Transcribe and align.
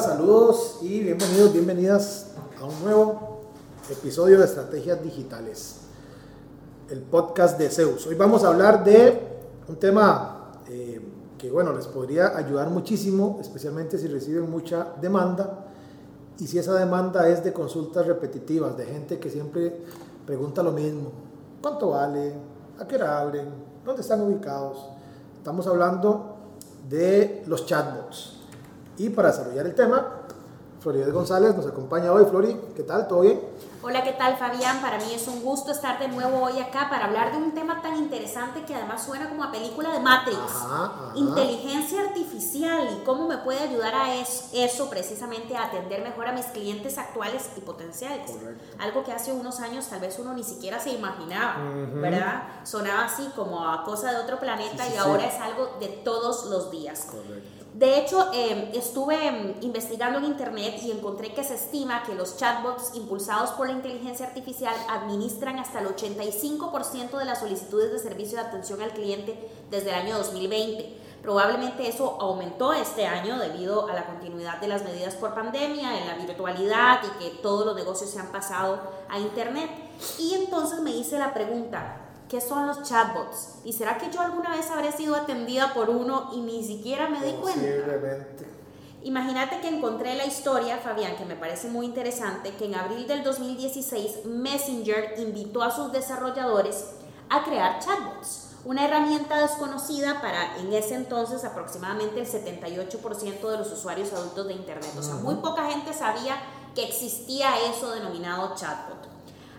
Saludos 0.00 0.78
y 0.80 1.00
bienvenidos, 1.00 1.52
bienvenidas 1.52 2.30
a 2.58 2.64
un 2.64 2.82
nuevo 2.82 3.42
episodio 3.90 4.38
de 4.38 4.46
Estrategias 4.46 5.02
Digitales, 5.02 5.80
el 6.88 7.02
podcast 7.02 7.58
de 7.58 7.68
Zeus. 7.68 8.06
Hoy 8.06 8.14
vamos 8.14 8.42
a 8.42 8.48
hablar 8.48 8.82
de 8.84 9.20
un 9.68 9.76
tema 9.76 10.54
eh, 10.66 10.98
que, 11.36 11.50
bueno, 11.50 11.74
les 11.74 11.86
podría 11.88 12.34
ayudar 12.38 12.70
muchísimo, 12.70 13.36
especialmente 13.42 13.98
si 13.98 14.08
reciben 14.08 14.50
mucha 14.50 14.94
demanda 14.98 15.66
y 16.38 16.46
si 16.46 16.58
esa 16.58 16.72
demanda 16.74 17.28
es 17.28 17.44
de 17.44 17.52
consultas 17.52 18.06
repetitivas, 18.06 18.74
de 18.78 18.86
gente 18.86 19.18
que 19.18 19.28
siempre 19.28 19.76
pregunta 20.24 20.62
lo 20.62 20.72
mismo. 20.72 21.10
¿Cuánto 21.60 21.90
vale? 21.90 22.32
¿A 22.78 22.88
qué 22.88 22.96
hora 22.96 23.20
abren? 23.20 23.48
¿Dónde 23.84 24.00
están 24.00 24.22
ubicados? 24.22 24.86
Estamos 25.36 25.66
hablando 25.66 26.36
de 26.88 27.42
los 27.46 27.66
chatbots. 27.66 28.41
Y 28.98 29.08
para 29.10 29.30
desarrollar 29.30 29.66
el 29.66 29.74
tema, 29.74 30.06
Floridez 30.80 31.12
González 31.12 31.54
nos 31.56 31.66
acompaña 31.66 32.12
hoy. 32.12 32.24
Flori, 32.26 32.56
¿qué 32.76 32.82
tal? 32.82 33.06
¿Todo 33.08 33.20
bien? 33.22 33.40
Hola, 33.84 34.04
¿qué 34.04 34.12
tal 34.12 34.36
Fabián? 34.36 34.80
Para 34.80 34.96
mí 34.98 35.12
es 35.12 35.26
un 35.26 35.42
gusto 35.42 35.72
estar 35.72 35.98
de 35.98 36.06
nuevo 36.06 36.40
hoy 36.40 36.60
acá 36.60 36.86
para 36.88 37.06
hablar 37.06 37.32
de 37.32 37.38
un 37.38 37.52
tema 37.52 37.82
tan 37.82 37.96
interesante 37.96 38.64
que 38.64 38.76
además 38.76 39.04
suena 39.04 39.28
como 39.28 39.42
a 39.42 39.50
película 39.50 39.90
de 39.92 39.98
Matrix. 39.98 40.38
Ajá, 40.38 40.84
ajá. 40.84 41.12
Inteligencia 41.16 42.00
artificial 42.02 42.88
y 43.00 43.04
cómo 43.04 43.26
me 43.26 43.38
puede 43.38 43.58
ayudar 43.58 43.92
a 43.92 44.14
es- 44.14 44.50
eso 44.52 44.88
precisamente 44.88 45.56
a 45.56 45.64
atender 45.64 46.00
mejor 46.04 46.28
a 46.28 46.32
mis 46.32 46.46
clientes 46.46 46.96
actuales 46.96 47.48
y 47.56 47.60
potenciales. 47.60 48.30
Correcto. 48.30 48.64
Algo 48.78 49.02
que 49.02 49.10
hace 49.10 49.32
unos 49.32 49.58
años 49.58 49.88
tal 49.88 49.98
vez 50.00 50.16
uno 50.20 50.32
ni 50.32 50.44
siquiera 50.44 50.78
se 50.78 50.90
imaginaba, 50.90 51.56
¿verdad? 51.94 52.42
Sonaba 52.62 53.06
así 53.06 53.28
como 53.34 53.68
a 53.68 53.82
cosa 53.82 54.12
de 54.12 54.18
otro 54.18 54.38
planeta 54.38 54.84
Sí, 54.84 54.90
sí, 54.90 54.94
y 54.94 54.98
ahora 54.98 55.22
sí. 55.28 55.30
es 55.36 55.42
algo 55.42 55.70
de 55.80 55.88
todos 55.88 56.44
los 56.44 56.70
días. 56.70 57.08
Correcto. 57.10 57.61
De 57.74 57.98
hecho, 57.98 58.30
eh, 58.34 58.70
estuve 58.74 59.26
em, 59.26 59.54
investigando 59.62 60.18
en 60.18 60.26
internet 60.26 60.78
y 60.82 60.90
encontré 60.90 61.32
que 61.32 61.42
se 61.42 61.54
estima 61.54 62.02
que 62.02 62.14
los 62.14 62.36
chatbots 62.36 62.94
impulsados 62.94 63.52
por 63.52 63.66
la 63.66 63.72
inteligencia 63.72 64.26
artificial 64.26 64.74
administran 64.90 65.58
hasta 65.58 65.80
el 65.80 65.86
85% 65.86 67.18
de 67.18 67.24
las 67.24 67.40
solicitudes 67.40 67.90
de 67.90 67.98
servicio 67.98 68.38
de 68.38 68.44
atención 68.44 68.82
al 68.82 68.92
cliente 68.92 69.50
desde 69.70 69.88
el 69.88 69.94
año 69.94 70.18
2020. 70.18 70.98
Probablemente 71.22 71.88
eso 71.88 72.18
aumentó 72.20 72.74
este 72.74 73.06
año 73.06 73.38
debido 73.38 73.88
a 73.88 73.94
la 73.94 74.04
continuidad 74.04 74.60
de 74.60 74.68
las 74.68 74.84
medidas 74.84 75.14
por 75.14 75.34
pandemia, 75.34 75.98
en 75.98 76.08
la 76.08 76.14
virtualidad 76.16 77.00
y 77.04 77.24
que 77.24 77.30
todos 77.38 77.64
los 77.64 77.74
negocios 77.74 78.10
se 78.10 78.18
han 78.18 78.32
pasado 78.32 78.80
a 79.08 79.18
internet. 79.18 79.70
Y 80.18 80.34
entonces 80.34 80.80
me 80.80 80.90
hice 80.90 81.18
la 81.18 81.32
pregunta, 81.32 82.01
¿Qué 82.32 82.40
son 82.40 82.66
los 82.66 82.82
chatbots? 82.84 83.56
¿Y 83.62 83.74
será 83.74 83.98
que 83.98 84.10
yo 84.10 84.22
alguna 84.22 84.56
vez 84.56 84.70
habré 84.70 84.90
sido 84.90 85.14
atendida 85.14 85.74
por 85.74 85.90
uno 85.90 86.30
y 86.32 86.40
ni 86.40 86.64
siquiera 86.64 87.06
me 87.10 87.22
di 87.22 87.32
cuenta? 87.32 87.60
Imagínate 89.02 89.60
que 89.60 89.68
encontré 89.68 90.14
la 90.14 90.24
historia, 90.24 90.78
Fabián, 90.78 91.14
que 91.16 91.26
me 91.26 91.36
parece 91.36 91.68
muy 91.68 91.84
interesante, 91.84 92.54
que 92.54 92.64
en 92.64 92.74
abril 92.74 93.06
del 93.06 93.22
2016 93.22 94.24
Messenger 94.24 95.16
invitó 95.18 95.62
a 95.62 95.70
sus 95.70 95.92
desarrolladores 95.92 96.86
a 97.28 97.44
crear 97.44 97.80
chatbots, 97.80 98.52
una 98.64 98.86
herramienta 98.86 99.38
desconocida 99.38 100.22
para 100.22 100.56
en 100.56 100.72
ese 100.72 100.94
entonces 100.94 101.44
aproximadamente 101.44 102.18
el 102.18 102.26
78% 102.26 103.50
de 103.50 103.58
los 103.58 103.70
usuarios 103.70 104.10
adultos 104.14 104.46
de 104.46 104.54
Internet. 104.54 104.92
O 104.98 105.02
sea, 105.02 105.16
muy 105.16 105.34
poca 105.34 105.70
gente 105.70 105.92
sabía 105.92 106.36
que 106.74 106.82
existía 106.82 107.50
eso 107.68 107.90
denominado 107.90 108.54
chatbot. 108.54 109.11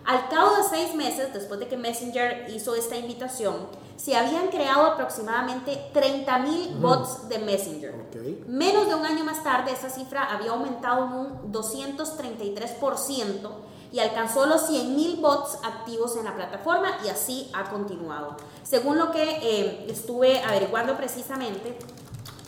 Al 0.04 0.28
cabo 0.28 0.56
de 0.56 0.64
seis 0.68 0.94
meses, 0.94 1.32
después 1.32 1.58
de 1.60 1.66
que 1.66 1.78
Messenger 1.78 2.46
hizo 2.54 2.74
esta 2.74 2.96
invitación, 2.96 3.68
se 3.96 4.14
habían 4.14 4.48
creado 4.48 4.84
aproximadamente 4.86 5.90
30.000 5.94 6.78
bots 6.78 7.26
de 7.28 7.38
Messenger. 7.38 7.94
Menos 8.46 8.86
de 8.86 8.94
un 8.94 9.06
año 9.06 9.24
más 9.24 9.42
tarde, 9.42 9.72
esa 9.72 9.88
cifra 9.88 10.24
había 10.24 10.50
aumentado 10.50 11.06
en 11.06 11.12
un 11.12 11.52
233% 11.52 13.50
y 13.92 14.00
alcanzó 14.00 14.44
los 14.44 14.68
100.000 14.68 15.20
bots 15.22 15.58
activos 15.62 16.16
en 16.16 16.24
la 16.24 16.34
plataforma 16.34 16.98
y 17.04 17.08
así 17.08 17.48
ha 17.54 17.70
continuado. 17.70 18.36
Según 18.62 18.98
lo 18.98 19.10
que 19.10 19.22
eh, 19.22 19.86
estuve 19.88 20.42
averiguando 20.42 20.96
precisamente, 20.96 21.78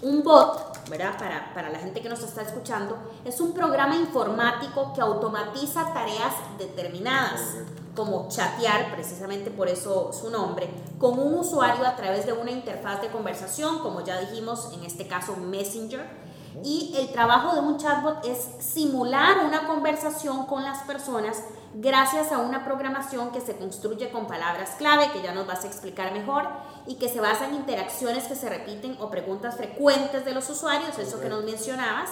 un 0.03 0.23
bot, 0.23 0.76
¿verdad? 0.89 1.19
Para, 1.19 1.53
para 1.55 1.71
la 1.71 1.79
gente 1.79 2.01
que 2.01 2.09
nos 2.09 2.23
está 2.23 2.43
escuchando, 2.43 2.97
es 3.25 3.41
un 3.41 3.53
programa 3.53 3.97
informático 3.97 4.93
que 4.95 5.01
automatiza 5.01 5.93
tareas 5.93 6.35
determinadas, 6.59 7.57
como 7.95 8.29
chatear, 8.29 8.95
precisamente 8.95 9.51
por 9.51 9.69
eso 9.69 10.13
su 10.13 10.31
nombre, 10.31 10.69
con 10.99 11.19
un 11.19 11.35
usuario 11.35 11.87
a 11.87 11.97
través 11.97 12.27
de 12.27 12.33
una 12.33 12.51
interfaz 12.51 13.01
de 13.01 13.09
conversación, 13.09 13.79
como 13.81 14.05
ya 14.05 14.21
dijimos, 14.21 14.71
en 14.75 14.85
este 14.85 15.09
caso 15.09 15.35
Messenger. 15.37 16.26
Y 16.65 16.95
el 16.99 17.13
trabajo 17.13 17.55
de 17.55 17.61
un 17.61 17.79
chatbot 17.79 18.25
es 18.25 18.49
simular 18.59 19.45
una 19.45 19.67
conversación 19.67 20.47
con 20.47 20.65
las 20.65 20.83
personas 20.85 21.43
gracias 21.75 22.33
a 22.33 22.39
una 22.39 22.65
programación 22.65 23.31
que 23.31 23.41
se 23.41 23.57
construye 23.57 24.11
con 24.11 24.27
palabras 24.27 24.71
clave, 24.79 25.11
que 25.13 25.23
ya 25.23 25.35
nos 25.35 25.47
vas 25.47 25.65
a 25.65 25.67
explicar 25.67 26.13
mejor, 26.13 26.49
y 26.87 26.95
que 26.95 27.09
se 27.09 27.21
basa 27.21 27.47
en 27.49 27.57
interacciones 27.57 28.25
que 28.25 28.35
se 28.35 28.49
repiten 28.49 28.97
o 29.01 29.11
preguntas 29.11 29.57
frecuentes 29.57 30.25
de 30.25 30.33
los 30.33 30.49
usuarios, 30.49 30.99
eso 30.99 31.21
que 31.21 31.29
nos 31.29 31.45
mencionabas, 31.45 32.11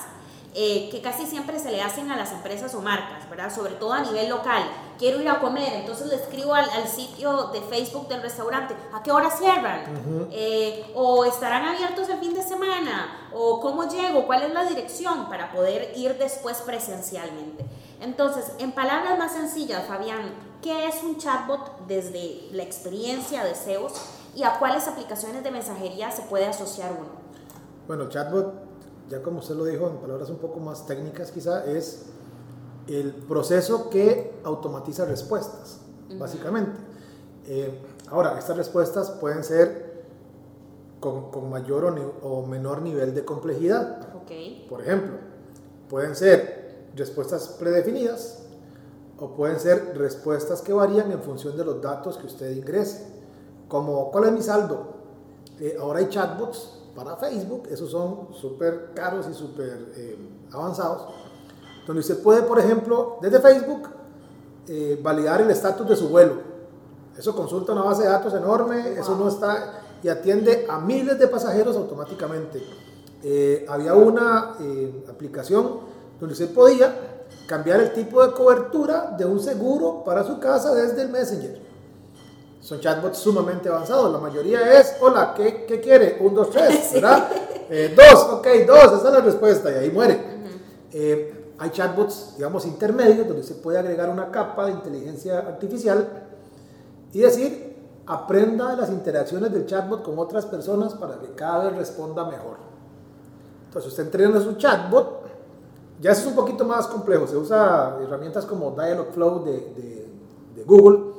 eh, 0.56 0.88
que 0.88 1.02
casi 1.02 1.26
siempre 1.26 1.58
se 1.58 1.72
le 1.72 1.82
hacen 1.82 2.12
a 2.12 2.16
las 2.16 2.30
empresas 2.30 2.72
o 2.76 2.80
marcas, 2.80 3.28
¿verdad? 3.28 3.52
Sobre 3.52 3.72
todo 3.74 3.92
a 3.92 4.02
nivel 4.02 4.28
local. 4.28 4.62
Quiero 4.98 5.20
ir 5.20 5.28
a 5.28 5.40
comer, 5.40 5.72
entonces 5.72 6.06
le 6.06 6.14
escribo 6.14 6.54
al, 6.54 6.70
al 6.70 6.86
sitio 6.86 7.48
de 7.48 7.60
Facebook 7.60 8.06
del 8.06 8.22
restaurante, 8.22 8.76
¿a 8.92 9.02
qué 9.02 9.10
hora 9.10 9.30
cierran? 9.30 10.28
Eh, 10.30 10.92
o 10.94 11.24
estarán 11.24 11.64
abiertos 11.64 12.08
el 12.08 12.18
fin 12.20 12.34
de 12.34 12.42
semana, 12.42 13.28
o 13.32 13.60
cómo 13.60 13.88
llego, 13.88 14.26
cuál 14.26 14.44
es 14.44 14.54
la 14.54 14.64
dirección 14.64 15.28
para 15.28 15.50
poder 15.50 15.92
ir 15.96 16.16
después 16.18 16.58
presencialmente. 16.58 17.64
Entonces, 18.00 18.52
en 18.58 18.70
palabras 18.70 19.18
más 19.18 19.32
sencillas, 19.32 19.86
Fabián, 19.88 20.34
¿qué 20.62 20.86
es 20.86 21.02
un 21.02 21.18
chatbot 21.18 21.86
desde 21.88 22.48
la 22.52 22.62
experiencia 22.62 23.42
de 23.42 23.56
SEOs 23.56 23.94
y 24.36 24.44
a 24.44 24.58
cuáles 24.60 24.86
aplicaciones 24.86 25.42
de 25.42 25.50
mensajería 25.50 26.12
se 26.12 26.22
puede 26.22 26.46
asociar 26.46 26.92
uno? 26.92 27.08
Bueno, 27.86 28.08
chatbot, 28.08 28.63
ya 29.10 29.22
como 29.22 29.38
usted 29.38 29.54
lo 29.54 29.64
dijo 29.64 29.88
en 29.88 29.96
palabras 29.96 30.30
un 30.30 30.36
poco 30.36 30.60
más 30.60 30.86
técnicas 30.86 31.30
quizá, 31.30 31.64
es 31.66 32.06
el 32.86 33.12
proceso 33.12 33.90
que 33.90 34.34
automatiza 34.44 35.04
respuestas, 35.04 35.80
básicamente. 36.18 36.78
Eh, 37.46 37.78
ahora, 38.10 38.38
estas 38.38 38.56
respuestas 38.56 39.10
pueden 39.10 39.44
ser 39.44 40.04
con, 41.00 41.30
con 41.30 41.50
mayor 41.50 41.84
o, 41.84 42.28
o 42.28 42.46
menor 42.46 42.82
nivel 42.82 43.14
de 43.14 43.24
complejidad. 43.24 44.08
Ok. 44.14 44.68
Por 44.68 44.80
ejemplo, 44.82 45.18
pueden 45.88 46.14
ser 46.14 46.88
respuestas 46.96 47.48
predefinidas 47.58 48.42
o 49.18 49.28
pueden 49.30 49.60
ser 49.60 49.96
respuestas 49.96 50.62
que 50.62 50.72
varían 50.72 51.12
en 51.12 51.22
función 51.22 51.56
de 51.56 51.64
los 51.64 51.80
datos 51.80 52.16
que 52.16 52.26
usted 52.26 52.50
ingrese. 52.50 53.06
Como, 53.68 54.10
¿cuál 54.10 54.24
es 54.24 54.32
mi 54.32 54.42
saldo? 54.42 54.94
Eh, 55.60 55.76
ahora 55.80 56.00
hay 56.00 56.08
chatbots 56.08 56.83
para 56.94 57.16
Facebook, 57.16 57.68
esos 57.70 57.90
son 57.90 58.28
súper 58.32 58.90
caros 58.94 59.26
y 59.30 59.34
súper 59.34 59.92
eh, 59.96 60.16
avanzados, 60.52 61.08
donde 61.86 62.00
usted 62.00 62.22
puede, 62.22 62.42
por 62.42 62.58
ejemplo, 62.58 63.18
desde 63.20 63.40
Facebook, 63.40 63.88
eh, 64.68 64.98
validar 65.02 65.40
el 65.40 65.50
estatus 65.50 65.88
de 65.88 65.96
su 65.96 66.08
vuelo. 66.08 66.54
Eso 67.16 67.34
consulta 67.34 67.72
una 67.72 67.82
base 67.82 68.02
de 68.02 68.08
datos 68.08 68.32
enorme, 68.34 68.94
eso 68.98 69.16
no 69.16 69.28
está 69.28 69.80
y 70.02 70.08
atiende 70.08 70.66
a 70.68 70.78
miles 70.78 71.18
de 71.18 71.28
pasajeros 71.28 71.76
automáticamente. 71.76 72.62
Eh, 73.22 73.64
había 73.68 73.94
una 73.94 74.56
aplicación 75.08 75.80
donde 76.20 76.34
usted 76.34 76.52
podía 76.52 77.24
cambiar 77.46 77.80
el 77.80 77.92
tipo 77.92 78.24
de 78.24 78.32
cobertura 78.32 79.14
de 79.16 79.24
un 79.24 79.40
seguro 79.40 80.02
para 80.04 80.24
su 80.24 80.38
casa 80.38 80.74
desde 80.74 81.02
el 81.02 81.08
Messenger. 81.08 81.63
Son 82.64 82.80
chatbots 82.80 83.18
sumamente 83.18 83.68
avanzados. 83.68 84.10
La 84.10 84.18
mayoría 84.18 84.80
es, 84.80 84.96
hola, 84.98 85.34
¿qué, 85.36 85.66
qué 85.68 85.82
quiere? 85.82 86.16
Un, 86.20 86.34
dos, 86.34 86.48
tres, 86.48 86.92
¿verdad? 86.94 87.28
Eh, 87.68 87.94
dos, 87.94 88.22
ok, 88.32 88.46
dos, 88.66 88.84
esa 88.84 89.08
es 89.08 89.12
la 89.12 89.20
respuesta 89.20 89.70
y 89.70 89.74
ahí 89.74 89.90
muere. 89.90 90.18
Eh, 90.90 91.52
hay 91.58 91.70
chatbots, 91.70 92.36
digamos, 92.38 92.64
intermedios 92.64 93.28
donde 93.28 93.42
se 93.42 93.56
puede 93.56 93.78
agregar 93.78 94.08
una 94.08 94.30
capa 94.30 94.64
de 94.64 94.72
inteligencia 94.72 95.40
artificial 95.40 96.08
y 97.12 97.18
decir, 97.18 97.76
aprenda 98.06 98.70
de 98.70 98.76
las 98.78 98.88
interacciones 98.88 99.52
del 99.52 99.66
chatbot 99.66 100.02
con 100.02 100.18
otras 100.18 100.46
personas 100.46 100.94
para 100.94 101.20
que 101.20 101.34
cada 101.34 101.68
vez 101.68 101.76
responda 101.76 102.24
mejor. 102.24 102.56
Entonces, 103.66 103.90
usted 103.90 104.04
entrena 104.04 104.40
su 104.40 104.54
chatbot, 104.54 105.20
ya 106.00 106.12
eso 106.12 106.22
es 106.22 106.26
un 106.28 106.34
poquito 106.34 106.64
más 106.64 106.86
complejo, 106.86 107.26
se 107.26 107.36
usa 107.36 107.98
herramientas 108.00 108.46
como 108.46 108.70
Dialogflow 108.70 109.44
de, 109.44 109.52
de, 109.52 110.08
de 110.56 110.64
Google. 110.64 111.12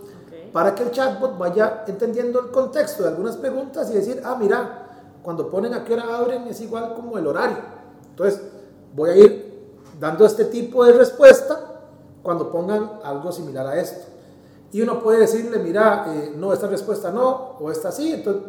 Para 0.55 0.73
que 0.73 0.83
el 0.83 0.91
chatbot 0.91 1.37
vaya 1.37 1.83
entendiendo 1.85 2.39
el 2.39 2.49
contexto 2.49 3.03
de 3.03 3.09
algunas 3.09 3.35
preguntas 3.35 3.89
y 3.91 3.95
decir, 3.95 4.21
ah, 4.23 4.37
mira, 4.39 4.87
cuando 5.21 5.51
ponen 5.51 5.73
a 5.73 5.83
qué 5.83 5.91
hora 5.91 6.15
abren 6.15 6.47
es 6.47 6.61
igual 6.61 6.93
como 6.93 7.17
el 7.17 7.27
horario. 7.27 7.57
Entonces, 8.11 8.41
voy 8.95 9.09
a 9.09 9.17
ir 9.17 9.75
dando 9.99 10.25
este 10.25 10.45
tipo 10.45 10.85
de 10.85 10.93
respuesta 10.93 11.59
cuando 12.23 12.53
pongan 12.53 13.01
algo 13.03 13.33
similar 13.33 13.67
a 13.67 13.81
esto. 13.81 14.05
Y 14.71 14.81
uno 14.81 15.01
puede 15.01 15.19
decirle, 15.19 15.59
mira, 15.59 16.05
eh, 16.07 16.33
no, 16.37 16.53
esta 16.53 16.67
respuesta 16.67 17.11
no, 17.11 17.57
o 17.59 17.69
esta 17.69 17.91
sí. 17.91 18.13
Entonces 18.13 18.43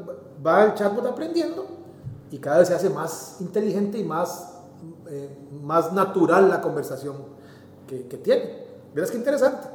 va 0.47 0.63
el 0.63 0.75
chatbot 0.75 1.07
aprendiendo 1.07 1.67
y 2.31 2.39
cada 2.39 2.59
vez 2.59 2.69
se 2.69 2.75
hace 2.75 2.89
más 2.89 3.39
inteligente 3.41 3.99
y 3.99 4.05
más, 4.05 4.61
eh, 5.09 5.37
más 5.61 5.93
natural 5.93 6.51
la 6.51 6.61
conversación 6.61 7.17
que, 7.89 8.07
que 8.07 8.17
tiene. 8.17 8.65
¿Verás 8.95 9.11
qué 9.11 9.17
interesante? 9.17 9.67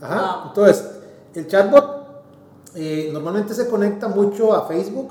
Ajá. 0.00 0.38
Wow. 0.38 0.48
Entonces, 0.48 1.01
el 1.34 1.46
chatbot 1.46 2.02
eh, 2.74 3.10
normalmente 3.12 3.54
se 3.54 3.68
conecta 3.68 4.08
mucho 4.08 4.54
a 4.54 4.66
Facebook, 4.66 5.10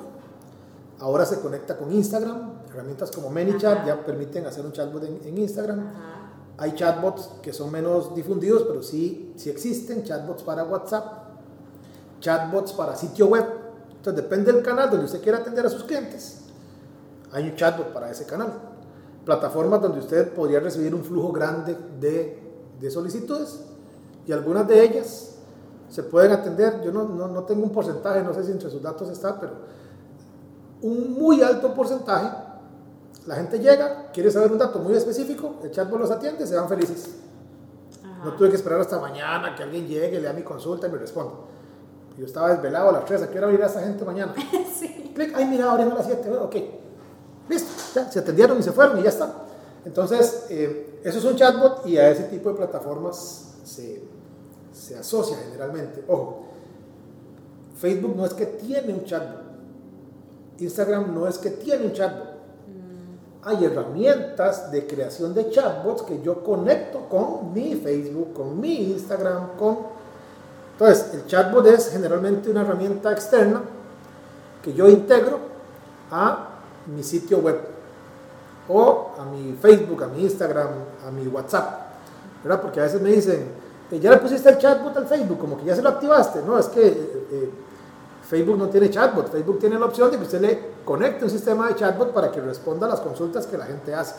ahora 0.99 1.25
se 1.25 1.39
conecta 1.39 1.77
con 1.77 1.91
Instagram, 1.91 2.51
herramientas 2.69 3.11
como 3.11 3.29
ManyChat 3.29 3.79
Ajá. 3.79 3.85
ya 3.85 4.05
permiten 4.05 4.45
hacer 4.45 4.65
un 4.65 4.71
chatbot 4.71 5.03
en, 5.03 5.19
en 5.23 5.37
Instagram. 5.37 5.79
Ajá. 5.79 6.21
Hay 6.57 6.73
chatbots 6.75 7.29
que 7.41 7.53
son 7.53 7.71
menos 7.71 8.13
difundidos, 8.13 8.63
pero 8.63 8.83
sí, 8.83 9.33
sí 9.35 9.49
existen, 9.49 10.03
chatbots 10.03 10.43
para 10.43 10.63
WhatsApp, 10.63 11.05
chatbots 12.19 12.73
para 12.73 12.95
sitio 12.95 13.27
web. 13.27 13.45
Entonces 13.97 14.23
depende 14.23 14.51
del 14.51 14.63
canal 14.63 14.89
donde 14.89 15.05
usted 15.05 15.21
quiera 15.21 15.39
atender 15.39 15.65
a 15.65 15.69
sus 15.69 15.83
clientes, 15.83 16.41
hay 17.31 17.45
un 17.45 17.55
chatbot 17.55 17.93
para 17.93 18.11
ese 18.11 18.25
canal. 18.25 18.53
Plataformas 19.25 19.81
donde 19.81 19.99
usted 19.99 20.33
podría 20.33 20.59
recibir 20.59 20.93
un 20.95 21.03
flujo 21.03 21.31
grande 21.31 21.77
de, 21.99 22.39
de 22.79 22.91
solicitudes 22.91 23.61
y 24.27 24.31
algunas 24.31 24.67
de 24.67 24.83
ellas 24.83 25.35
se 25.91 26.01
pueden 26.01 26.31
atender. 26.31 26.81
Yo 26.81 26.91
no, 26.91 27.03
no, 27.03 27.27
no 27.27 27.43
tengo 27.43 27.63
un 27.63 27.71
porcentaje, 27.71 28.23
no 28.23 28.33
sé 28.33 28.43
si 28.43 28.51
entre 28.51 28.71
sus 28.71 28.81
datos 28.81 29.07
está, 29.09 29.39
pero 29.39 29.53
un 30.81 31.13
muy 31.13 31.43
alto 31.43 31.71
porcentaje 31.75 32.29
la 33.27 33.35
gente 33.35 33.59
llega, 33.59 34.09
quiere 34.11 34.31
saber 34.31 34.51
un 34.51 34.57
dato 34.57 34.79
muy 34.79 34.95
específico, 34.95 35.55
el 35.63 35.71
chatbot 35.71 35.99
los 35.99 36.09
atiende, 36.09 36.47
se 36.47 36.55
van 36.55 36.67
felices. 36.67 37.09
Ajá. 38.03 38.25
No 38.25 38.33
tuve 38.33 38.49
que 38.49 38.55
esperar 38.55 38.79
hasta 38.81 38.99
mañana 38.99 39.55
que 39.55 39.61
alguien 39.61 39.87
llegue, 39.87 40.19
lea 40.19 40.33
mi 40.33 40.41
consulta 40.41 40.87
y 40.87 40.91
me 40.91 40.97
responda. 40.97 41.33
Yo 42.17 42.25
estaba 42.25 42.49
desvelado 42.49 42.89
a 42.89 42.93
las 42.93 43.05
3, 43.05 43.23
¿a 43.23 43.29
qué 43.29 43.37
hora 43.37 43.47
a 43.47 43.67
esa 43.67 43.81
gente 43.81 44.03
mañana? 44.03 44.33
sí. 44.79 45.11
Clic, 45.13 45.33
ay, 45.35 45.45
mira, 45.45 45.71
abren 45.71 45.91
a 45.91 45.95
las 45.95 46.05
7, 46.07 46.29
ok. 46.37 46.55
Listo, 47.47 47.71
ya, 47.93 48.11
se 48.11 48.19
atendieron 48.19 48.57
y 48.59 48.63
se 48.63 48.71
fueron 48.71 48.99
y 48.99 49.03
ya 49.03 49.09
está. 49.09 49.31
Entonces, 49.85 50.47
eh, 50.49 50.99
eso 51.03 51.19
es 51.19 51.25
un 51.25 51.35
chatbot 51.35 51.85
y 51.85 51.97
a 51.97 52.09
ese 52.09 52.23
tipo 52.23 52.49
de 52.49 52.55
plataformas 52.55 53.55
se, 53.63 54.03
se 54.81 54.97
asocia 54.97 55.37
generalmente. 55.37 56.03
Ojo, 56.07 56.45
Facebook 57.79 58.15
no 58.15 58.25
es 58.25 58.33
que 58.33 58.47
tiene 58.47 58.93
un 58.93 59.05
chatbot. 59.05 59.41
Instagram 60.57 61.13
no 61.13 61.27
es 61.27 61.37
que 61.37 61.51
tiene 61.51 61.85
un 61.85 61.93
chatbot. 61.93 62.31
Hay 63.43 63.65
herramientas 63.65 64.71
de 64.71 64.85
creación 64.85 65.33
de 65.33 65.49
chatbots 65.49 66.03
que 66.03 66.21
yo 66.21 66.43
conecto 66.43 67.07
con 67.09 67.53
mi 67.53 67.75
Facebook, 67.75 68.33
con 68.33 68.59
mi 68.59 68.91
Instagram, 68.91 69.55
con... 69.57 69.79
Entonces, 70.73 71.13
el 71.13 71.25
chatbot 71.27 71.65
es 71.67 71.89
generalmente 71.89 72.49
una 72.49 72.61
herramienta 72.61 73.11
externa 73.11 73.61
que 74.63 74.73
yo 74.73 74.87
integro 74.87 75.39
a 76.11 76.49
mi 76.87 77.03
sitio 77.03 77.39
web 77.39 77.59
o 78.67 79.11
a 79.17 79.25
mi 79.25 79.53
Facebook, 79.53 80.03
a 80.03 80.07
mi 80.07 80.23
Instagram, 80.23 80.69
a 81.07 81.11
mi 81.11 81.27
WhatsApp, 81.27 81.81
¿verdad? 82.43 82.61
Porque 82.61 82.79
a 82.79 82.83
veces 82.83 83.01
me 83.01 83.11
dicen, 83.11 83.39
"Eh, 83.39 83.60
ya 83.99 84.11
le 84.11 84.17
pusiste 84.17 84.49
el 84.49 84.57
chatbot 84.57 84.95
al 84.95 85.07
Facebook, 85.07 85.37
como 85.37 85.57
que 85.57 85.65
ya 85.65 85.75
se 85.75 85.81
lo 85.81 85.89
activaste. 85.89 86.41
No, 86.45 86.57
es 86.57 86.67
que 86.67 86.87
eh, 86.87 87.27
eh, 87.31 87.51
Facebook 88.23 88.57
no 88.57 88.69
tiene 88.69 88.89
chatbot, 88.89 89.29
Facebook 89.29 89.59
tiene 89.59 89.77
la 89.77 89.85
opción 89.85 90.09
de 90.09 90.17
que 90.17 90.23
usted 90.23 90.41
le 90.41 90.71
conecte 90.85 91.25
un 91.25 91.29
sistema 91.29 91.67
de 91.67 91.75
chatbot 91.75 92.13
para 92.13 92.31
que 92.31 92.39
responda 92.39 92.85
a 92.87 92.89
las 92.89 93.01
consultas 93.01 93.45
que 93.45 93.57
la 93.57 93.65
gente 93.65 93.93
hace. 93.93 94.15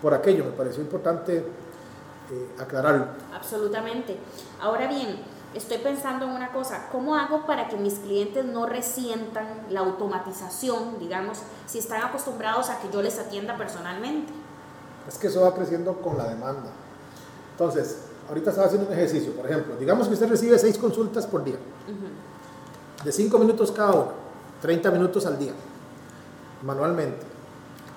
Por 0.00 0.14
aquello 0.14 0.44
me 0.44 0.52
pareció 0.52 0.82
importante 0.82 1.38
eh, 1.38 2.48
aclararlo. 2.58 3.06
Absolutamente. 3.34 4.16
Ahora 4.60 4.86
bien, 4.86 5.20
estoy 5.54 5.78
pensando 5.78 6.24
en 6.24 6.32
una 6.32 6.52
cosa, 6.52 6.88
¿cómo 6.90 7.14
hago 7.14 7.44
para 7.44 7.68
que 7.68 7.76
mis 7.76 7.94
clientes 7.94 8.44
no 8.44 8.64
resientan 8.64 9.46
la 9.70 9.80
automatización, 9.80 10.98
digamos, 10.98 11.40
si 11.66 11.78
están 11.78 12.02
acostumbrados 12.02 12.70
a 12.70 12.80
que 12.80 12.88
yo 12.90 13.02
les 13.02 13.18
atienda 13.18 13.56
personalmente? 13.56 14.32
Es 15.06 15.18
que 15.18 15.26
eso 15.26 15.42
va 15.42 15.54
creciendo 15.54 15.94
con 16.00 16.16
la 16.16 16.28
demanda. 16.28 16.70
Entonces, 17.52 18.07
ahorita 18.28 18.50
estaba 18.50 18.66
haciendo 18.66 18.88
un 18.88 18.92
ejercicio, 18.92 19.32
por 19.32 19.46
ejemplo, 19.46 19.76
digamos 19.76 20.06
que 20.06 20.14
usted 20.14 20.28
recibe 20.28 20.58
seis 20.58 20.78
consultas 20.78 21.26
por 21.26 21.44
día, 21.44 21.56
de 23.04 23.12
5 23.12 23.38
minutos 23.38 23.72
cada 23.72 23.92
una, 23.92 24.10
30 24.60 24.90
minutos 24.90 25.24
al 25.26 25.38
día, 25.38 25.52
manualmente. 26.62 27.26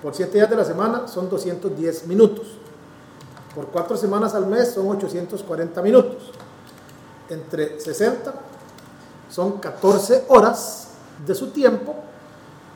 Por 0.02 0.14
7 0.14 0.32
días 0.32 0.50
de 0.50 0.56
la 0.56 0.64
semana 0.64 1.06
son 1.06 1.28
210 1.28 2.06
minutos. 2.06 2.58
Por 3.54 3.66
4 3.66 3.96
semanas 3.96 4.34
al 4.34 4.46
mes 4.46 4.72
son 4.72 4.88
840 4.88 5.80
minutos. 5.82 6.32
Entre 7.28 7.78
60 7.78 8.34
son 9.30 9.58
14 9.58 10.24
horas 10.28 10.88
de 11.24 11.34
su 11.34 11.50
tiempo 11.50 11.94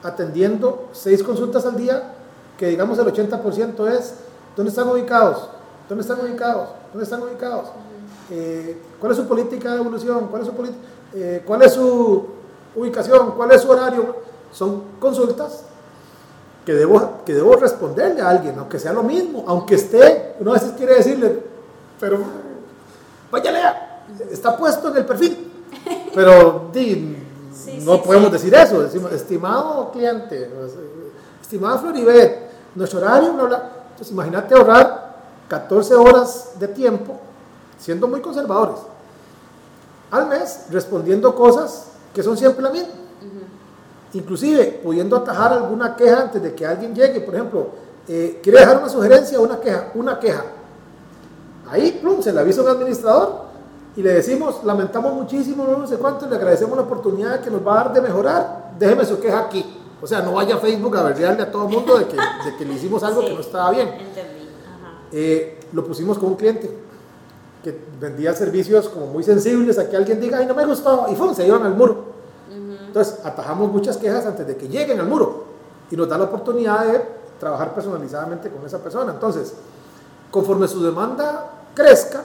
atendiendo 0.03 0.89
6 0.93 1.23
consultas 1.25 1.67
al 1.67 1.77
día, 1.77 2.15
que 2.57 2.69
digamos 2.69 2.99
el 2.99 3.07
80% 3.07 3.91
es 3.91 4.15
¿dónde 4.55 4.71
están 4.71 4.89
ubicados? 4.89 5.49
¿Dónde 5.89 6.03
están 6.03 6.21
ubicados? 6.21 6.69
¿Dónde 6.93 7.05
están 7.05 7.23
ubicados? 7.23 7.69
Eh, 8.31 8.77
¿Cuál 9.01 9.13
es 9.13 9.19
su 9.19 9.27
política 9.27 9.73
de 9.73 9.79
evolución? 9.79 10.27
¿Cuál 10.29 10.43
es 10.43 10.49
su, 10.49 10.55
eh, 11.15 11.43
¿Cuál 11.47 11.63
es 11.63 11.73
su 11.73 12.27
ubicación? 12.75 13.33
¿Cuál 13.33 13.53
es 13.53 13.63
su 13.63 13.71
horario? 13.71 14.17
Son 14.53 14.83
consultas 14.99 15.63
que 16.65 16.75
debo, 16.75 17.23
que 17.25 17.33
debo 17.35 17.55
responderle 17.55 18.21
a 18.21 18.31
alguien, 18.31 18.59
aunque 18.59 18.81
sea 18.81 18.93
lo 18.93 19.05
mismo, 19.05 19.45
aunque 19.47 19.77
esté, 19.77 20.35
uno 20.41 20.51
a 20.51 20.55
veces 20.55 20.73
quiere 20.77 20.97
decirle, 20.97 21.41
pero 22.01 22.19
vaya 23.31 23.53
lea, 23.53 24.05
está 24.31 24.57
puesto 24.57 24.89
en 24.89 24.97
el 24.97 25.07
perfil, 25.07 25.53
pero 26.13 26.69
di, 26.73 27.23
Sí, 27.55 27.79
no 27.85 27.95
sí, 27.95 28.03
podemos 28.05 28.27
sí. 28.27 28.33
decir 28.33 28.55
eso, 28.55 28.83
decimos, 28.83 29.13
estimado 29.13 29.91
cliente, 29.93 30.51
estimado 31.41 31.79
Floribet, 31.79 32.51
nuestro 32.75 32.99
horario, 32.99 33.33
bla, 33.33 33.45
bla. 33.45 33.71
entonces 33.91 34.13
imagínate 34.13 34.55
ahorrar 34.55 35.06
14 35.49 35.95
horas 35.95 36.51
de 36.59 36.69
tiempo, 36.69 37.15
siendo 37.79 38.09
muy 38.09 38.21
conservadores, 38.21 38.81
al 40.11 40.29
mes, 40.29 40.67
respondiendo 40.71 41.35
cosas 41.35 41.89
que 42.15 42.23
son 42.23 42.37
siempre 42.37 42.63
las 42.63 42.73
mismas 42.73 43.07
inclusive 44.17 44.81
pudiendo 44.83 45.17
atajar 45.17 45.53
alguna 45.53 45.95
queja 45.95 46.23
antes 46.23 46.43
de 46.43 46.55
que 46.55 46.67
alguien 46.67 46.95
llegue, 46.95 47.21
por 47.21 47.35
ejemplo, 47.35 47.69
eh, 48.09 48.41
quiere 48.43 48.61
dejar 48.61 48.79
una 48.79 48.89
sugerencia 48.89 49.39
o 49.41 49.43
una 49.43 49.61
queja, 49.61 49.91
una 49.95 50.19
queja. 50.19 50.45
Ahí, 51.69 51.99
plum, 52.01 52.23
se 52.23 52.33
le 52.33 52.41
avisa 52.41 52.63
un 52.63 52.69
administrador 52.69 53.47
y 53.97 54.03
le 54.03 54.15
decimos, 54.15 54.63
lamentamos 54.65 55.13
muchísimo, 55.15 55.65
no, 55.65 55.87
sé 55.87 55.97
cuánto, 55.97 56.27
le 56.29 56.37
agradecemos 56.37 56.77
la 56.77 56.85
oportunidad 56.85 57.41
que 57.41 57.51
nos 57.51 57.67
va 57.67 57.73
a 57.73 57.85
dar 57.85 57.93
de 57.95 58.01
mejorar, 58.01 58.73
déjeme 58.79 59.05
su 59.05 59.19
queja 59.19 59.41
aquí. 59.41 59.65
O 60.01 60.07
sea, 60.07 60.21
no 60.21 60.33
vaya 60.33 60.57
a 60.57 60.59
Facebook 60.59 60.97
a 60.97 61.03
verle 61.03 61.43
a 61.43 61.51
todo 61.51 61.67
el 61.67 61.75
mundo 61.75 61.99
de 61.99 62.07
que, 62.07 62.17
de 62.17 62.57
que 62.59 62.65
le 62.65 62.75
hicimos 62.75 63.03
algo 63.03 63.23
Sí, 63.23 63.29
que 63.29 63.35
no 63.35 63.41
estaba 63.41 63.71
bien. 63.71 63.89
Entendí. 63.89 64.46
Eh, 65.13 65.61
lo 65.73 65.85
pusimos 65.85 66.19
con 66.19 66.31
un 66.31 66.35
cliente 66.37 66.71
que 67.63 67.77
vendía 68.01 68.33
servicios 68.35 68.89
como 68.89 69.07
muy 69.07 69.23
sensibles 69.25 69.79
a 69.79 69.89
que 69.89 69.97
alguien 69.97 70.21
diga, 70.21 70.39
ay, 70.39 70.47
no 70.47 70.55
me 70.55 70.65
gustó, 70.65 71.07
y 71.11 71.15
¡fum! 71.17 71.35
se 71.35 71.47
iban 71.47 71.63
al 71.65 71.75
muro. 71.75 72.05
Entonces, 72.87 73.21
atajamos 73.25 73.71
muchas 73.73 73.97
quejas 73.97 74.25
antes 74.27 74.47
de 74.47 74.57
que 74.57 74.69
lleguen 74.69 75.01
al 75.01 75.07
muro 75.07 75.45
y 75.91 75.97
nos 75.97 76.09
da 76.09 76.17
la 76.17 76.25
oportunidad 76.25 76.87
de 76.87 77.03
trabajar 77.41 77.75
personalizadamente 77.75 78.49
con 78.51 78.65
esa 78.65 78.79
persona. 78.79 79.13
Entonces, 79.13 79.53
conforme 80.31 80.67
su 80.69 80.83
demanda 80.83 81.51
crezca, 81.75 82.25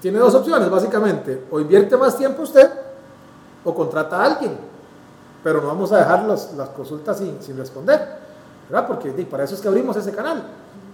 tiene 0.00 0.18
dos 0.18 0.34
opciones, 0.34 0.68
básicamente. 0.70 1.44
O 1.50 1.58
invierte 1.60 1.96
más 1.96 2.16
tiempo 2.16 2.42
usted 2.42 2.70
o 3.64 3.74
contrata 3.74 4.20
a 4.22 4.24
alguien. 4.26 4.56
Pero 5.42 5.60
no 5.62 5.68
vamos 5.68 5.90
a 5.92 5.98
dejar 5.98 6.24
los- 6.24 6.52
las 6.54 6.68
consultas 6.70 7.18
sin, 7.18 7.42
sin 7.42 7.56
responder, 7.56 8.00
¿verdad? 8.68 8.86
Porque 8.86 9.10
para 9.24 9.44
eso 9.44 9.54
es 9.54 9.60
que 9.60 9.68
abrimos 9.68 9.96
ese 9.96 10.12
canal. 10.12 10.42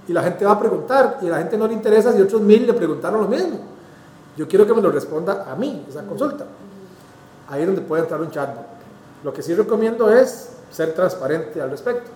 Y 0.09 0.12
la 0.12 0.23
gente 0.23 0.45
va 0.45 0.53
a 0.53 0.59
preguntar 0.59 1.19
y 1.23 1.27
a 1.27 1.31
la 1.31 1.39
gente 1.39 1.57
no 1.57 1.67
le 1.67 1.75
interesa 1.75 2.12
si 2.12 2.21
otros 2.21 2.41
mil 2.41 2.67
le 2.67 2.73
preguntaron 2.73 3.21
lo 3.21 3.29
mismo. 3.29 3.61
Yo 4.37 4.49
quiero 4.49 4.67
que 4.67 4.75
me 4.75 4.83
lo 4.83 4.91
responda 4.91 5.47
a 5.50 5.55
mí, 5.55 5.85
esa 5.89 6.03
consulta. 6.03 6.47
Ahí 7.49 7.61
es 7.62 7.67
donde 7.67 7.83
puede 7.83 8.03
entrar 8.03 8.21
un 8.21 8.31
chatbot. 8.31 8.65
Lo 9.23 9.33
que 9.33 9.43
sí 9.43 9.55
recomiendo 9.55 10.11
es 10.11 10.53
ser 10.71 10.95
transparente 10.95 11.61
al 11.61 11.71
respecto. 11.71 12.11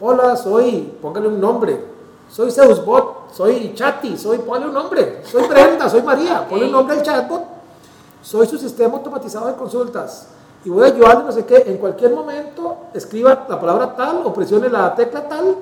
Hola, 0.00 0.36
soy, 0.36 0.92
póngale 1.00 1.28
un 1.28 1.40
nombre. 1.40 1.94
Soy 2.28 2.50
Zeusbot, 2.50 3.32
soy 3.32 3.72
Chati, 3.74 4.16
soy, 4.18 4.38
ponle 4.38 4.66
un 4.66 4.74
nombre. 4.74 5.22
Soy 5.24 5.46
Brenda, 5.46 5.88
soy 5.88 6.02
María, 6.02 6.46
ponle 6.48 6.66
un 6.66 6.72
nombre 6.72 6.96
al 6.96 7.02
chatbot. 7.02 7.42
soy 8.22 8.46
su 8.46 8.58
sistema 8.58 8.96
automatizado 8.96 9.46
de 9.46 9.54
consultas 9.54 10.28
y 10.64 10.70
voy 10.70 10.84
a 10.84 10.86
ayudarle 10.86 11.24
no 11.24 11.32
sé 11.32 11.44
qué, 11.44 11.64
en 11.66 11.76
cualquier 11.76 12.12
momento 12.12 12.76
escriba 12.94 13.46
la 13.48 13.60
palabra 13.60 13.94
tal 13.94 14.22
o 14.24 14.32
presione 14.32 14.68
la 14.68 14.94
tecla 14.94 15.28
tal 15.28 15.56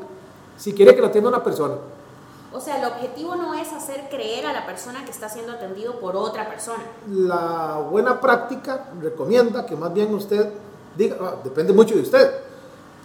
si 0.57 0.73
quiere 0.73 0.95
que 0.95 1.01
lo 1.01 1.09
atienda 1.09 1.29
una 1.29 1.43
persona. 1.43 1.75
O 2.55 2.61
sea, 2.61 2.79
el 2.79 2.85
objetivo 2.85 3.35
no 3.35 3.55
es 3.55 3.73
hacer 3.73 4.09
creer 4.11 4.47
a 4.47 4.53
la 4.53 4.67
persona 4.67 5.05
que 5.05 5.11
está 5.11 5.29
siendo 5.29 5.53
atendido 5.53 5.99
por 5.99 6.15
otra 6.15 6.49
persona. 6.49 6.85
La 7.09 7.83
buena 7.91 8.21
práctica 8.21 8.91
recomienda 9.01 9.65
que 9.65 9.75
más 9.75 9.93
bien 9.93 10.15
usted 10.15 10.51
diga, 10.97 11.17
ah, 11.21 11.35
depende 11.43 11.73
mucho 11.73 11.95
de 11.95 12.03
usted, 12.03 12.31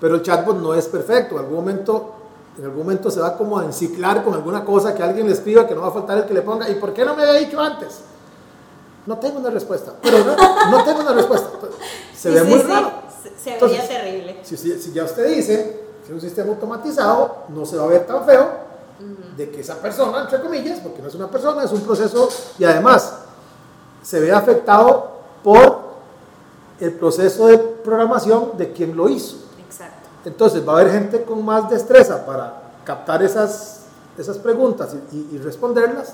pero 0.01 0.15
el 0.15 0.21
chatbot 0.21 0.57
no 0.57 0.73
es 0.73 0.87
perfecto. 0.87 1.35
En 1.35 1.45
algún 1.45 1.55
momento, 1.55 2.13
en 2.57 2.65
algún 2.65 2.79
momento 2.79 3.09
se 3.09 3.21
va 3.21 3.37
como 3.37 3.57
a 3.57 3.63
enciclar 3.63 4.23
con 4.23 4.33
alguna 4.33 4.65
cosa 4.65 4.93
que 4.93 5.01
alguien 5.01 5.27
le 5.27 5.33
escriba 5.33 5.65
que 5.65 5.73
no 5.73 5.81
va 5.81 5.87
a 5.87 5.91
faltar 5.91 6.17
el 6.17 6.25
que 6.25 6.33
le 6.33 6.41
ponga. 6.41 6.69
¿Y 6.69 6.75
por 6.75 6.93
qué 6.93 7.05
no 7.05 7.15
me 7.15 7.23
había 7.23 7.39
dicho 7.39 7.59
antes? 7.59 8.01
No 9.07 9.17
tengo 9.17 9.39
una 9.39 9.49
respuesta. 9.49 9.93
Pero 10.01 10.19
no, 10.23 10.35
no 10.71 10.83
tengo 10.83 10.99
una 11.01 11.13
respuesta. 11.13 11.49
Se 12.15 12.29
Sí, 12.29 12.35
ve 12.35 12.41
sí, 12.41 12.47
muy 12.47 12.59
sí. 12.59 12.67
raro. 12.67 12.91
Se, 13.23 13.29
se 13.57 13.65
veía 13.65 13.87
terrible. 13.87 14.39
Si, 14.43 14.55
si- 14.57 14.79
si 14.79 14.91
ya 14.93 15.05
usted 15.05 15.27
dice 15.35 15.81
que 16.01 16.07
es 16.07 16.11
un 16.13 16.21
sistema 16.21 16.49
automatizado, 16.51 17.37
no 17.49 17.65
se 17.65 17.77
va 17.77 17.85
a 17.85 17.87
ver 17.87 18.05
tan 18.05 18.23
feo 18.25 18.67
de 19.35 19.49
que 19.51 19.61
esa 19.61 19.75
persona, 19.75 20.21
entre 20.23 20.41
comillas, 20.41 20.79
porque 20.79 21.01
no 21.01 21.07
es 21.07 21.15
una 21.15 21.29
persona, 21.29 21.63
es 21.63 21.71
un 21.71 21.81
proceso 21.81 22.27
y 22.59 22.63
además 22.63 23.13
se 24.03 24.19
ve 24.19 24.31
afectado 24.31 25.11
por 25.43 25.87
el 26.79 26.93
proceso 26.93 27.47
de 27.47 27.57
programación 27.57 28.51
de 28.57 28.71
quien 28.73 28.95
lo 28.95 29.07
hizo. 29.09 29.37
Exacto. 29.67 30.07
Entonces 30.25 30.67
va 30.67 30.73
a 30.73 30.79
haber 30.81 30.91
gente 30.91 31.23
con 31.23 31.43
más 31.45 31.69
destreza 31.69 32.25
para 32.25 32.71
captar 32.83 33.21
esas, 33.23 33.81
esas 34.17 34.37
preguntas 34.37 34.95
y, 35.11 35.15
y- 35.15 35.29
y 35.33 35.37
responderlas 35.37 36.13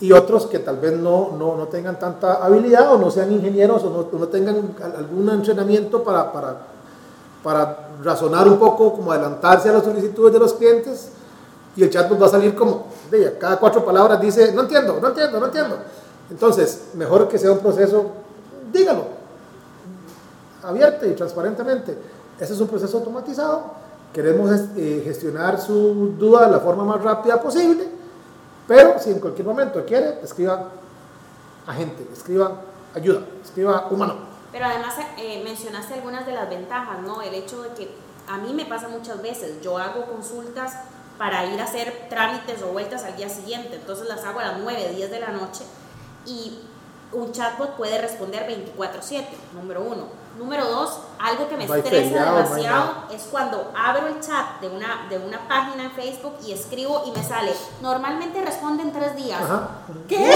y 0.00 0.12
otros 0.12 0.46
que 0.46 0.60
tal 0.60 0.76
vez 0.76 0.92
no, 0.98 1.32
no, 1.38 1.56
no 1.56 1.66
tengan 1.66 1.98
tanta 1.98 2.34
habilidad 2.34 2.92
o 2.94 2.98
no 2.98 3.10
sean 3.10 3.32
ingenieros 3.32 3.82
o 3.84 3.90
no, 3.90 4.18
no 4.18 4.28
tengan 4.28 4.74
al- 4.82 4.96
algún 4.96 5.28
entrenamiento 5.28 6.04
para, 6.04 6.32
para, 6.32 6.56
para 7.42 7.88
razonar 8.02 8.46
un 8.48 8.58
poco, 8.58 8.92
como 8.92 9.10
adelantarse 9.12 9.68
a 9.68 9.72
las 9.72 9.84
solicitudes 9.84 10.32
de 10.32 10.38
los 10.38 10.54
clientes 10.54 11.10
y 11.76 11.82
el 11.82 11.90
chatbot 11.90 12.20
va 12.22 12.26
a 12.26 12.30
salir 12.30 12.54
como, 12.54 12.86
de, 13.10 13.36
cada 13.38 13.56
cuatro 13.58 13.84
palabras 13.84 14.20
dice, 14.20 14.52
no 14.52 14.62
entiendo, 14.62 14.98
no 15.00 15.08
entiendo, 15.08 15.40
no 15.40 15.46
entiendo. 15.46 15.76
Entonces, 16.30 16.88
mejor 16.94 17.26
que 17.28 17.38
sea 17.38 17.50
un 17.52 17.58
proceso, 17.58 18.06
dígalo, 18.72 19.04
abierta 20.62 21.06
y 21.06 21.12
transparentemente. 21.14 21.96
Ese 22.38 22.52
es 22.52 22.60
un 22.60 22.68
proceso 22.68 22.98
automatizado. 22.98 23.62
Queremos 24.12 24.50
eh, 24.76 25.02
gestionar 25.04 25.60
su 25.60 26.14
duda 26.18 26.46
de 26.46 26.52
la 26.52 26.60
forma 26.60 26.84
más 26.84 27.02
rápida 27.02 27.40
posible, 27.40 27.88
pero 28.68 28.98
si 29.00 29.10
en 29.10 29.18
cualquier 29.18 29.46
momento 29.46 29.84
quiere, 29.86 30.20
escriba 30.22 30.68
agente, 31.66 32.06
escriba 32.12 32.60
ayuda, 32.94 33.22
escriba 33.42 33.88
humano. 33.90 34.16
Pero 34.52 34.66
además 34.66 34.94
eh, 35.16 35.42
mencionaste 35.42 35.94
algunas 35.94 36.26
de 36.26 36.32
las 36.32 36.48
ventajas, 36.48 37.00
¿no? 37.00 37.22
El 37.22 37.34
hecho 37.34 37.62
de 37.62 37.70
que 37.70 37.90
a 38.28 38.36
mí 38.36 38.52
me 38.52 38.66
pasa 38.66 38.88
muchas 38.88 39.20
veces, 39.22 39.62
yo 39.62 39.78
hago 39.78 40.04
consultas 40.04 40.74
para 41.16 41.46
ir 41.46 41.58
a 41.60 41.64
hacer 41.64 42.08
trámites 42.10 42.62
o 42.62 42.68
vueltas 42.68 43.04
al 43.04 43.16
día 43.16 43.30
siguiente, 43.30 43.76
entonces 43.76 44.06
las 44.06 44.24
hago 44.24 44.40
a 44.40 44.44
las 44.44 44.58
9, 44.58 44.92
10 44.94 45.10
de 45.10 45.20
la 45.20 45.28
noche 45.28 45.64
y 46.26 46.60
un 47.12 47.32
chatbot 47.32 47.76
puede 47.76 47.98
responder 47.98 48.46
24/7, 48.46 49.26
número 49.54 49.80
uno. 49.80 50.08
Número 50.38 50.64
dos, 50.66 51.00
algo 51.18 51.48
que 51.48 51.56
me 51.56 51.64
estresa 51.64 51.90
hay 51.90 52.42
demasiado 52.44 52.90
es 53.12 53.22
cuando 53.28 53.72
abro 53.76 54.06
el 54.06 54.20
chat 54.20 54.60
de 54.60 54.68
una, 54.68 55.06
de 55.10 55.18
una 55.18 55.48
página 55.48 55.84
en 55.84 55.90
Facebook 55.90 56.34
y 56.46 56.52
escribo 56.52 57.02
y 57.06 57.10
me 57.10 57.24
sale, 57.24 57.52
normalmente 57.82 58.40
responde 58.44 58.84
en 58.84 58.92
tres 58.92 59.16
días. 59.16 59.42
Ajá. 59.42 59.68
¿Qué? 60.08 60.30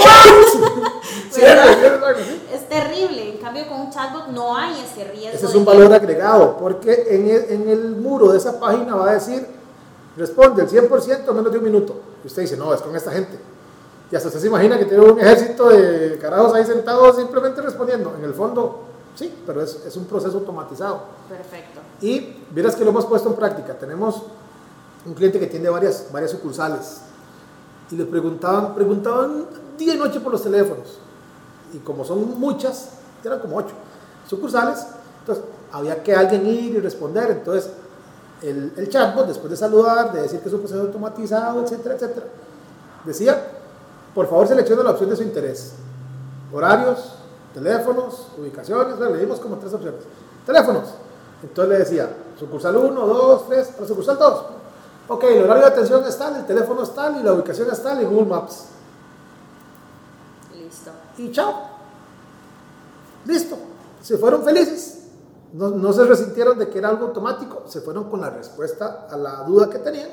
Es 2.53 2.69
terrible, 2.69 3.35
en 3.35 3.37
cambio 3.37 3.67
con 3.67 3.79
un 3.81 3.91
chatbot 3.91 4.27
no 4.27 4.57
hay 4.57 4.73
ese 4.81 5.05
riesgo. 5.05 5.37
Ese 5.37 5.45
es 5.45 5.55
un 5.55 5.63
que- 5.63 5.71
valor 5.71 5.93
agregado, 5.93 6.57
porque 6.57 7.05
en 7.09 7.29
el, 7.29 7.45
en 7.49 7.69
el 7.69 7.95
muro 7.95 8.31
de 8.31 8.37
esa 8.37 8.59
página 8.59 8.95
va 8.95 9.09
a 9.09 9.13
decir, 9.13 9.47
responde 10.17 10.63
el 10.63 10.69
100% 10.69 11.29
en 11.29 11.35
menos 11.35 11.51
de 11.51 11.57
un 11.57 11.63
minuto. 11.63 11.95
Y 12.23 12.27
usted 12.27 12.41
dice, 12.41 12.57
no, 12.57 12.73
es 12.73 12.81
con 12.81 12.93
esta 12.95 13.11
gente. 13.11 13.39
Y 14.11 14.15
hasta 14.15 14.27
usted 14.27 14.41
se 14.41 14.47
imagina 14.47 14.77
que 14.77 14.85
tiene 14.85 15.03
un 15.03 15.19
ejército 15.19 15.69
de 15.69 16.19
carajos 16.19 16.53
ahí 16.53 16.65
sentados 16.65 17.15
simplemente 17.15 17.61
respondiendo. 17.61 18.13
En 18.17 18.25
el 18.25 18.33
fondo, 18.33 18.83
sí, 19.15 19.33
pero 19.45 19.61
es, 19.61 19.85
es 19.85 19.95
un 19.95 20.05
proceso 20.05 20.37
automatizado. 20.37 21.01
Perfecto. 21.29 21.79
Y 22.01 22.37
vieras 22.51 22.75
que 22.75 22.83
lo 22.83 22.91
hemos 22.91 23.05
puesto 23.05 23.29
en 23.29 23.35
práctica. 23.35 23.77
Tenemos 23.77 24.23
un 25.05 25.13
cliente 25.13 25.39
que 25.39 25.47
tiene 25.47 25.69
varias, 25.69 26.07
varias 26.11 26.31
sucursales 26.31 27.01
y 27.91 27.95
le 27.95 28.05
preguntaban, 28.05 28.73
preguntaban 28.73 29.45
día 29.77 29.93
y 29.95 29.97
noche 29.97 30.19
por 30.19 30.31
los 30.31 30.41
teléfonos. 30.41 30.99
Y 31.73 31.79
como 31.79 32.03
son 32.05 32.39
muchas, 32.39 32.89
eran 33.23 33.39
como 33.39 33.57
ocho 33.57 33.73
sucursales, 34.27 34.85
entonces 35.19 35.43
había 35.71 36.01
que 36.01 36.15
alguien 36.15 36.45
ir 36.47 36.75
y 36.75 36.79
responder. 36.79 37.31
Entonces 37.31 37.71
el, 38.41 38.73
el 38.77 38.89
chatbot, 38.89 39.27
después 39.27 39.49
de 39.49 39.57
saludar, 39.57 40.11
de 40.11 40.21
decir 40.21 40.39
que 40.39 40.47
es 40.47 40.53
un 40.53 40.61
proceso 40.61 40.81
automatizado, 40.81 41.63
etcétera, 41.63 41.95
etcétera, 41.95 42.25
decía, 43.05 43.47
por 44.13 44.27
favor 44.27 44.47
seleccione 44.47 44.83
la 44.83 44.91
opción 44.91 45.09
de 45.09 45.15
su 45.15 45.23
interés. 45.23 45.73
Horarios, 46.51 47.15
teléfonos, 47.53 48.29
ubicaciones, 48.37 48.97
bueno, 48.97 49.13
le 49.13 49.21
dimos 49.21 49.39
como 49.39 49.57
tres 49.57 49.73
opciones. 49.73 50.01
Teléfonos. 50.45 50.89
Entonces 51.41 51.69
le 51.69 51.79
decía, 51.79 52.09
sucursal 52.39 52.75
1, 52.75 53.07
2, 53.07 53.47
3, 53.47 53.73
la 53.79 53.87
sucursal 53.87 54.17
2. 54.17 54.43
Ok, 55.09 55.23
el 55.25 55.43
horario 55.43 55.63
de 55.63 55.69
atención 55.69 56.03
es 56.05 56.17
tal, 56.17 56.37
el 56.37 56.45
teléfono 56.45 56.83
es 56.83 56.95
tal 56.95 57.19
y 57.19 57.23
la 57.23 57.33
ubicación 57.33 57.69
es 57.71 57.83
tal 57.83 58.01
y 58.01 58.05
Google 58.05 58.25
Maps. 58.25 58.65
Listo. 60.53 60.91
Y 61.17 61.31
chao. 61.31 61.53
Listo. 63.25 63.57
Se 64.01 64.17
fueron 64.17 64.43
felices. 64.43 65.01
No, 65.53 65.69
no 65.69 65.93
se 65.93 66.05
resintieron 66.05 66.57
de 66.57 66.69
que 66.69 66.79
era 66.79 66.89
algo 66.89 67.07
automático. 67.07 67.63
Se 67.67 67.81
fueron 67.81 68.09
con 68.09 68.21
la 68.21 68.29
respuesta 68.29 69.07
a 69.09 69.17
la 69.17 69.43
duda 69.43 69.69
que 69.69 69.79
tenían. 69.79 70.09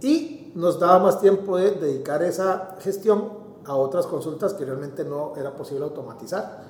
Y 0.00 0.52
nos 0.54 0.78
daba 0.78 1.00
más 1.00 1.20
tiempo 1.20 1.56
de 1.56 1.72
dedicar 1.72 2.22
esa 2.22 2.76
gestión 2.80 3.47
a 3.68 3.74
otras 3.76 4.06
consultas 4.06 4.54
que 4.54 4.64
realmente 4.64 5.04
no 5.04 5.34
era 5.36 5.52
posible 5.54 5.84
automatizar. 5.84 6.64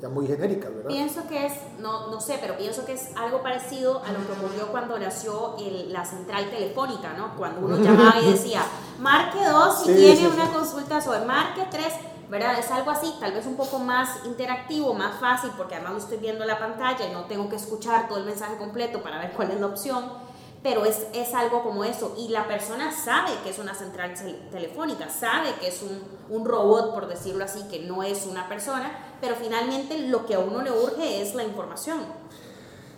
Ya 0.00 0.10
muy 0.10 0.26
genéricas, 0.26 0.70
¿verdad? 0.74 0.88
Pienso 0.90 1.26
que 1.26 1.46
es, 1.46 1.54
no, 1.80 2.08
no 2.10 2.20
sé, 2.20 2.36
pero 2.38 2.58
pienso 2.58 2.84
que 2.84 2.92
es 2.92 3.16
algo 3.16 3.42
parecido 3.42 4.02
a 4.04 4.12
lo 4.12 4.18
que 4.26 4.32
ocurrió 4.32 4.66
cuando 4.70 4.98
nació 4.98 5.56
el- 5.58 5.90
la 5.90 6.04
central 6.04 6.50
telefónica, 6.50 7.14
¿no? 7.14 7.34
Cuando 7.38 7.64
uno 7.66 7.78
llamaba 7.78 8.20
y 8.20 8.30
decía, 8.32 8.60
marque 9.00 9.38
2 9.50 9.78
si 9.78 9.86
Sí, 9.86 9.94
tiene 9.94 10.16
sí, 10.16 10.26
una 10.26 10.46
sí. 10.48 10.52
consulta 10.52 11.00
sobre 11.00 11.20
marque 11.24 11.66
3, 11.70 11.94
¿verdad? 12.28 12.58
Es 12.58 12.70
algo 12.70 12.90
así, 12.90 13.14
tal 13.18 13.32
vez 13.32 13.46
un 13.46 13.56
poco 13.56 13.78
más 13.78 14.26
interactivo, 14.26 14.92
más 14.92 15.18
fácil, 15.18 15.50
porque 15.56 15.76
además 15.76 15.92
lo 15.94 15.98
estoy 16.00 16.18
viendo 16.18 16.42
en 16.44 16.48
la 16.48 16.58
pantalla 16.58 17.08
y 17.08 17.12
no 17.14 17.24
tengo 17.24 17.48
que 17.48 17.56
escuchar 17.56 18.06
todo 18.06 18.18
el 18.18 18.26
mensaje 18.26 18.58
completo 18.58 19.02
para 19.02 19.18
ver 19.18 19.32
cuál 19.32 19.50
es 19.52 19.60
la 19.60 19.66
opción. 19.68 20.04
Pero 20.68 20.84
es, 20.84 21.06
es 21.14 21.32
algo 21.32 21.62
como 21.62 21.84
eso. 21.84 22.16
Y 22.18 22.26
la 22.26 22.48
persona 22.48 22.90
sabe 22.90 23.30
que 23.44 23.50
es 23.50 23.58
una 23.60 23.72
central 23.72 24.14
tel- 24.14 24.50
telefónica, 24.50 25.08
sabe 25.08 25.50
que 25.60 25.68
es 25.68 25.80
un, 25.80 26.02
un 26.36 26.44
robot, 26.44 26.92
por 26.92 27.06
decirlo 27.06 27.44
así, 27.44 27.60
que 27.70 27.86
no 27.86 28.02
es 28.02 28.26
una 28.26 28.48
persona, 28.48 28.90
pero 29.20 29.36
finalmente 29.36 29.96
lo 30.08 30.26
que 30.26 30.34
a 30.34 30.40
uno 30.40 30.62
le 30.62 30.72
urge 30.72 31.22
es 31.22 31.36
la 31.36 31.44
información. 31.44 32.00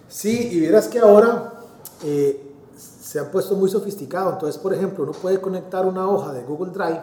Sí, 0.09 0.49
y 0.51 0.61
vieras 0.61 0.89
que 0.89 0.99
ahora 0.99 1.61
eh, 2.05 2.55
se 2.75 3.21
ha 3.21 3.31
puesto 3.31 3.55
muy 3.55 3.69
sofisticado. 3.69 4.33
Entonces, 4.33 4.57
por 4.57 4.73
ejemplo, 4.73 5.05
uno 5.05 5.13
puede 5.13 5.39
conectar 5.39 5.85
una 5.85 6.09
hoja 6.09 6.33
de 6.33 6.45
Google 6.45 6.73
Drive, 6.73 7.03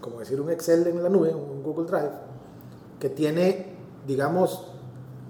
como 0.00 0.20
decir 0.20 0.40
un 0.40 0.50
Excel 0.52 0.86
en 0.86 1.02
la 1.02 1.08
nube, 1.08 1.34
un 1.34 1.64
Google 1.64 1.86
Drive, 1.86 2.12
que 3.00 3.08
tiene, 3.10 3.74
digamos, 4.06 4.68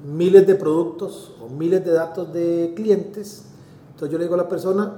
miles 0.05 0.47
de 0.47 0.55
productos 0.55 1.33
o 1.43 1.49
miles 1.49 1.83
de 1.83 1.93
datos 1.93 2.31
de 2.31 2.75
clientes. 2.77 3.45
Entonces 3.97 4.13
yo 4.13 4.19
le 4.19 4.25
digo 4.25 4.35
a 4.35 4.39
la 4.39 4.49
persona, 4.49 4.93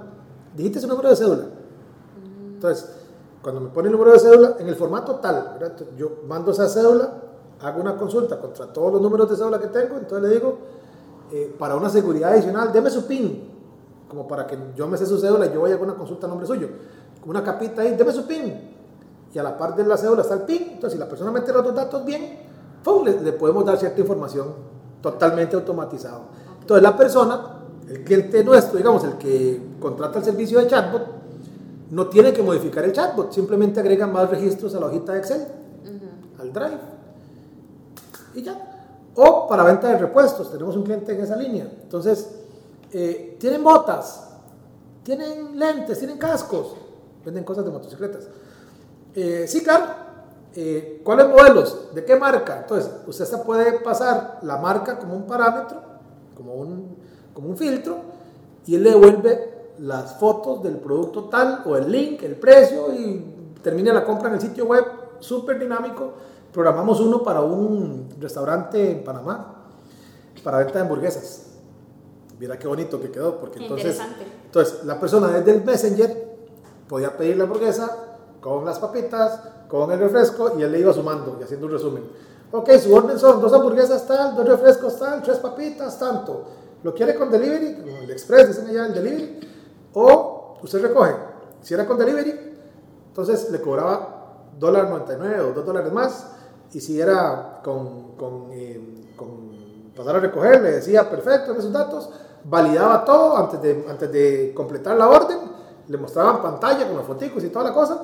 dijiste 0.57 0.81
su 0.81 0.89
número 0.89 1.09
de 1.09 1.15
cédula. 1.15 1.45
Entonces, 2.55 2.91
cuando 3.41 3.61
me 3.61 3.69
pone 3.69 3.87
el 3.87 3.93
número 3.93 4.11
de 4.11 4.19
cédula, 4.19 4.57
en 4.59 4.67
el 4.67 4.75
formato 4.75 5.15
tal, 5.17 5.57
yo 5.97 6.23
mando 6.27 6.51
esa 6.51 6.69
cédula, 6.69 7.13
hago 7.63 7.81
una 7.81 7.97
consulta 7.97 8.41
contra 8.41 8.67
todos 8.67 8.95
los 8.95 9.01
números 9.01 9.31
de 9.31 9.37
cédula 9.37 9.61
que 9.61 9.69
tengo, 9.69 9.99
entonces 9.99 10.29
le 10.29 10.35
digo, 10.35 10.59
eh, 11.31 11.55
para 11.57 11.77
una 11.77 11.89
seguridad 11.89 12.33
adicional, 12.33 12.73
deme 12.73 12.91
su 12.91 13.07
PIN, 13.07 13.49
como 14.09 14.27
para 14.27 14.49
que 14.49 14.59
yo 14.75 14.89
me 14.89 14.99
sé 14.99 15.07
su 15.07 15.17
cédula 15.17 15.47
y 15.47 15.53
yo 15.53 15.63
vaya 15.63 15.77
a 15.77 15.79
una 15.79 15.95
consulta 15.95 16.27
a 16.27 16.29
nombre 16.29 16.49
suyo. 16.49 16.69
Una 17.25 17.45
capita 17.45 17.83
ahí, 17.83 17.95
deme 17.95 18.11
su 18.13 18.27
PIN. 18.27 18.77
Y 19.33 19.39
a 19.39 19.45
la 19.45 19.57
par 19.57 19.77
de 19.77 19.85
la 19.85 19.97
cédula 19.97 20.23
está 20.23 20.35
el 20.35 20.43
PIN, 20.43 20.63
entonces 20.73 20.95
si 20.95 20.99
la 20.99 21.09
persona 21.09 21.31
mete 21.31 21.53
los 21.53 21.63
dos 21.63 21.75
datos 21.75 22.05
bien, 22.05 22.49
le 23.23 23.33
podemos 23.33 23.65
dar 23.65 23.79
cierta 23.79 24.01
información 24.01 24.47
totalmente 25.01 25.55
automatizado. 25.55 26.23
Entonces 26.61 26.83
la 26.83 26.97
persona, 26.97 27.58
el 27.89 28.05
cliente 28.05 28.45
nuestro, 28.45 28.77
digamos, 28.77 29.05
el 29.05 29.15
que 29.15 29.61
contrata 29.81 30.19
el 30.19 30.25
servicio 30.25 30.59
de 30.59 30.67
chatbot, 30.67 31.07
no 31.91 32.09
tiene 32.09 32.33
que 32.33 32.43
modificar 32.43 32.85
el 32.85 32.93
chatbot, 32.93 33.33
simplemente 33.33 33.81
agrega 33.81 34.07
más 34.07 34.29
registros 34.29 34.75
a 34.75 34.81
la 34.81 34.87
hojita 34.87 35.13
de 35.13 35.19
Excel, 35.19 35.47
al 36.39 36.53
Drive, 36.53 36.79
y 38.35 38.43
ya. 38.43 38.75
O 39.15 39.49
para 39.49 39.65
venta 39.65 39.89
de 39.89 39.99
repuestos, 39.99 40.51
tenemos 40.51 40.77
un 40.77 40.85
cliente 40.85 41.13
en 41.13 41.21
esa 41.23 41.37
línea. 41.37 41.69
Entonces, 41.83 42.29
eh, 42.93 43.37
tienen 43.41 43.65
botas, 43.65 44.29
tienen 45.03 45.59
lentes, 45.59 45.99
tienen 45.99 46.19
cascos, 46.19 46.77
venden 47.25 47.43
cosas 47.43 47.65
de 47.65 47.71
motocicletas. 47.71 48.29
Eh, 49.15 49.47
sí, 49.49 49.63
claro, 49.63 49.87
eh, 50.55 51.01
¿cuáles 51.05 51.29
modelos? 51.29 51.95
¿De 51.95 52.05
qué 52.05 52.17
marca? 52.17 52.59
Entonces, 52.59 52.91
usted 53.07 53.25
se 53.25 53.39
puede 53.39 53.81
pasar 53.81 54.39
la 54.43 54.59
marca 54.59 54.99
como 54.99 55.17
un 55.17 55.27
parámetro, 55.27 55.81
como 56.37 56.55
un, 56.55 56.97
como 57.39 57.51
un 57.51 57.57
filtro, 57.57 57.99
y 58.67 58.75
él 58.75 58.83
le 58.83 58.91
devuelve 58.91 59.75
las 59.79 60.19
fotos 60.19 60.61
del 60.61 60.79
producto 60.79 61.27
tal 61.27 61.63
o 61.67 61.77
el 61.77 61.89
link, 61.89 62.21
el 62.25 62.35
precio 62.35 62.93
y 62.93 63.55
termina 63.63 63.93
la 63.93 64.05
compra 64.05 64.27
en 64.29 64.35
el 64.35 64.41
sitio 64.41 64.67
web, 64.67 64.85
súper 65.21 65.57
dinámico. 65.57 66.15
Programamos 66.53 67.01
uno 67.01 67.23
para 67.23 67.41
un 67.43 68.09
restaurante 68.19 68.91
en 68.91 69.05
Panamá, 69.05 69.55
para 70.43 70.59
venta 70.59 70.73
de 70.75 70.81
hamburguesas. 70.81 71.45
Mira 72.41 72.59
qué 72.59 72.67
bonito 72.67 73.01
que 73.01 73.13
quedó, 73.13 73.39
porque 73.39 73.61
entonces, 73.61 74.01
entonces 74.47 74.85
la 74.85 74.99
persona 74.99 75.29
desde 75.29 75.53
el 75.53 75.65
Messenger 75.65 76.39
podía 76.89 77.17
pedir 77.17 77.37
la 77.37 77.45
hamburguesa 77.45 77.89
con 78.41 78.65
las 78.65 78.81
papitas, 78.81 79.41
con 79.69 79.93
el 79.93 80.01
refresco 80.01 80.59
y 80.59 80.63
él 80.65 80.73
le 80.73 80.81
iba 80.81 80.93
sumando 80.93 81.37
y 81.39 81.45
haciendo 81.45 81.67
un 81.67 81.73
resumen. 81.73 82.03
Ok, 82.51 82.69
su 82.83 82.93
orden 82.93 83.17
son 83.17 83.41
dos 83.41 83.53
hamburguesas 83.53 84.09
tal, 84.09 84.35
dos 84.35 84.45
refrescos 84.45 84.99
tal, 84.99 85.23
tres 85.23 85.39
papitas, 85.39 85.97
tanto. 86.01 86.67
¿Lo 86.83 86.95
quiere 86.95 87.15
con 87.15 87.31
delivery? 87.31 88.03
El 88.03 88.11
express, 88.11 88.49
dicen 88.49 88.69
allá 88.69 88.87
el 88.87 88.95
delivery. 88.95 89.41
O 89.95 90.59
usted 90.63 90.81
recoge. 90.83 91.15
Si 91.63 91.75
era 91.75 91.87
con 91.87 91.99
delivery, 91.99 92.35
entonces 93.09 93.51
le 93.51 93.61
cobraba 93.61 94.51
$1.99 94.61 95.41
o 95.41 95.53
2 95.53 95.67
dólares 95.67 95.93
más. 95.93 96.27
Y 96.73 96.81
si 96.81 97.01
era 97.01 97.61
con, 97.65 98.13
con, 98.17 98.49
eh, 98.53 99.13
con, 99.17 99.93
pasar 99.97 100.17
a 100.17 100.21
recoger, 100.21 100.61
le 100.63 100.73
decía 100.73 101.09
perfecto 101.11 101.53
en 101.53 101.59
esos 101.59 101.73
datos, 101.73 102.11
validaba 102.45 103.05
todo 103.05 103.37
antes 103.37 103.61
de, 103.61 103.85
antes 103.89 104.13
de 104.13 104.53
completar 104.55 104.97
la 104.97 105.09
orden, 105.09 105.39
le 105.89 105.97
mostraban 105.97 106.43
pantalla 106.43 106.87
con 106.87 106.97
los 106.97 107.07
foticos 107.07 107.43
y 107.43 107.49
toda 107.49 107.65
la 107.65 107.75
cosa. 107.75 108.01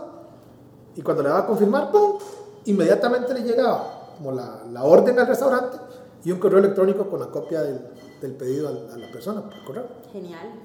Y 0.97 1.03
cuando 1.03 1.23
le 1.23 1.29
daba 1.29 1.43
a 1.43 1.47
confirmar, 1.47 1.93
¡pum! 1.93 2.19
Inmediatamente 2.65 3.35
le 3.35 3.43
llegaba 3.43 4.15
como 4.17 4.33
la, 4.33 4.63
la 4.73 4.83
orden 4.85 5.19
al 5.19 5.27
restaurante 5.27 5.77
y 6.25 6.33
un 6.33 6.39
correo 6.39 6.59
electrónico 6.59 7.05
con 7.09 7.21
la 7.21 7.27
copia 7.27 7.61
del, 7.63 7.81
del 8.25 8.35
pedido 8.35 8.69
a, 8.69 8.97
la 8.97 9.13
persona 9.13 9.43
por 9.43 9.65
correo. 9.65 9.87
Genial. 10.13 10.61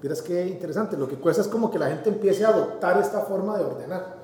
Miras 0.00 0.22
qué 0.22 0.46
interesante. 0.46 0.96
Lo 0.96 1.08
que 1.08 1.16
cuesta 1.16 1.42
es 1.42 1.48
como 1.48 1.70
que 1.70 1.78
la 1.78 1.88
gente 1.88 2.08
empiece 2.08 2.44
a 2.44 2.48
adoptar 2.48 2.98
esta 2.98 3.20
forma 3.20 3.58
de 3.58 3.64
ordenar. 3.64 4.22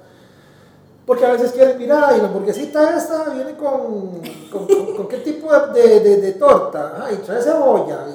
Porque 1.04 1.24
a 1.24 1.32
veces 1.32 1.52
quieren, 1.52 1.78
mira, 1.78 2.14
y 2.16 2.20
la 2.20 2.28
hamburguesita 2.28 2.96
esta 2.96 3.30
viene 3.30 3.56
con, 3.56 4.20
con, 4.50 5.08
qué 5.08 5.18
tipo 5.18 5.52
de, 5.70 6.00
de, 6.00 6.16
de 6.20 6.32
torta. 6.32 7.02
Ay, 7.02 7.20
trae 7.24 7.42
cebolla. 7.42 8.06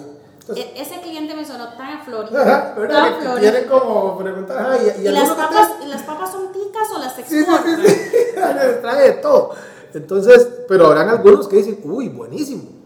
E, 0.56 0.74
ese 0.82 1.02
cliente 1.02 1.34
me 1.34 1.44
sonó 1.44 1.70
tan. 1.70 2.00
Ajá, 2.02 2.76
¿verdad? 2.78 3.20
Tan 3.24 3.40
Tiene 3.40 3.66
como 3.66 4.18
preguntar, 4.18 4.78
y, 4.80 5.02
y, 5.02 5.12
las 5.12 5.30
papas, 5.32 5.72
las 5.88 6.04
papas 6.04 6.32
son 6.32 6.52
ticas 6.52 6.92
o 6.94 7.00
las 7.00 7.18
exportan? 7.20 7.82
Sí, 7.82 7.88
sí, 7.88 8.10
sí, 8.12 8.82
trae 8.82 9.08
de 9.08 9.14
todo. 9.14 9.52
Entonces, 9.94 10.48
pero 10.68 10.88
habrán 10.88 11.10
algunos 11.10 11.48
que 11.48 11.58
dicen, 11.58 11.80
uy, 11.86 12.10
buenísimo. 12.10 12.83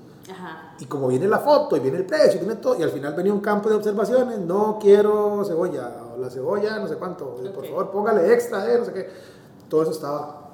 Y 0.79 0.85
como 0.85 1.07
viene 1.07 1.27
la 1.27 1.39
foto 1.39 1.75
y 1.75 1.79
viene 1.79 1.97
el 1.97 2.05
precio 2.05 2.35
y 2.35 2.45
viene 2.45 2.55
todo, 2.55 2.79
y 2.79 2.83
al 2.83 2.91
final 2.91 3.13
venía 3.15 3.33
un 3.33 3.39
campo 3.39 3.69
de 3.69 3.75
observaciones, 3.75 4.39
no 4.39 4.77
quiero 4.79 5.43
cebolla, 5.43 5.91
o 6.15 6.21
la 6.21 6.29
cebolla, 6.29 6.77
no 6.77 6.87
sé 6.87 6.95
cuánto, 6.95 7.35
por 7.53 7.65
favor 7.65 7.91
póngale 7.91 8.33
extra, 8.33 8.71
eh, 8.71 8.77
no 8.77 8.85
sé 8.85 8.93
qué. 8.93 9.09
Todo 9.69 9.81
eso 9.81 9.91
estaba. 9.91 10.47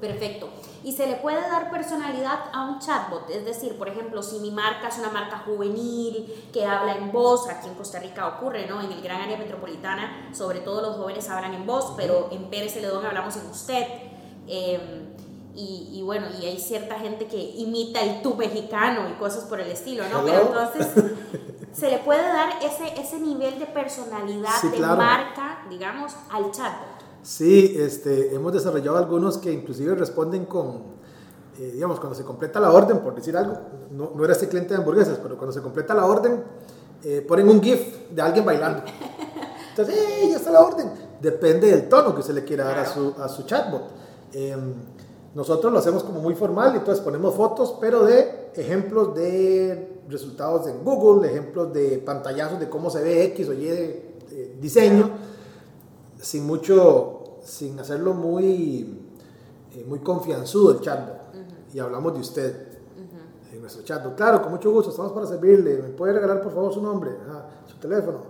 Perfecto. 0.00 0.48
Y 0.84 0.92
se 0.92 1.06
le 1.06 1.16
puede 1.16 1.40
dar 1.40 1.70
personalidad 1.70 2.38
a 2.52 2.68
un 2.68 2.78
chatbot, 2.78 3.28
es 3.30 3.44
decir, 3.44 3.76
por 3.76 3.88
ejemplo, 3.88 4.22
si 4.22 4.38
mi 4.38 4.50
marca 4.50 4.88
es 4.88 4.98
una 4.98 5.10
marca 5.10 5.42
juvenil 5.44 6.32
que 6.52 6.64
habla 6.64 6.96
en 6.96 7.10
voz, 7.10 7.48
aquí 7.48 7.68
en 7.68 7.74
Costa 7.74 7.98
Rica 7.98 8.28
ocurre, 8.28 8.66
¿no? 8.68 8.80
En 8.80 8.92
el 8.92 9.02
gran 9.02 9.20
área 9.20 9.36
metropolitana, 9.36 10.30
sobre 10.32 10.60
todo 10.60 10.82
los 10.82 10.96
jóvenes 10.96 11.28
hablan 11.28 11.54
en 11.54 11.66
voz, 11.66 11.94
pero 11.96 12.28
en 12.30 12.48
Pérez 12.50 12.74
Celedón 12.74 13.04
hablamos 13.04 13.36
en 13.36 13.46
usted. 13.46 13.84
Eh, 14.46 15.15
y, 15.58 16.02
bueno, 16.02 16.26
y 16.40 16.44
hay 16.44 16.58
cierta 16.58 16.98
gente 16.98 17.26
que 17.26 17.36
imita 17.36 18.00
el 18.00 18.20
tú 18.22 18.34
mexicano 18.34 19.08
y 19.08 19.18
cosas 19.18 19.44
por 19.44 19.58
el 19.58 19.70
estilo, 19.70 20.04
¿no? 20.12 20.22
Pero 20.24 20.42
entonces 20.42 20.86
se 21.72 21.90
le 21.90 21.98
puede 21.98 22.22
dar 22.22 22.50
ese, 22.62 23.00
ese 23.00 23.18
nivel 23.18 23.58
de 23.58 23.66
personalidad, 23.66 24.62
de 24.62 24.78
marca, 24.78 25.64
digamos, 25.70 26.12
al 26.30 26.50
chatbot. 26.50 26.96
Sí, 27.22 27.74
este, 27.78 28.34
hemos 28.34 28.52
desarrollado 28.52 28.98
algunos 28.98 29.38
que 29.38 29.50
inclusive 29.52 29.94
responden 29.94 30.44
con, 30.44 30.82
eh, 31.58 31.70
digamos, 31.72 31.98
cuando 31.98 32.14
se 32.14 32.24
completa 32.24 32.60
la 32.60 32.70
orden, 32.70 33.00
por 33.00 33.14
decir 33.14 33.36
algo, 33.36 33.58
no, 33.90 34.12
no, 34.14 34.24
era 34.24 34.34
este 34.34 34.48
cliente 34.48 34.74
de 34.74 34.80
hamburguesas, 34.80 35.18
pero 35.22 35.36
cuando 35.36 35.52
se 35.52 35.60
completa 35.60 35.94
la 35.94 36.06
orden, 36.06 36.44
eh, 37.02 37.24
ponen 37.26 37.48
un 37.48 37.62
GIF 37.62 38.10
de 38.10 38.22
alguien 38.22 38.44
bailando. 38.44 38.82
Entonces, 39.70 39.96
¡eh, 39.96 40.28
ya 40.30 40.36
está 40.36 40.50
la 40.50 40.60
orden! 40.60 40.90
Depende 41.20 41.70
del 41.70 41.88
tono 41.88 42.14
que 42.14 42.22
se 42.22 42.32
le 42.32 42.44
quiera 42.44 42.64
dar 42.64 42.78
a 42.78 42.86
su, 42.86 43.14
a 43.18 43.28
su 43.28 43.42
chatbot. 43.42 43.90
Em, 44.32 44.74
nosotros 45.36 45.70
lo 45.70 45.78
hacemos 45.78 46.02
como 46.02 46.20
muy 46.20 46.34
formal, 46.34 46.72
y 46.72 46.78
entonces 46.78 47.04
ponemos 47.04 47.34
fotos, 47.34 47.76
pero 47.78 48.04
de 48.04 48.48
ejemplos 48.54 49.14
de 49.14 50.00
resultados 50.08 50.66
en 50.66 50.82
Google, 50.82 51.28
de 51.28 51.34
ejemplos 51.34 51.74
de 51.74 51.98
pantallazos 51.98 52.58
de 52.58 52.70
cómo 52.70 52.88
se 52.88 53.02
ve 53.02 53.24
X 53.24 53.50
o 53.50 53.52
Y 53.52 53.66
de, 53.66 54.16
diseño, 54.58 55.10
sin 56.18 56.46
mucho, 56.46 57.40
sin 57.44 57.78
hacerlo 57.78 58.14
muy, 58.14 58.98
eh, 59.74 59.84
muy 59.86 59.98
confianzudo 59.98 60.72
el 60.72 60.80
chatbot. 60.80 61.18
Y 61.74 61.80
hablamos 61.80 62.14
de 62.14 62.20
usted 62.20 62.66
en 63.52 63.60
nuestro 63.60 63.82
chatbot. 63.82 64.16
Claro, 64.16 64.40
con 64.40 64.52
mucho 64.52 64.70
gusto, 64.70 64.88
estamos 64.88 65.12
para 65.12 65.26
servirle. 65.26 65.82
¿Me 65.82 65.90
puede 65.90 66.14
regalar 66.14 66.40
por 66.40 66.54
favor 66.54 66.72
su 66.72 66.80
nombre, 66.80 67.10
su 67.66 67.76
teléfono? 67.76 68.20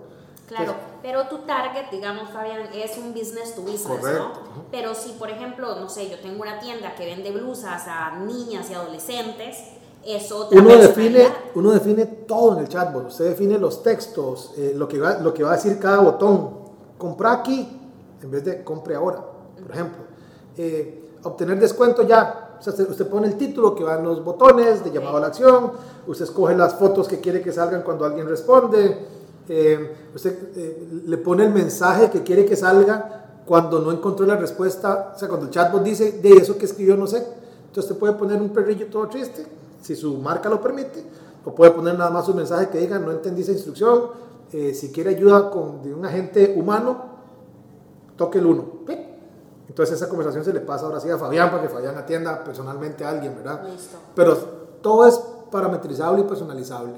Claro, 0.48 0.74
pero 1.06 1.28
tu 1.28 1.38
target, 1.46 1.88
digamos, 1.92 2.30
Fabián, 2.30 2.62
es 2.74 2.98
un 2.98 3.14
business 3.14 3.54
to 3.54 3.62
business, 3.62 4.02
¿no? 4.02 4.32
Pero 4.72 4.92
si, 4.92 5.12
por 5.12 5.30
ejemplo, 5.30 5.76
no 5.76 5.88
sé, 5.88 6.10
yo 6.10 6.18
tengo 6.18 6.42
una 6.42 6.58
tienda 6.58 6.96
que 6.96 7.06
vende 7.06 7.30
blusas 7.30 7.84
a 7.86 8.18
niñas 8.18 8.68
y 8.70 8.74
adolescentes, 8.74 9.56
es 10.04 10.32
otra 10.32 10.58
uno 10.58 10.76
define 10.76 11.28
Uno 11.54 11.70
define 11.70 12.06
todo 12.06 12.54
en 12.54 12.64
el 12.64 12.68
chatbot, 12.68 13.06
usted 13.06 13.26
define 13.26 13.56
los 13.56 13.84
textos, 13.84 14.52
eh, 14.56 14.72
lo, 14.74 14.88
que 14.88 14.98
va, 14.98 15.20
lo 15.20 15.32
que 15.32 15.44
va 15.44 15.52
a 15.52 15.54
decir 15.54 15.78
cada 15.78 16.00
botón. 16.00 16.50
Compra 16.98 17.34
aquí 17.34 17.68
en 18.20 18.28
vez 18.28 18.44
de 18.44 18.64
compre 18.64 18.96
ahora, 18.96 19.24
por 19.62 19.70
ejemplo. 19.70 20.02
Eh, 20.56 21.12
obtener 21.22 21.60
descuento 21.60 22.02
ya, 22.02 22.56
usted, 22.58 22.90
usted 22.90 23.06
pone 23.08 23.28
el 23.28 23.36
título 23.36 23.76
que 23.76 23.84
van 23.84 24.02
los 24.02 24.24
botones 24.24 24.82
de 24.82 24.90
llamado 24.90 25.18
a 25.18 25.20
la 25.20 25.26
acción, 25.28 25.70
usted 26.08 26.24
escoge 26.24 26.56
las 26.56 26.74
fotos 26.74 27.06
que 27.06 27.20
quiere 27.20 27.42
que 27.42 27.52
salgan 27.52 27.82
cuando 27.82 28.04
alguien 28.04 28.28
responde 28.28 29.14
eh, 29.48 29.96
usted 30.14 30.36
eh, 30.56 30.88
le 31.06 31.18
pone 31.18 31.44
el 31.44 31.52
mensaje 31.52 32.10
que 32.10 32.22
quiere 32.22 32.44
que 32.44 32.56
salga 32.56 33.42
cuando 33.46 33.80
no 33.80 33.92
encontró 33.92 34.26
la 34.26 34.36
respuesta, 34.36 35.12
o 35.14 35.18
sea, 35.18 35.28
cuando 35.28 35.46
el 35.46 35.52
chatbot 35.52 35.82
dice, 35.82 36.12
de 36.20 36.30
eso 36.30 36.58
que 36.58 36.64
escribió 36.64 36.96
no 36.96 37.06
sé, 37.06 37.18
entonces 37.18 37.84
usted 37.84 37.96
puede 37.96 38.14
poner 38.14 38.40
un 38.40 38.50
perrillo 38.50 38.86
todo 38.86 39.06
triste, 39.08 39.46
si 39.80 39.94
su 39.94 40.16
marca 40.18 40.48
lo 40.48 40.60
permite, 40.60 41.04
o 41.44 41.54
puede 41.54 41.70
poner 41.70 41.96
nada 41.96 42.10
más 42.10 42.28
un 42.28 42.36
mensaje 42.36 42.68
que 42.68 42.78
diga, 42.78 42.98
no 42.98 43.12
entendí 43.12 43.42
esa 43.42 43.52
instrucción, 43.52 44.10
eh, 44.52 44.74
si 44.74 44.90
quiere 44.90 45.10
ayuda 45.10 45.50
con, 45.50 45.82
de 45.82 45.94
un 45.94 46.04
agente 46.04 46.54
humano, 46.56 47.16
toque 48.16 48.38
el 48.38 48.46
1. 48.46 48.76
Entonces 49.68 49.96
esa 49.96 50.08
conversación 50.08 50.44
se 50.44 50.52
le 50.52 50.60
pasa 50.60 50.86
ahora 50.86 51.00
sí 51.00 51.10
a 51.10 51.18
Fabián 51.18 51.50
para 51.50 51.62
que 51.62 51.68
Fabián 51.68 51.96
atienda 51.98 52.42
personalmente 52.42 53.04
a 53.04 53.10
alguien, 53.10 53.34
¿verdad? 53.36 53.62
Listo. 53.68 53.98
Pero 54.14 54.34
todo 54.80 55.06
es 55.06 55.20
parametrizable 55.50 56.22
y 56.22 56.24
personalizable. 56.24 56.92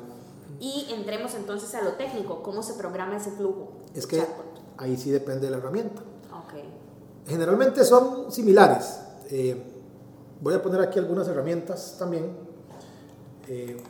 Y 0.61 0.93
entremos 0.93 1.35
entonces 1.35 1.75
a 1.75 1.83
lo 1.83 1.93
técnico, 1.93 2.43
¿cómo 2.43 2.63
se 2.63 2.75
programa 2.75 3.17
ese 3.17 3.31
flujo? 3.31 3.73
Es 3.95 4.07
que 4.07 4.25
ahí 4.77 4.97
sí 4.97 5.11
depende 5.11 5.47
de 5.47 5.51
la 5.53 5.59
herramienta. 5.59 6.03
Okay. 6.47 6.65
Generalmente 7.27 7.85
son 7.85 8.33
similares. 8.33 9.01
Eh, 9.31 9.63
voy 10.41 10.55
a 10.55 10.63
poner 10.63 10.81
aquí 10.81 10.99
algunas 10.99 11.29
herramientas 11.29 11.97
también. 11.99 12.37
Eh, 13.47 13.81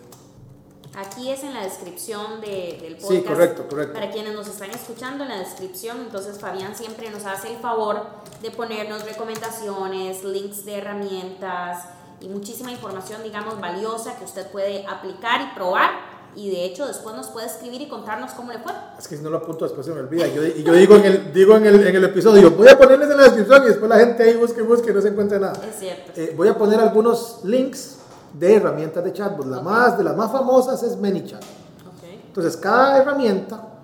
aquí 0.94 1.30
es 1.30 1.42
en 1.42 1.54
la 1.54 1.62
descripción 1.62 2.40
de, 2.40 2.78
del 2.82 2.96
podcast. 2.96 3.12
Sí, 3.12 3.22
correcto, 3.22 3.68
correcto. 3.68 3.94
Para 3.94 4.10
quienes 4.10 4.34
nos 4.34 4.48
están 4.48 4.70
escuchando 4.70 5.24
en 5.24 5.30
la 5.30 5.38
descripción, 5.38 5.98
entonces 6.00 6.38
Fabián 6.38 6.76
siempre 6.76 7.10
nos 7.10 7.24
hace 7.24 7.52
el 7.54 7.58
favor 7.58 8.04
de 8.42 8.50
ponernos 8.50 9.04
recomendaciones, 9.04 10.22
links 10.22 10.64
de 10.64 10.78
herramientas 10.78 11.84
y 12.20 12.28
muchísima 12.28 12.72
información, 12.72 13.22
digamos, 13.22 13.60
valiosa 13.60 14.16
que 14.18 14.24
usted 14.24 14.50
puede 14.50 14.86
aplicar 14.86 15.40
y 15.40 15.54
probar 15.54 15.90
y 16.38 16.50
de 16.50 16.64
hecho 16.64 16.86
después 16.86 17.16
nos 17.16 17.26
puede 17.26 17.46
escribir 17.46 17.82
y 17.82 17.88
contarnos 17.88 18.30
cómo 18.30 18.52
le 18.52 18.60
fue. 18.60 18.70
Es 18.96 19.08
que 19.08 19.16
si 19.16 19.22
no 19.24 19.30
lo 19.30 19.38
apunto 19.38 19.64
después 19.64 19.84
se 19.84 19.92
me 19.92 19.98
olvida. 19.98 20.28
Yo, 20.28 20.46
y 20.46 20.62
yo 20.62 20.72
digo, 20.72 20.94
en 20.94 21.04
el, 21.04 21.32
digo 21.32 21.56
en, 21.56 21.66
el, 21.66 21.84
en 21.84 21.96
el 21.96 22.04
episodio, 22.04 22.52
voy 22.52 22.68
a 22.68 22.78
ponerles 22.78 23.10
en 23.10 23.16
la 23.16 23.24
descripción 23.24 23.64
y 23.64 23.66
después 23.66 23.88
la 23.88 23.98
gente 23.98 24.22
ahí 24.22 24.36
busque, 24.36 24.62
busque 24.62 24.92
y 24.92 24.94
no 24.94 25.00
se 25.00 25.08
encuentra 25.08 25.40
nada. 25.40 25.60
Es 25.68 25.80
cierto. 25.80 26.12
Eh, 26.14 26.34
voy 26.36 26.46
a 26.46 26.56
poner 26.56 26.78
algunos 26.78 27.40
links 27.42 27.96
de 28.32 28.54
herramientas 28.54 29.02
de 29.02 29.12
chatbot. 29.12 29.46
La 29.46 29.60
más, 29.60 29.98
de 29.98 30.04
las 30.04 30.16
más 30.16 30.30
famosas 30.30 30.80
es 30.84 30.96
ManyChat. 30.96 31.42
Okay. 31.42 32.22
Entonces, 32.28 32.56
cada 32.56 32.98
herramienta 32.98 33.80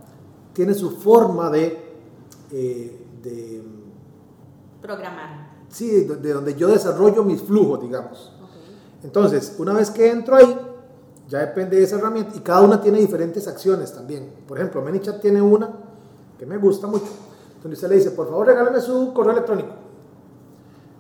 tiene 0.52 0.74
su 0.74 0.92
forma 0.92 1.50
de... 1.50 1.94
Eh, 2.52 3.00
de 3.20 3.62
Programar. 4.80 5.54
Sí, 5.68 6.04
de, 6.04 6.32
donde 6.32 6.54
yo 6.54 6.68
desarrollo 6.68 7.24
mis 7.24 7.42
flujos, 7.42 7.82
digamos. 7.82 8.32
Okay. 8.36 8.76
Entonces, 9.02 9.56
una 9.58 9.72
vez 9.72 9.90
que 9.90 10.08
entro 10.08 10.36
ahí, 10.36 10.56
ya 11.28 11.40
depende 11.40 11.76
de 11.76 11.84
esa 11.84 11.96
herramienta 11.96 12.36
y 12.36 12.40
cada 12.40 12.62
una 12.62 12.80
tiene 12.80 12.98
diferentes 12.98 13.46
acciones 13.48 13.92
también. 13.92 14.32
Por 14.46 14.58
ejemplo, 14.58 14.82
ManyChat 14.82 15.20
tiene 15.20 15.40
una 15.40 15.70
que 16.38 16.46
me 16.46 16.58
gusta 16.58 16.86
mucho, 16.86 17.06
donde 17.62 17.74
usted 17.74 17.88
le 17.88 17.96
dice, 17.96 18.10
por 18.10 18.28
favor 18.28 18.46
regálame 18.46 18.80
su 18.80 19.12
correo 19.14 19.32
electrónico. 19.32 19.70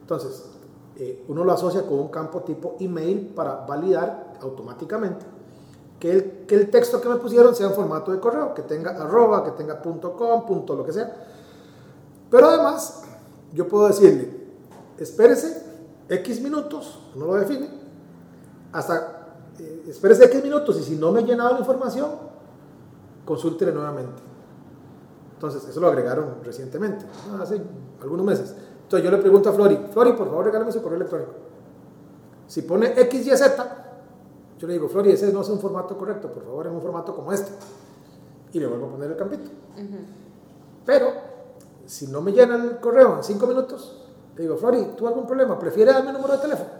Entonces, 0.00 0.44
eh, 0.96 1.24
uno 1.28 1.44
lo 1.44 1.52
asocia 1.52 1.82
con 1.82 1.98
un 1.98 2.08
campo 2.08 2.42
tipo 2.42 2.76
email 2.78 3.32
para 3.34 3.66
validar 3.66 4.34
automáticamente 4.40 5.26
que 5.98 6.10
el, 6.10 6.46
que 6.46 6.54
el 6.54 6.70
texto 6.70 7.00
que 7.00 7.08
me 7.08 7.16
pusieron 7.16 7.54
sea 7.54 7.68
en 7.68 7.72
formato 7.72 8.12
de 8.12 8.20
correo, 8.20 8.52
que 8.54 8.62
tenga 8.62 8.90
arroba, 8.90 9.44
que 9.44 9.52
tenga 9.52 9.80
punto 9.80 10.14
com, 10.14 10.44
punto 10.44 10.74
lo 10.74 10.84
que 10.84 10.92
sea. 10.92 11.14
Pero 12.30 12.48
además, 12.48 13.04
yo 13.52 13.66
puedo 13.68 13.86
decirle, 13.86 14.48
espérese 14.98 15.62
X 16.08 16.42
minutos, 16.42 17.00
no 17.14 17.26
lo 17.26 17.34
define, 17.34 17.70
hasta 18.72 19.13
eh, 19.58 19.84
espérese 19.88 20.24
X 20.24 20.42
minutos 20.42 20.78
y 20.78 20.82
si 20.82 20.96
no 20.96 21.12
me 21.12 21.20
he 21.20 21.24
llenado 21.24 21.52
la 21.52 21.60
información, 21.60 22.10
consúltele 23.24 23.72
nuevamente. 23.72 24.22
Entonces, 25.34 25.68
eso 25.68 25.80
lo 25.80 25.88
agregaron 25.88 26.36
recientemente, 26.42 27.04
hace 27.40 27.60
algunos 28.00 28.24
meses. 28.24 28.54
Entonces 28.82 29.04
yo 29.04 29.10
le 29.10 29.22
pregunto 29.22 29.48
a 29.48 29.52
Flori, 29.52 29.78
Flori, 29.92 30.12
por 30.12 30.28
favor 30.28 30.44
regálame 30.44 30.72
su 30.72 30.82
correo 30.82 30.96
electrónico. 30.96 31.32
Si 32.46 32.62
pone 32.62 32.94
XYZ, 32.94 33.42
yo 34.58 34.66
le 34.66 34.74
digo, 34.74 34.88
Flori, 34.88 35.12
ese 35.12 35.32
no 35.32 35.40
es 35.40 35.48
un 35.48 35.58
formato 35.58 35.96
correcto, 35.96 36.32
por 36.32 36.44
favor, 36.44 36.66
es 36.66 36.72
un 36.72 36.80
formato 36.80 37.14
como 37.14 37.32
este. 37.32 37.50
Y 38.52 38.60
le 38.60 38.66
vuelvo 38.66 38.86
a 38.86 38.90
poner 38.90 39.10
el 39.10 39.16
campito. 39.16 39.50
Pero, 40.86 41.06
si 41.86 42.06
no 42.06 42.20
me 42.20 42.32
llena 42.32 42.56
el 42.56 42.78
correo 42.78 43.16
en 43.16 43.24
cinco 43.24 43.46
minutos, 43.46 44.04
le 44.36 44.42
digo, 44.42 44.56
Flori, 44.56 44.92
¿tú 44.96 45.06
algún 45.06 45.26
problema? 45.26 45.58
¿Prefiere 45.58 45.92
darme 45.92 46.10
el 46.10 46.16
número 46.16 46.34
de 46.34 46.40
teléfono? 46.40 46.70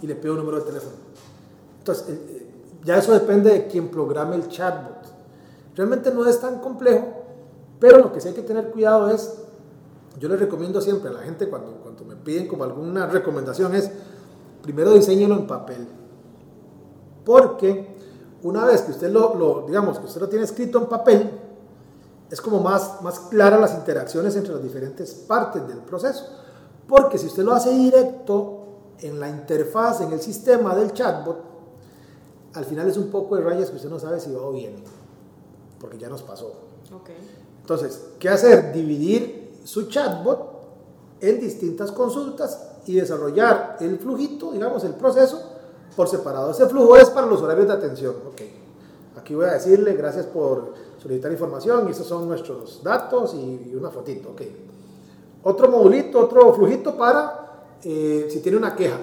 Y 0.00 0.06
le 0.06 0.14
pido 0.14 0.34
un 0.34 0.40
número 0.40 0.60
de 0.60 0.64
teléfono. 0.64 0.94
Eh, 1.92 1.94
eh, 2.08 2.46
ya 2.84 2.98
eso 2.98 3.12
depende 3.12 3.50
de 3.50 3.66
quien 3.66 3.88
programe 3.88 4.36
el 4.36 4.48
chatbot. 4.48 5.06
Realmente 5.74 6.10
no 6.12 6.26
es 6.26 6.40
tan 6.40 6.60
complejo, 6.60 7.06
pero 7.78 7.98
lo 7.98 8.12
que 8.12 8.20
sí 8.20 8.28
hay 8.28 8.34
que 8.34 8.42
tener 8.42 8.70
cuidado 8.70 9.10
es, 9.10 9.34
yo 10.18 10.28
les 10.28 10.40
recomiendo 10.40 10.80
siempre 10.80 11.10
a 11.10 11.12
la 11.12 11.20
gente 11.20 11.48
cuando, 11.48 11.72
cuando 11.82 12.04
me 12.04 12.16
piden 12.16 12.48
como 12.48 12.64
alguna 12.64 13.06
recomendación 13.06 13.74
es, 13.74 13.90
primero 14.62 14.92
diseñelo 14.92 15.34
en 15.34 15.46
papel 15.46 15.86
porque 17.28 17.86
una 18.42 18.64
vez 18.64 18.80
que 18.80 18.92
usted 18.92 19.10
lo, 19.12 19.64
digamos, 19.66 19.98
que 19.98 20.06
usted 20.06 20.18
lo 20.18 20.30
tiene 20.30 20.46
escrito 20.46 20.78
en 20.78 20.86
papel, 20.86 21.30
es 22.30 22.40
como 22.40 22.60
más, 22.60 23.02
más 23.02 23.20
claras 23.20 23.60
las 23.60 23.74
interacciones 23.74 24.34
entre 24.34 24.54
las 24.54 24.62
diferentes 24.62 25.12
partes 25.12 25.68
del 25.68 25.76
proceso. 25.80 26.24
Porque 26.86 27.18
si 27.18 27.26
usted 27.26 27.42
lo 27.42 27.52
hace 27.52 27.70
directo 27.70 28.94
en 29.00 29.20
la 29.20 29.28
interfaz, 29.28 30.00
en 30.00 30.10
el 30.10 30.22
sistema 30.22 30.74
del 30.74 30.94
chatbot, 30.94 31.36
al 32.58 32.64
final 32.64 32.88
es 32.88 32.96
un 32.96 33.08
poco 33.08 33.36
de 33.36 33.42
rayas 33.42 33.70
que 33.70 33.76
usted 33.76 33.88
no 33.88 34.00
sabe 34.00 34.18
si 34.18 34.32
va 34.32 34.42
o 34.42 34.52
viene, 34.52 34.82
porque 35.80 35.96
ya 35.96 36.08
nos 36.08 36.22
pasó. 36.22 36.52
Entonces, 37.60 38.02
¿qué 38.18 38.28
hacer? 38.28 38.72
Dividir 38.72 39.60
su 39.62 39.88
chatbot 39.88 40.58
en 41.20 41.38
distintas 41.38 41.92
consultas 41.92 42.66
y 42.86 42.94
desarrollar 42.94 43.76
el 43.80 43.98
flujito, 43.98 44.52
digamos, 44.52 44.82
el 44.84 44.94
proceso 44.94 45.40
por 45.94 46.08
separado. 46.08 46.50
Ese 46.50 46.66
flujo 46.66 46.96
es 46.96 47.10
para 47.10 47.26
los 47.26 47.40
horarios 47.42 47.68
de 47.68 47.74
atención. 47.74 48.14
Okay. 48.32 48.52
Aquí 49.16 49.34
voy 49.34 49.46
a 49.46 49.52
decirle 49.52 49.94
gracias 49.94 50.26
por 50.26 50.74
solicitar 51.00 51.30
información 51.30 51.86
y 51.86 51.92
estos 51.92 52.06
son 52.06 52.26
nuestros 52.26 52.82
datos 52.82 53.34
y 53.34 53.74
una 53.74 53.90
fotito. 53.90 54.30
Okay. 54.30 54.66
Otro 55.44 55.68
modulito, 55.68 56.18
otro 56.18 56.52
flujito 56.54 56.96
para 56.96 57.66
eh, 57.84 58.26
si 58.28 58.40
tiene 58.40 58.58
una 58.58 58.74
queja. 58.74 58.98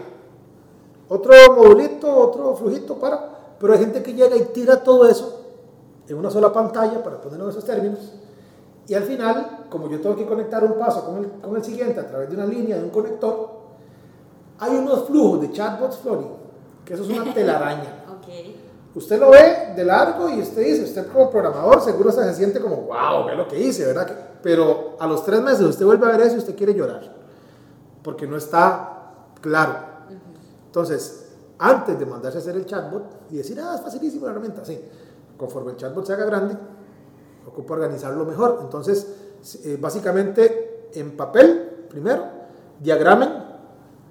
Otro 1.08 1.34
modulito, 1.56 2.14
otro 2.14 2.56
flujito 2.56 2.96
para... 2.96 3.35
Pero 3.60 3.74
hay 3.74 3.80
gente 3.80 4.04
que 4.04 4.14
llega 4.14 4.36
y 4.36 4.46
tira 4.46 4.84
todo 4.84 5.08
eso 5.08 5.42
en 6.08 6.18
una 6.18 6.30
sola 6.30 6.52
pantalla 6.52 7.04
para 7.04 7.20
ponerlo 7.20 7.46
en 7.46 7.52
esos 7.52 7.66
términos. 7.66 8.14
Y 8.88 8.94
al 8.94 9.04
final, 9.04 9.66
como 9.70 9.90
yo 9.90 10.00
tengo 10.00 10.16
que 10.16 10.26
conectar 10.26 10.64
un 10.64 10.74
paso 10.74 11.06
con 11.06 11.18
el, 11.18 11.32
con 11.42 11.56
el 11.56 11.64
siguiente 11.64 12.00
a 12.00 12.08
través 12.08 12.30
de 12.30 12.36
una 12.36 12.46
línea, 12.46 12.78
de 12.78 12.84
un 12.84 12.92
conector, 12.92 13.50
hay 14.60 14.76
unos 14.76 15.06
flujos 15.06 15.42
de 15.42 15.52
chatbots 15.52 15.98
Flori 15.98 16.28
que 16.86 16.94
eso 16.94 17.04
es 17.04 17.10
una 17.10 17.34
telaraña. 17.34 18.04
Usted 18.94 19.20
lo 19.20 19.32
ve 19.32 19.74
de 19.76 19.84
largo 19.84 20.30
y 20.30 20.40
usted 20.40 20.64
dice, 20.64 20.84
usted 20.84 21.12
como 21.12 21.30
programador 21.30 21.82
seguro 21.82 22.12
se 22.12 22.34
siente 22.34 22.62
como, 22.62 22.78
wow, 22.78 23.26
ve 23.26 23.36
lo 23.36 23.46
que 23.46 23.60
hice, 23.60 23.86
¿verdad? 23.86 24.10
Pero 24.42 24.96
a 25.00 25.06
los 25.06 25.26
tres 25.26 25.42
meses 25.42 25.62
usted 25.62 25.86
vuelve 25.86 26.06
a 26.06 26.12
ver 26.12 26.22
eso 26.22 26.36
y 26.36 26.40
usted 26.40 26.56
quiere 26.56 26.74
llorar, 26.74 27.14
porque 28.02 28.26
no 28.26 28.38
está 28.38 29.12
claro. 29.42 29.74
Entonces, 30.68 31.25
antes 31.60 31.98
de 31.98 32.06
mandarse 32.06 32.38
a 32.38 32.42
hacer 32.42 32.56
el 32.56 32.66
chatbot 32.66 33.32
y 33.32 33.38
decir, 33.38 33.60
ah, 33.60 33.76
es 33.76 33.82
facilísimo 33.82 34.26
la 34.26 34.32
herramienta, 34.32 34.66
sí, 34.66 34.80
conforme 35.38 35.72
el 35.72 35.78
chatbot 35.78 36.06
se 36.06 36.14
haga 36.14 36.26
grande, 36.26 36.58
ocupa 37.48 37.76
organizarlo 37.76 38.26
mejor. 38.26 38.60
Entonces, 38.62 39.08
eh, 39.64 39.78
básicamente, 39.80 40.90
en 40.94 41.16
papel, 41.16 41.86
primero, 41.90 42.26
diagramen 42.80 43.30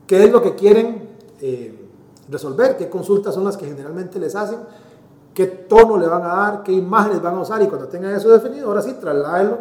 qué 0.06 0.24
es 0.24 0.32
lo 0.32 0.42
que 0.42 0.54
quieren. 0.54 1.14
Eh, 1.40 1.80
resolver, 2.28 2.76
qué 2.76 2.88
consultas 2.88 3.34
son 3.34 3.44
las 3.44 3.56
que 3.56 3.66
generalmente 3.66 4.18
les 4.18 4.34
hacen, 4.34 4.60
qué 5.32 5.46
tono 5.46 5.98
le 5.98 6.06
van 6.06 6.22
a 6.22 6.28
dar, 6.28 6.62
qué 6.62 6.72
imágenes 6.72 7.20
van 7.20 7.34
a 7.34 7.40
usar 7.40 7.62
y 7.62 7.66
cuando 7.66 7.88
tengan 7.88 8.14
eso 8.14 8.30
definido, 8.30 8.68
ahora 8.68 8.82
sí, 8.82 8.94
trasládenlo 8.94 9.58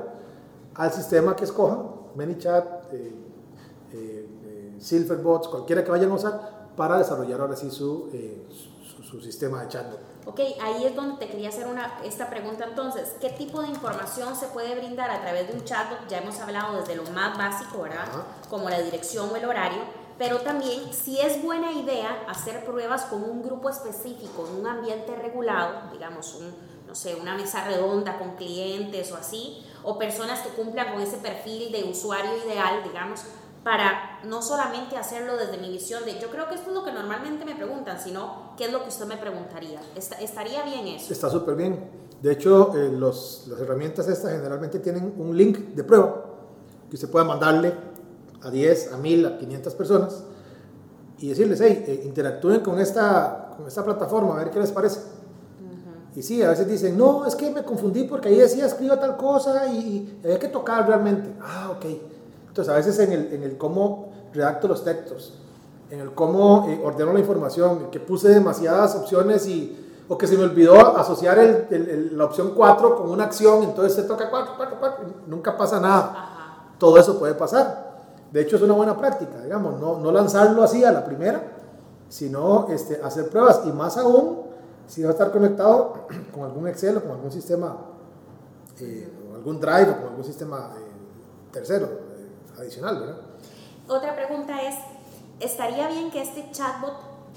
al 0.76 0.92
sistema 0.92 1.36
que 1.36 1.44
escojan, 1.46 1.80
ManyChat, 2.16 2.94
eh, 2.94 3.16
eh, 3.94 4.28
eh, 4.46 4.76
Silverbots, 4.80 5.48
cualquiera 5.48 5.84
que 5.84 5.92
vayan 5.92 6.12
a 6.12 6.16
usar 6.16 6.63
para 6.76 6.98
desarrollar 6.98 7.42
ahora 7.42 7.56
sí 7.56 7.70
su, 7.70 8.10
su, 9.10 9.22
sistema 9.22 9.62
de 9.62 9.68
chatbot. 9.68 10.00
Ok, 10.26 10.40
ahí 10.62 10.86
es 10.86 10.96
donde 10.96 11.18
te 11.18 11.28
quería 11.32 11.50
hacer 11.50 11.68
una, 11.68 12.00
esta 12.04 12.30
pregunta 12.30 12.66
entonces. 12.66 13.16
¿Qué 13.22 13.30
tipo 13.30 13.62
de 13.62 13.68
información 13.68 14.36
se 14.36 14.48
puede 14.48 14.76
brindar 14.76 15.12
a 15.12 15.22
través 15.22 15.48
de 15.48 15.54
un 15.54 15.64
chatbot? 15.64 16.08
Ya 16.10 16.20
hemos 16.20 16.40
hablado 16.40 16.80
desde 16.80 16.96
lo 16.96 17.04
más 17.12 17.38
básico, 17.38 17.84
¿verdad? 17.84 18.08
Como 18.50 18.70
la 18.70 18.82
dirección 18.82 19.30
o 19.32 19.36
el 19.36 19.46
horario 19.46 20.04
pero 20.18 20.42
también 20.42 20.94
si 20.94 21.20
es 21.20 21.42
buena 21.42 21.72
idea 21.72 22.26
hacer 22.28 22.64
pruebas 22.66 23.04
con 23.06 23.24
un 23.24 23.42
grupo 23.42 23.70
específico, 23.70 24.48
en 24.48 24.62
un 24.62 24.68
ambiente 24.68 25.16
regulado, 25.16 25.92
digamos, 25.92 26.36
un, 26.36 26.54
no 26.88 26.96
sé, 26.96 27.16
una 27.16 27.36
mesa 27.36 27.66
redonda 27.66 28.18
con 28.20 28.36
clientes 28.36 29.12
o 29.12 29.16
así, 29.16 29.66
o 29.84 29.98
personas 29.98 30.42
que 30.42 30.50
cumplan 30.50 30.94
con 30.94 31.02
ese 31.02 31.18
perfil 31.18 31.72
de 31.72 31.84
usuario 31.86 32.32
ideal, 32.46 32.84
digamos, 32.84 33.22
para 33.64 34.20
no 34.26 34.42
solamente 34.42 34.98
hacerlo 34.98 35.38
desde 35.38 35.58
mi 35.58 35.70
visión 35.70 36.04
de 36.06 36.20
yo 36.20 36.30
creo 36.30 36.48
que 36.50 36.56
esto 36.56 36.70
es 36.70 36.76
lo 36.76 36.84
que 36.84 36.92
normalmente 36.92 37.46
me 37.46 37.56
preguntan, 37.56 38.00
sino 38.00 38.54
qué 38.58 38.66
es 38.66 38.72
lo 38.72 38.84
que 38.84 38.90
usted 38.90 39.06
me 39.06 39.18
preguntaría. 39.18 39.80
¿Estaría 39.96 40.64
bien 40.64 40.88
eso? 40.88 41.14
Está 41.14 41.30
súper 41.30 41.56
bien. 41.56 41.80
De 42.22 42.32
hecho, 42.32 42.76
eh, 42.76 42.90
los, 42.92 43.46
las 43.48 43.60
herramientas 43.60 44.08
estas 44.08 44.32
generalmente 44.32 44.80
tienen 44.80 45.14
un 45.18 45.36
link 45.36 45.58
de 45.58 45.84
prueba 45.84 46.26
que 46.90 46.96
usted 46.96 47.10
pueda 47.10 47.26
mandarle 47.26 47.74
a 48.42 48.50
10, 48.50 48.94
a 48.94 48.98
1000, 48.98 49.26
a 49.26 49.38
500 49.38 49.74
personas 49.76 50.24
y 51.20 51.30
decirles, 51.30 51.62
hey, 51.62 51.86
eh, 51.88 52.02
interactúen 52.04 52.60
con 52.60 52.80
esta, 52.80 53.54
con 53.56 53.66
esta 53.66 53.84
plataforma, 53.84 54.36
a 54.36 54.44
ver 54.44 54.52
qué 54.52 54.60
les 54.60 54.72
parece. 54.72 55.00
Y 56.16 56.22
sí, 56.22 56.44
a 56.44 56.50
veces 56.50 56.68
dicen, 56.68 56.98
no, 56.98 57.26
es 57.26 57.36
que 57.36 57.50
me 57.50 57.64
confundí 57.64 58.04
porque 58.04 58.30
ahí 58.30 58.38
decía 58.38 58.68
escriba 58.68 59.00
tal 59.00 59.18
cosa 59.18 59.66
y, 59.68 60.20
hay 60.24 60.38
que 60.38 60.48
tocar 60.48 60.88
realmente. 60.88 61.34
Ah, 61.42 61.72
ok. 61.76 61.86
Entonces, 62.54 62.72
a 62.72 62.78
veces 62.78 63.00
en 63.00 63.12
el, 63.12 63.34
en 63.34 63.42
el 63.42 63.58
cómo 63.58 64.10
redacto 64.32 64.68
los 64.68 64.84
textos, 64.84 65.34
en 65.90 66.02
el 66.02 66.14
cómo 66.14 66.68
eh, 66.70 66.80
ordeno 66.84 67.12
la 67.12 67.20
información, 67.20 67.90
que 67.90 68.00
puse 68.00 68.30
demasiadas 68.30 68.96
opciones 68.96 69.48
y, 69.48 69.76
o 70.08 70.20
que 70.20 70.28
se 70.28 70.38
me 70.38 70.44
olvidó 70.44 70.96
asociar 70.96 71.40
el, 71.40 72.16
la 72.16 72.26
opción 72.26 72.54
4 72.56 72.96
con 72.96 73.10
una 73.10 73.24
acción, 73.24 73.64
entonces 73.64 73.96
se 73.96 74.04
toca 74.04 74.30
4, 74.30 74.54
4, 74.56 74.78
4, 74.80 75.06
nunca 75.26 75.58
pasa 75.58 75.80
nada. 75.80 76.76
Todo 76.78 77.00
eso 77.00 77.18
puede 77.18 77.34
pasar. 77.34 78.04
De 78.32 78.42
hecho, 78.42 78.58
es 78.58 78.62
una 78.62 78.76
buena 78.76 78.96
práctica, 78.96 79.42
digamos, 79.42 79.80
no, 79.80 79.98
no 79.98 80.12
lanzarlo 80.12 80.62
así 80.62 80.84
a 80.84 80.92
la 80.92 81.04
primera, 81.04 81.42
sino 82.08 82.68
este, 82.70 83.02
hacer 83.04 83.30
pruebas 83.30 83.62
y 83.66 83.72
más 83.72 83.98
aún 83.98 84.44
si 84.86 85.02
va 85.02 85.10
a 85.10 85.14
estar 85.14 85.32
conectado 85.32 86.06
con 86.32 86.44
algún 86.44 86.68
Excel 86.68 86.98
o 86.98 87.02
con 87.02 87.14
algún 87.14 87.32
sistema, 87.32 87.78
eh, 88.80 89.12
o 89.32 89.38
algún 89.38 89.60
Drive 89.60 89.90
o 89.90 89.96
con 89.98 90.08
algún 90.10 90.24
sistema 90.24 90.72
eh, 90.78 90.94
tercero, 91.52 92.13
eh, 92.64 92.68
adicional, 92.68 93.00
¿verdad? 93.00 93.18
Otra 93.88 94.16
pregunta 94.16 94.62
es, 94.62 94.76
¿estaría 95.40 95.88
bien 95.88 96.10
que 96.10 96.22
este 96.22 96.50
chatbot 96.52 96.94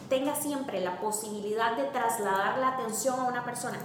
tenga 0.08 0.34
siempre 0.34 0.80
la 0.80 1.00
posibilidad 1.00 1.76
de 1.76 1.84
trasladar 1.84 2.58
la 2.58 2.68
atención 2.68 3.18
a 3.18 3.24
una 3.24 3.44
persona? 3.44 3.78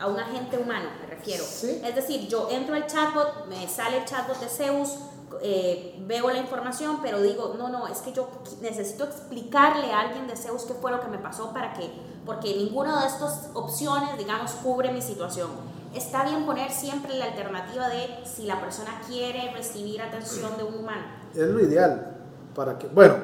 a 0.00 0.08
un 0.08 0.18
agente 0.18 0.58
humano, 0.58 0.88
me 1.00 1.06
refiero. 1.06 1.44
Es 1.44 1.94
decir, 1.94 2.26
yo 2.26 2.48
entro 2.50 2.74
al 2.74 2.86
chatbot, 2.86 3.46
me 3.46 3.68
sale 3.68 3.98
el 3.98 4.04
chatbot 4.04 4.40
de 4.40 4.48
Zeus, 4.48 4.96
eh, 5.40 5.96
veo 6.06 6.28
la 6.30 6.38
información, 6.38 6.98
pero 7.00 7.22
digo, 7.22 7.54
no, 7.56 7.68
no, 7.68 7.86
es 7.86 7.98
que 7.98 8.12
yo 8.12 8.28
necesito 8.60 9.04
explicarle 9.04 9.92
a 9.92 10.00
alguien 10.00 10.26
de 10.26 10.36
Zeus 10.36 10.64
qué 10.64 10.74
fue 10.74 10.90
lo 10.90 11.00
que 11.00 11.08
me 11.08 11.18
pasó 11.18 11.52
para 11.52 11.72
que, 11.72 11.90
porque 12.26 12.54
ninguna 12.56 13.00
de 13.00 13.06
estas 13.08 13.50
opciones, 13.54 14.18
digamos, 14.18 14.50
cubre 14.52 14.92
mi 14.92 15.02
situación. 15.02 15.50
Está 15.94 16.24
bien 16.24 16.46
poner 16.46 16.70
siempre 16.70 17.14
la 17.18 17.26
alternativa 17.26 17.88
de 17.88 18.24
si 18.24 18.46
la 18.46 18.58
persona 18.60 19.02
quiere 19.06 19.52
recibir 19.52 20.00
atención 20.00 20.56
de 20.56 20.64
un 20.64 20.76
humano. 20.76 21.04
Es 21.34 21.46
lo 21.46 21.60
ideal 21.60 22.16
para 22.54 22.78
que, 22.78 22.86
bueno, 22.88 23.14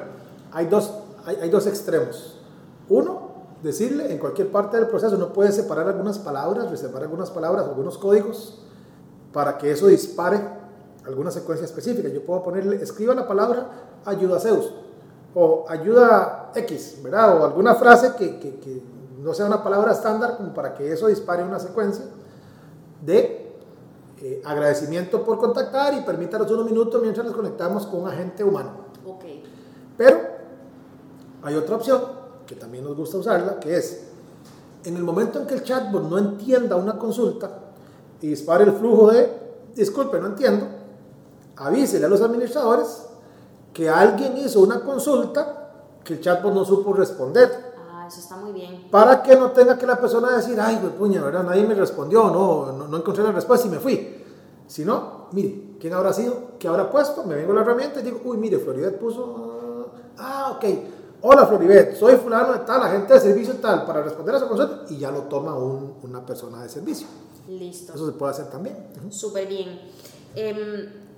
hay 0.51 0.67
dos, 0.67 0.93
hay, 1.25 1.49
dos 1.49 1.65
extremos. 1.65 2.39
Uno, 2.87 3.29
decirle 3.63 4.11
en 4.11 4.19
cualquier 4.19 4.51
parte 4.51 4.77
del 4.77 4.87
proceso, 4.87 5.17
no 5.17 5.33
puede 5.33 5.51
separar 5.51 5.87
algunas 5.87 6.19
palabras, 6.19 6.69
reservar 6.69 7.01
algunas 7.01 7.31
palabras, 7.31 7.65
algunos 7.65 7.97
códigos, 7.97 8.61
para 9.33 9.57
que 9.57 9.71
eso 9.71 9.87
dispare 9.87 10.39
alguna 11.07 11.31
secuencia 11.31 11.65
específica. 11.65 12.07
Yo 12.09 12.23
puedo 12.23 12.43
ponerle, 12.43 12.75
escriba 12.83 13.15
la 13.15 13.27
palabra 13.27 13.67
ayuda 14.05 14.39
Zeus 14.39 14.71
o 15.33 15.65
ayuda 15.67 16.51
X, 16.53 16.99
¿verdad? 17.03 17.41
O 17.41 17.45
alguna 17.45 17.73
frase 17.73 18.13
que, 18.15 18.39
que, 18.39 18.59
que 18.59 18.83
no 19.19 19.33
sea 19.33 19.47
una 19.47 19.63
palabra 19.63 19.91
estándar 19.91 20.37
como 20.37 20.53
para 20.53 20.75
que 20.75 20.91
eso 20.93 21.07
dispare 21.07 21.43
una 21.43 21.59
secuencia 21.59 22.05
de 23.01 23.51
eh, 24.21 24.41
agradecimiento 24.45 25.23
por 25.23 25.37
contactar 25.37 25.93
y 25.93 26.01
permítanos 26.01 26.51
unos 26.51 26.65
minutos 26.65 27.01
mientras 27.01 27.25
nos 27.25 27.35
conectamos 27.35 27.85
con 27.85 28.01
un 28.01 28.09
agente 28.09 28.43
humano. 28.43 28.71
Ok. 29.05 29.23
Pero 29.97 30.19
hay 31.41 31.55
otra 31.55 31.75
opción 31.75 32.01
que 32.45 32.55
también 32.55 32.83
nos 32.83 32.97
gusta 32.97 33.17
usarla, 33.17 33.59
que 33.59 33.77
es 33.77 34.07
en 34.83 34.95
el 34.95 35.03
momento 35.03 35.39
en 35.39 35.47
que 35.47 35.55
el 35.55 35.63
chatbot 35.63 36.03
no 36.09 36.17
entienda 36.17 36.75
una 36.75 36.97
consulta 36.97 37.49
y 38.21 38.27
dispare 38.27 38.63
el 38.63 38.73
flujo 38.73 39.11
de, 39.11 39.31
disculpe, 39.75 40.19
no 40.19 40.27
entiendo, 40.27 40.65
avísele 41.55 42.05
a 42.05 42.09
los 42.09 42.21
administradores 42.21 43.05
que 43.73 43.89
alguien 43.89 44.37
hizo 44.37 44.61
una 44.61 44.81
consulta 44.81 45.71
que 46.03 46.13
el 46.15 46.21
chatbot 46.21 46.53
no 46.53 46.65
supo 46.65 46.93
responder. 46.93 47.68
Eso 48.09 48.19
está 48.19 48.35
muy 48.37 48.51
bien. 48.51 48.87
Para 48.91 49.21
que 49.23 49.35
no 49.35 49.51
tenga 49.51 49.77
que 49.77 49.85
la 49.85 49.95
persona 49.97 50.35
decir, 50.35 50.59
ay, 50.59 50.79
güey, 50.81 50.93
puña, 50.93 51.21
¿verdad? 51.23 51.43
Nadie 51.43 51.65
me 51.65 51.75
respondió, 51.75 52.23
no, 52.29 52.71
no, 52.73 52.87
no 52.87 52.97
encontré 52.97 53.23
la 53.23 53.31
respuesta 53.31 53.67
y 53.67 53.69
me 53.69 53.77
fui. 53.79 54.15
Si 54.67 54.83
no, 54.83 55.27
mire, 55.31 55.75
¿quién 55.79 55.93
habrá 55.93 56.11
sido? 56.11 56.57
¿Qué 56.59 56.67
habrá 56.67 56.89
puesto? 56.91 57.23
Me 57.23 57.35
vengo 57.35 57.53
la 57.53 57.61
herramienta 57.61 57.99
y 57.99 58.03
digo, 58.03 58.19
uy, 58.25 58.37
mire, 58.37 58.57
Floribet 58.59 58.99
puso, 58.99 59.91
ah, 60.17 60.53
ok. 60.57 60.65
Hola 61.21 61.45
Floribet, 61.45 61.95
soy 61.97 62.15
fulano 62.15 62.53
de 62.53 62.59
tal, 62.59 62.81
agente 62.81 63.13
de 63.13 63.19
servicio 63.19 63.55
tal, 63.55 63.85
para 63.85 64.01
responder 64.01 64.35
a 64.35 64.37
esa 64.37 64.47
consulta 64.47 64.85
y 64.89 64.97
ya 64.97 65.11
lo 65.11 65.23
toma 65.23 65.53
un- 65.55 65.95
una 66.03 66.25
persona 66.25 66.63
de 66.63 66.69
servicio. 66.69 67.07
Listo. 67.47 67.93
Eso 67.93 68.05
se 68.05 68.13
puede 68.13 68.31
hacer 68.31 68.49
también. 68.49 68.87
Súper 69.09 69.47
bien. 69.47 69.81
Em, 70.35 71.08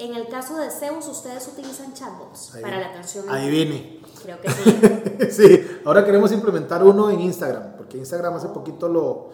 en 0.00 0.14
el 0.14 0.28
caso 0.28 0.56
de 0.56 0.70
Zeus, 0.70 1.06
¿ustedes 1.08 1.46
utilizan 1.48 1.92
chatbots 1.94 2.54
Ahí 2.54 2.62
para 2.62 2.76
viene. 2.76 2.88
la 2.88 2.94
atención? 2.94 3.24
Ahí 3.28 3.50
viene. 3.50 4.00
Creo 4.22 4.40
que 4.40 4.50
sí. 4.50 5.30
sí, 5.30 5.66
ahora 5.84 6.04
queremos 6.04 6.32
implementar 6.32 6.82
uno 6.82 7.10
en 7.10 7.20
Instagram, 7.20 7.76
porque 7.76 7.98
Instagram 7.98 8.34
hace 8.34 8.48
poquito 8.48 8.88
lo, 8.88 9.28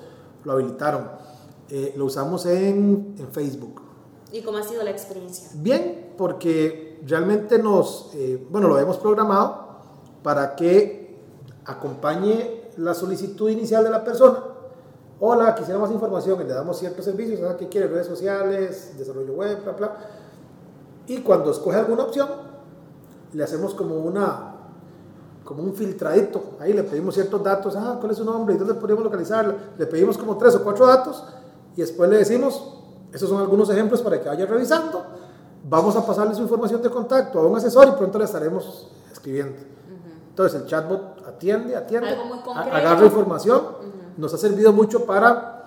lo 0.45 0.53
habilitaron. 0.53 1.09
Eh, 1.69 1.95
lo 1.97 2.05
usamos 2.05 2.47
en, 2.47 3.17
en 3.19 3.29
Facebook. 3.33 3.83
¿Y 4.33 4.43
cómo 4.43 4.59
ha 4.59 4.63
sido 4.63 4.83
la 4.83 4.91
experiencia? 4.91 5.49
Bien, 5.55 6.15
porque 6.17 7.01
realmente 7.07 7.59
nos, 7.59 8.11
eh, 8.15 8.45
bueno, 8.51 8.69
lo 8.69 8.79
hemos 8.79 8.99
programado 8.99 9.67
para 10.23 10.57
que 10.57 11.17
acompañe 11.65 12.71
la 12.77 12.95
solicitud 12.95 13.49
inicial 13.51 13.85
de 13.85 13.91
la 13.91 14.05
persona. 14.05 14.43
Hola, 15.19 15.55
quisiera 15.55 15.79
más 15.79 15.91
información, 15.91 16.39
le 16.47 16.53
damos 16.53 16.79
ciertos 16.79 17.05
servicios, 17.05 17.41
¿sabes 17.41 17.57
qué 17.57 17.69
quiere? 17.69 17.89
Redes 17.89 18.07
sociales, 18.07 18.93
desarrollo 18.99 19.33
web, 19.33 19.63
bla, 19.65 19.73
bla. 19.73 19.97
Y 21.09 21.19
cuando 21.19 21.51
escoge 21.51 21.77
alguna 21.77 22.05
opción, 22.05 22.29
le 23.33 23.45
hacemos 23.45 23.75
como 23.75 23.97
una 23.97 24.53
como 25.45 25.63
un 25.63 25.75
filtradito. 25.75 26.43
Ahí 26.59 26.73
le 26.73 26.83
pedimos 26.83 27.15
ciertos 27.15 27.41
datos, 27.43 27.77
ah, 27.77 27.99
¿cuál 28.01 28.11
es 28.11 28.19
su 28.19 28.25
nombre? 28.25 28.57
¿Y 28.57 28.59
dónde 28.59 28.75
podemos 28.75 29.05
localizarla? 29.05 29.55
Le 29.79 29.87
pedimos 29.87 30.19
como 30.19 30.37
tres 30.37 30.57
o 30.57 30.65
cuatro 30.65 30.87
datos 30.87 31.23
y 31.77 31.83
después 31.83 32.11
le 32.11 32.17
decimos, 32.17 32.79
esos 33.13 33.29
son 33.29 33.41
algunos 33.41 33.71
ejemplos 33.71 34.03
para 34.03 34.21
que 34.21 34.29
vaya 34.29 34.45
revisando. 34.45 35.05
Vamos 35.69 35.95
a 35.95 36.05
pasarle 36.05 36.35
su 36.35 36.43
información 36.43 36.83
de 36.83 36.91
contacto 36.91 37.39
a 37.39 37.47
un 37.47 37.57
asesor 37.57 37.87
y 37.87 37.93
pronto 37.93 38.19
le 38.19 38.25
estaremos 38.25 38.91
escribiendo. 39.13 39.55
Entonces 40.31 40.61
el 40.61 40.67
chatbot 40.67 41.25
atiende, 41.29 41.77
atiende, 41.77 42.09
agarra 42.77 43.05
información. 43.07 43.63
Nos 44.17 44.35
ha 44.35 44.39
servido 44.39 44.73
mucho 44.73 45.07
para 45.07 45.65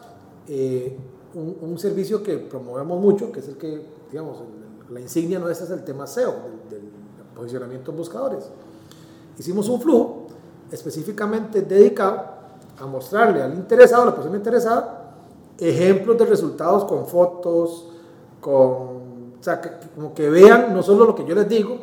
eh, 0.48 0.98
un, 1.36 1.58
un 1.62 1.80
servicio 1.80 2.22
que 2.22 2.38
promovemos 2.38 3.00
mucho, 3.00 3.32
que 3.32 3.40
es 3.40 3.48
el 3.48 3.58
que, 3.58 3.82
digamos, 4.12 4.40
el- 4.42 4.59
la 4.92 5.00
insignia 5.00 5.40
nuestra 5.40 5.66
es 5.66 5.72
el 5.72 5.84
tema 5.84 6.08
SEO, 6.08 6.34
del, 6.70 6.82
posicionamiento 7.36 7.92
en 7.92 7.98
buscadores. 7.98 8.50
Hicimos 9.38 9.70
un 9.70 9.80
flujo 9.80 10.28
específicamente 10.72 11.62
dedicado 11.62 12.22
a 12.78 12.86
mostrarle 12.86 13.42
al 13.42 13.54
interesado, 13.54 14.04
a 14.04 14.06
la 14.08 14.16
persona 14.16 14.36
interesada, 14.36 15.14
ejemplos 15.58 16.18
de 16.18 16.26
resultados 16.26 16.84
con 16.86 17.06
fotos, 17.06 17.88
con, 18.42 18.54
o 18.54 19.38
sea, 19.40 19.62
que 19.62 19.70
como 19.96 20.14
que 20.14 20.30
vean 20.30 20.74
no 20.74 20.84
solo 20.84 21.06
lo 21.06 21.16
que 21.16 21.26
yo 21.26 21.34
les 21.34 21.48
digo, 21.48 21.78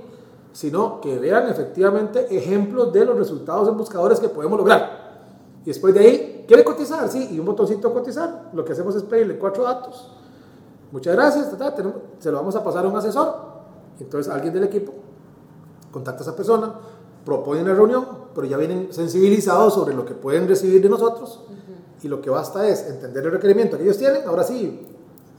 sino 0.53 1.01
que 1.01 1.19
vean 1.19 1.49
efectivamente 1.49 2.35
ejemplos 2.37 2.92
de 2.92 3.05
los 3.05 3.16
resultados 3.16 3.69
en 3.69 3.77
buscadores 3.77 4.21
que 4.21 4.29
podemos 4.29 4.59
lograr. 4.59 5.07
Y 5.62 5.66
después 5.66 5.95
de 5.95 6.01
ahí, 6.01 6.45
¿quiere 6.47 6.64
cotizar? 6.64 7.09
Sí, 7.09 7.29
y 7.33 7.38
un 7.38 7.47
botoncito 7.47 7.92
cotizar. 7.92 8.51
Lo 8.53 8.64
que 8.64 8.73
hacemos 8.73 8.95
es 8.95 9.03
pedirle 9.03 9.38
cuatro 9.38 9.64
datos. 9.64 10.15
Muchas 10.92 11.14
gracias, 11.14 11.51
ta, 11.51 11.57
ta, 11.59 11.75
tenemos- 11.75 11.99
se 12.18 12.31
lo 12.31 12.38
vamos 12.38 12.55
a 12.57 12.62
pasar 12.64 12.85
a 12.85 12.88
un 12.88 12.96
asesor. 12.96 13.35
Entonces 14.01 14.33
alguien 14.33 14.53
del 14.55 14.64
equipo 14.64 14.92
contacta 15.90 16.20
a 16.20 16.27
esa 16.27 16.37
persona, 16.37 16.75
propone 17.25 17.62
una 17.62 17.75
reunión, 17.75 18.07
pero 18.35 18.46
ya 18.46 18.57
vienen 18.57 18.92
sensibilizados 18.92 19.75
sobre 19.75 19.94
lo 19.94 20.05
que 20.05 20.14
pueden 20.14 20.46
recibir 20.46 20.83
de 20.83 20.88
nosotros. 20.88 21.40
Y 22.03 22.09
lo 22.09 22.20
que 22.20 22.31
basta 22.31 22.66
es 22.68 22.87
entender 22.87 23.25
el 23.25 23.33
requerimiento 23.33 23.77
que 23.77 23.83
ellos 23.85 23.99
tienen, 23.99 24.27
ahora 24.29 24.44
sí, 24.44 24.87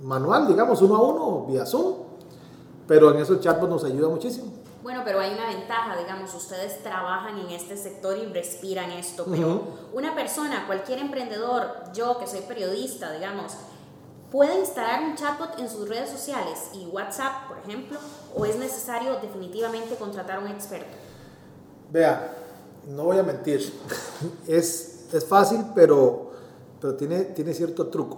manual, 0.01 0.47
digamos, 0.47 0.81
uno 0.81 0.95
a 0.97 1.01
uno, 1.01 1.45
vía 1.47 1.65
Zoom, 1.65 1.93
pero 2.87 3.11
en 3.13 3.19
eso 3.21 3.33
el 3.33 3.39
chatbot 3.39 3.69
nos 3.69 3.83
ayuda 3.83 4.09
muchísimo. 4.09 4.51
Bueno, 4.83 5.01
pero 5.05 5.19
hay 5.19 5.33
una 5.33 5.47
ventaja, 5.47 5.95
digamos, 5.97 6.33
ustedes 6.33 6.81
trabajan 6.81 7.37
en 7.39 7.49
este 7.51 7.77
sector 7.77 8.17
y 8.17 8.25
respiran 8.33 8.91
esto, 8.91 9.25
pero 9.29 9.61
una 9.93 10.15
persona, 10.15 10.65
cualquier 10.65 10.99
emprendedor, 10.99 11.67
yo 11.93 12.17
que 12.17 12.25
soy 12.27 12.41
periodista, 12.41 13.11
digamos, 13.11 13.53
puede 14.31 14.59
instalar 14.59 15.03
un 15.03 15.15
chatbot 15.15 15.59
en 15.59 15.69
sus 15.69 15.87
redes 15.87 16.09
sociales 16.09 16.69
y 16.73 16.85
WhatsApp, 16.87 17.47
por 17.47 17.57
ejemplo, 17.59 17.97
o 18.35 18.45
es 18.45 18.57
necesario 18.57 19.19
definitivamente 19.19 19.95
contratar 19.95 20.37
a 20.37 20.39
un 20.39 20.47
experto. 20.47 20.97
Vea, 21.91 22.33
no 22.87 23.05
voy 23.05 23.17
a 23.17 23.23
mentir, 23.23 23.73
es, 24.47 25.05
es 25.13 25.25
fácil, 25.25 25.65
pero, 25.73 26.31
pero 26.81 26.95
tiene, 26.95 27.25
tiene 27.25 27.53
cierto 27.53 27.87
truco. 27.87 28.17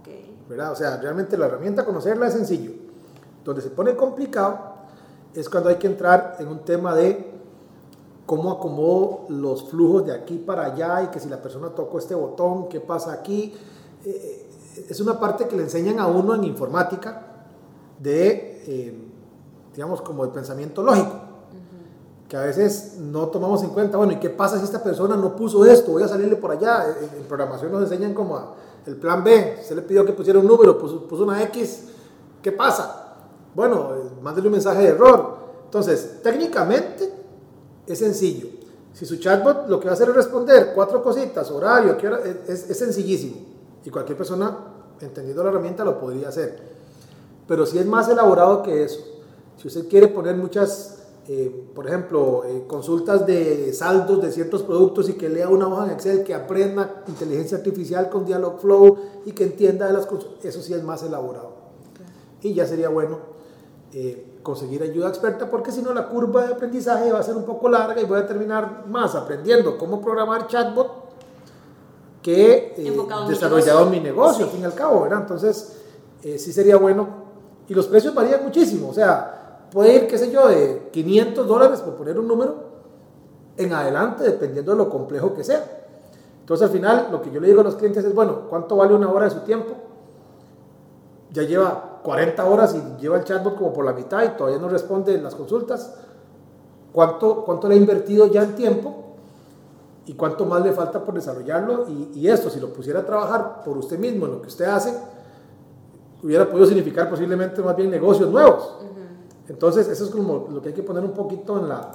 Ok. 0.00 0.08
¿verdad? 0.48 0.72
O 0.72 0.76
sea, 0.76 0.98
realmente 0.98 1.36
la 1.36 1.46
herramienta 1.46 1.84
conocerla 1.84 2.28
es 2.28 2.34
sencillo. 2.34 2.72
Donde 3.44 3.62
se 3.62 3.70
pone 3.70 3.94
complicado 3.96 4.58
es 5.34 5.48
cuando 5.48 5.68
hay 5.68 5.76
que 5.76 5.86
entrar 5.86 6.36
en 6.38 6.48
un 6.48 6.60
tema 6.60 6.94
de 6.94 7.32
cómo 8.26 8.50
acomodo 8.50 9.26
los 9.28 9.70
flujos 9.70 10.06
de 10.06 10.12
aquí 10.12 10.38
para 10.38 10.66
allá 10.66 11.02
y 11.04 11.06
que 11.08 11.20
si 11.20 11.28
la 11.28 11.40
persona 11.40 11.68
tocó 11.70 11.98
este 11.98 12.14
botón, 12.14 12.68
qué 12.68 12.80
pasa 12.80 13.12
aquí. 13.12 13.54
Eh, 14.04 14.45
es 14.88 15.00
una 15.00 15.18
parte 15.18 15.46
que 15.48 15.56
le 15.56 15.62
enseñan 15.64 15.98
a 16.00 16.06
uno 16.06 16.34
en 16.34 16.44
informática 16.44 17.22
de, 17.98 18.62
eh, 18.66 18.98
digamos, 19.74 20.02
como 20.02 20.24
de 20.26 20.32
pensamiento 20.32 20.82
lógico. 20.82 21.20
Que 22.28 22.36
a 22.36 22.40
veces 22.42 22.96
no 22.98 23.28
tomamos 23.28 23.62
en 23.62 23.70
cuenta, 23.70 23.96
bueno, 23.98 24.12
¿y 24.12 24.16
qué 24.16 24.30
pasa 24.30 24.58
si 24.58 24.64
esta 24.64 24.82
persona 24.82 25.16
no 25.16 25.36
puso 25.36 25.64
esto? 25.64 25.92
Voy 25.92 26.02
a 26.02 26.08
salirle 26.08 26.36
por 26.36 26.50
allá. 26.50 26.84
En, 27.00 27.20
en 27.20 27.24
programación 27.28 27.70
nos 27.70 27.82
enseñan 27.82 28.14
como 28.14 28.36
a- 28.36 28.54
el 28.84 28.96
plan 28.96 29.22
B. 29.22 29.58
Se 29.62 29.74
le 29.74 29.82
pidió 29.82 30.04
que 30.04 30.12
pusiera 30.12 30.38
un 30.40 30.46
número, 30.46 30.76
puso, 30.78 31.06
puso 31.06 31.22
una 31.22 31.40
X. 31.44 31.84
¿Qué 32.42 32.50
pasa? 32.52 33.14
Bueno, 33.54 33.90
eh, 33.94 34.10
mándele 34.22 34.48
un 34.48 34.52
mensaje 34.52 34.82
de 34.82 34.88
error. 34.88 35.36
Entonces, 35.64 36.20
técnicamente 36.22 37.12
es 37.86 37.98
sencillo. 37.98 38.48
Si 38.92 39.04
su 39.06 39.16
chatbot 39.16 39.68
lo 39.68 39.78
que 39.78 39.86
va 39.86 39.92
a 39.92 39.94
hacer 39.94 40.08
es 40.08 40.14
responder 40.16 40.72
cuatro 40.74 41.02
cositas, 41.02 41.50
horario, 41.50 41.96
qué 41.96 42.06
hora, 42.08 42.20
es 42.48 42.78
sencillísimo. 42.78 43.36
Y 43.86 43.90
cualquier 43.90 44.18
persona, 44.18 44.58
entendiendo 45.00 45.44
la 45.44 45.50
herramienta, 45.50 45.84
lo 45.84 46.00
podría 46.00 46.28
hacer. 46.28 46.58
Pero 47.46 47.64
si 47.64 47.78
es 47.78 47.86
más 47.86 48.08
elaborado 48.08 48.64
que 48.64 48.82
eso, 48.82 48.98
si 49.56 49.68
usted 49.68 49.88
quiere 49.88 50.08
poner 50.08 50.34
muchas, 50.34 51.04
eh, 51.28 51.70
por 51.72 51.86
ejemplo, 51.86 52.42
eh, 52.44 52.64
consultas 52.66 53.24
de 53.28 53.72
saldos 53.72 54.20
de 54.20 54.32
ciertos 54.32 54.64
productos 54.64 55.08
y 55.08 55.12
que 55.12 55.28
lea 55.28 55.48
una 55.48 55.68
hoja 55.68 55.84
en 55.84 55.90
Excel, 55.92 56.24
que 56.24 56.34
aprenda 56.34 57.04
inteligencia 57.06 57.58
artificial 57.58 58.10
con 58.10 58.26
Dialogflow 58.26 58.98
y 59.24 59.30
que 59.30 59.44
entienda 59.44 59.86
de 59.86 59.92
las 59.92 60.06
consultas, 60.06 60.44
eso 60.44 60.60
sí 60.60 60.74
es 60.74 60.82
más 60.82 61.04
elaborado. 61.04 61.52
Y 62.42 62.54
ya 62.54 62.66
sería 62.66 62.88
bueno 62.88 63.18
eh, 63.92 64.40
conseguir 64.42 64.82
ayuda 64.82 65.10
experta 65.10 65.48
porque 65.48 65.70
si 65.70 65.80
no 65.80 65.94
la 65.94 66.08
curva 66.08 66.44
de 66.44 66.54
aprendizaje 66.54 67.12
va 67.12 67.20
a 67.20 67.22
ser 67.22 67.36
un 67.36 67.44
poco 67.44 67.68
larga 67.68 68.00
y 68.00 68.04
voy 68.04 68.18
a 68.18 68.26
terminar 68.26 68.84
más 68.88 69.14
aprendiendo 69.14 69.78
cómo 69.78 70.00
programar 70.00 70.48
chatbot 70.48 71.05
que 72.26 72.74
eh, 72.76 72.90
mi 72.90 73.28
desarrollado 73.28 73.86
mi 73.86 74.00
negocio. 74.00 74.02
negocio, 74.02 74.36
Sí. 74.38 74.42
al 74.42 74.48
fin 74.50 74.60
y 74.62 74.64
al 74.64 74.74
cabo, 74.74 75.02
¿verdad? 75.02 75.20
Entonces, 75.20 75.76
eh, 76.24 76.40
sí 76.40 76.52
sería 76.52 76.76
bueno. 76.76 77.06
Y 77.68 77.74
los 77.74 77.86
precios 77.86 78.16
varían 78.16 78.42
muchísimo, 78.42 78.88
o 78.88 78.92
sea, 78.92 79.68
puede 79.70 79.94
ir, 79.94 80.06
qué 80.08 80.18
sé 80.18 80.32
yo, 80.32 80.48
de 80.48 80.88
500 80.92 81.46
dólares, 81.46 81.80
por 81.82 81.94
poner 81.94 82.18
un 82.18 82.26
número, 82.26 82.56
en 83.56 83.72
adelante, 83.72 84.24
dependiendo 84.24 84.72
de 84.72 84.78
lo 84.78 84.90
complejo 84.90 85.34
que 85.34 85.44
sea. 85.44 85.64
Entonces, 86.40 86.66
al 86.66 86.72
final, 86.72 87.08
lo 87.12 87.22
que 87.22 87.30
yo 87.30 87.38
le 87.40 87.46
digo 87.46 87.60
a 87.60 87.64
los 87.64 87.76
clientes 87.76 88.04
es, 88.04 88.12
bueno, 88.12 88.48
¿cuánto 88.50 88.74
vale 88.74 88.92
una 88.92 89.08
hora 89.08 89.26
de 89.26 89.30
su 89.30 89.40
tiempo? 89.42 89.74
Ya 91.30 91.44
lleva 91.44 92.00
40 92.02 92.44
horas 92.44 92.74
y 92.74 93.00
lleva 93.00 93.18
el 93.18 93.24
chatbot 93.24 93.56
como 93.56 93.72
por 93.72 93.84
la 93.84 93.92
mitad 93.92 94.24
y 94.24 94.36
todavía 94.36 94.58
no 94.60 94.68
responde 94.68 95.14
en 95.14 95.22
las 95.22 95.36
consultas. 95.36 95.94
¿Cuánto, 96.92 97.44
cuánto 97.44 97.68
le 97.68 97.76
ha 97.76 97.78
invertido 97.78 98.26
ya 98.26 98.42
en 98.42 98.56
tiempo? 98.56 99.04
Y 100.06 100.14
cuánto 100.14 100.46
más 100.46 100.62
le 100.64 100.72
falta 100.72 101.04
por 101.04 101.14
desarrollarlo 101.14 101.86
y, 101.88 102.20
y 102.20 102.28
esto, 102.28 102.48
si 102.48 102.60
lo 102.60 102.72
pusiera 102.72 103.00
a 103.00 103.04
trabajar 103.04 103.62
por 103.64 103.76
usted 103.76 103.98
mismo 103.98 104.26
en 104.26 104.32
lo 104.32 104.42
que 104.42 104.48
usted 104.48 104.66
hace, 104.66 104.94
hubiera 106.22 106.48
podido 106.48 106.66
significar 106.66 107.10
posiblemente 107.10 107.60
más 107.62 107.76
bien 107.76 107.90
negocios 107.90 108.30
nuevos. 108.30 108.78
Entonces, 109.48 109.88
eso 109.88 110.04
es 110.04 110.10
como 110.10 110.48
lo 110.50 110.60
que 110.60 110.68
hay 110.68 110.74
que 110.74 110.82
poner 110.82 111.04
un 111.04 111.12
poquito 111.12 111.58
en 111.58 111.68
la, 111.68 111.90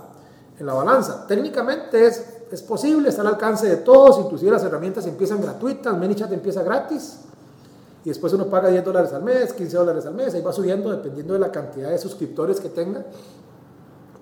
en 0.58 0.66
la 0.66 0.74
balanza. 0.74 1.26
Técnicamente 1.28 2.06
es, 2.06 2.44
es 2.52 2.62
posible, 2.62 3.10
está 3.10 3.22
al 3.22 3.28
alcance 3.28 3.68
de 3.68 3.78
todos, 3.78 4.20
inclusive 4.20 4.52
las 4.52 4.64
herramientas 4.64 5.06
empiezan 5.08 5.42
gratuitas, 5.42 5.98
ManyChat 5.98 6.32
empieza 6.32 6.64
gratis 6.64 7.20
y 8.04 8.10
después 8.10 8.34
uno 8.34 8.48
paga 8.48 8.70
10 8.70 8.84
dólares 8.84 9.14
al 9.14 9.24
mes, 9.24 9.54
15 9.54 9.78
dólares 9.78 10.06
al 10.06 10.16
mes, 10.16 10.34
ahí 10.34 10.42
va 10.42 10.52
subiendo 10.52 10.90
dependiendo 10.90 11.34
de 11.34 11.40
la 11.40 11.52
cantidad 11.52 11.90
de 11.90 11.98
suscriptores 11.98 12.60
que 12.60 12.70
tenga. 12.70 13.06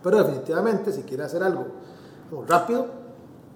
Pero 0.03 0.17
definitivamente, 0.17 0.91
si 0.91 1.03
quiere 1.03 1.23
hacer 1.23 1.43
algo 1.43 1.65
rápido, 2.47 2.85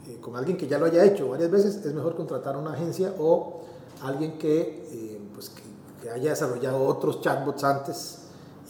eh, 0.07 0.17
con 0.19 0.35
alguien 0.35 0.57
que 0.57 0.67
ya 0.67 0.77
lo 0.77 0.85
haya 0.85 1.03
hecho 1.03 1.29
varias 1.29 1.51
veces, 1.51 1.85
es 1.85 1.93
mejor 1.93 2.15
contratar 2.15 2.55
a 2.55 2.57
una 2.57 2.73
agencia 2.73 3.13
o 3.19 3.61
alguien 4.01 4.37
que, 4.37 4.87
eh, 4.91 5.21
pues 5.33 5.49
que, 5.49 5.63
que 6.01 6.09
haya 6.09 6.31
desarrollado 6.31 6.83
otros 6.85 7.21
chatbots 7.21 7.63
antes 7.63 8.19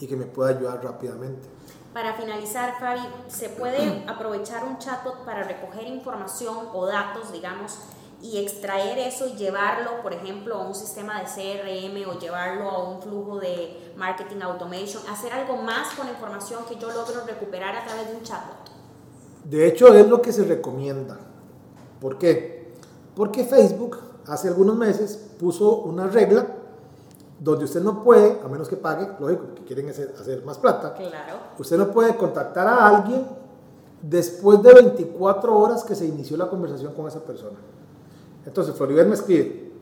y 0.00 0.06
que 0.06 0.16
me 0.16 0.26
pueda 0.26 0.50
ayudar 0.50 0.82
rápidamente. 0.82 1.48
Para 1.92 2.14
finalizar, 2.14 2.78
Fabi, 2.80 3.06
¿se 3.28 3.48
puede 3.50 4.04
aprovechar 4.08 4.64
un 4.64 4.78
chatbot 4.78 5.24
para 5.24 5.44
recoger 5.44 5.86
información 5.86 6.68
o 6.72 6.86
datos, 6.86 7.32
digamos, 7.32 7.78
y 8.20 8.38
extraer 8.38 8.98
eso 8.98 9.26
y 9.26 9.36
llevarlo, 9.36 10.02
por 10.02 10.12
ejemplo, 10.12 10.56
a 10.56 10.66
un 10.66 10.74
sistema 10.74 11.20
de 11.20 11.26
CRM 11.26 12.08
o 12.08 12.18
llevarlo 12.18 12.70
a 12.70 12.88
un 12.88 13.02
flujo 13.02 13.38
de 13.38 13.92
marketing 13.96 14.40
automation, 14.40 15.02
hacer 15.10 15.32
algo 15.32 15.56
más 15.58 15.94
con 15.94 16.06
la 16.06 16.12
información 16.12 16.64
que 16.64 16.76
yo 16.76 16.90
logro 16.90 17.24
recuperar 17.26 17.76
a 17.76 17.84
través 17.84 18.08
de 18.08 18.16
un 18.16 18.22
chatbot? 18.22 18.73
De 19.44 19.66
hecho, 19.66 19.88
es 19.94 20.08
lo 20.08 20.20
que 20.22 20.32
se 20.32 20.44
recomienda. 20.44 21.18
¿Por 22.00 22.18
qué? 22.18 22.72
Porque 23.14 23.44
Facebook 23.44 23.98
hace 24.26 24.48
algunos 24.48 24.76
meses 24.76 25.18
puso 25.38 25.76
una 25.82 26.06
regla 26.06 26.46
donde 27.38 27.64
usted 27.64 27.82
no 27.82 28.02
puede, 28.02 28.40
a 28.42 28.48
menos 28.48 28.68
que 28.68 28.76
pague, 28.76 29.06
lógico, 29.20 29.54
que 29.54 29.62
quieren 29.64 29.88
hacer, 29.90 30.42
más 30.46 30.56
plata, 30.58 30.94
Claro. 30.94 31.36
usted 31.58 31.76
no 31.76 31.90
puede 31.90 32.16
contactar 32.16 32.66
a 32.66 32.86
alguien 32.88 33.26
después 34.00 34.62
de 34.62 34.72
24 34.72 35.54
horas 35.56 35.84
que 35.84 35.94
se 35.94 36.06
inició 36.06 36.36
la 36.36 36.48
conversación 36.48 36.92
con 36.94 37.06
esa 37.06 37.20
persona. 37.20 37.58
Entonces, 38.46 38.74
Floribel 38.74 39.06
me 39.08 39.14
escribe. 39.14 39.72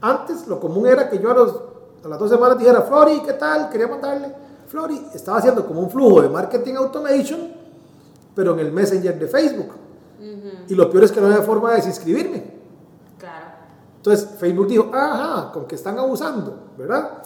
Antes 0.00 0.46
lo 0.46 0.60
común 0.60 0.86
era 0.86 1.08
que 1.08 1.18
yo 1.18 1.30
a, 1.30 1.34
los, 1.34 1.54
a 2.04 2.08
las 2.08 2.18
dos 2.18 2.30
semanas 2.30 2.58
dijera, 2.58 2.82
Flori, 2.82 3.20
¿qué 3.22 3.32
tal? 3.34 3.68
Quería 3.70 3.88
mandarle. 3.88 4.32
Flori 4.68 5.06
estaba 5.14 5.38
haciendo 5.38 5.66
como 5.66 5.80
un 5.80 5.90
flujo 5.90 6.22
de 6.22 6.28
marketing 6.28 6.74
automation, 6.74 7.52
pero 8.36 8.52
en 8.52 8.60
el 8.60 8.70
Messenger 8.70 9.18
de 9.18 9.26
Facebook. 9.26 9.72
Y 10.68 10.74
lo 10.74 10.90
peor 10.90 11.04
es 11.04 11.12
que 11.12 11.20
no 11.20 11.26
había 11.26 11.42
forma 11.42 11.70
de 11.70 11.76
desinscribirme. 11.76 12.44
Claro. 13.18 13.46
Entonces 13.96 14.28
Facebook 14.38 14.68
dijo, 14.68 14.90
ajá, 14.92 15.50
con 15.52 15.66
que 15.66 15.74
están 15.74 15.98
abusando, 15.98 16.70
¿verdad? 16.76 17.22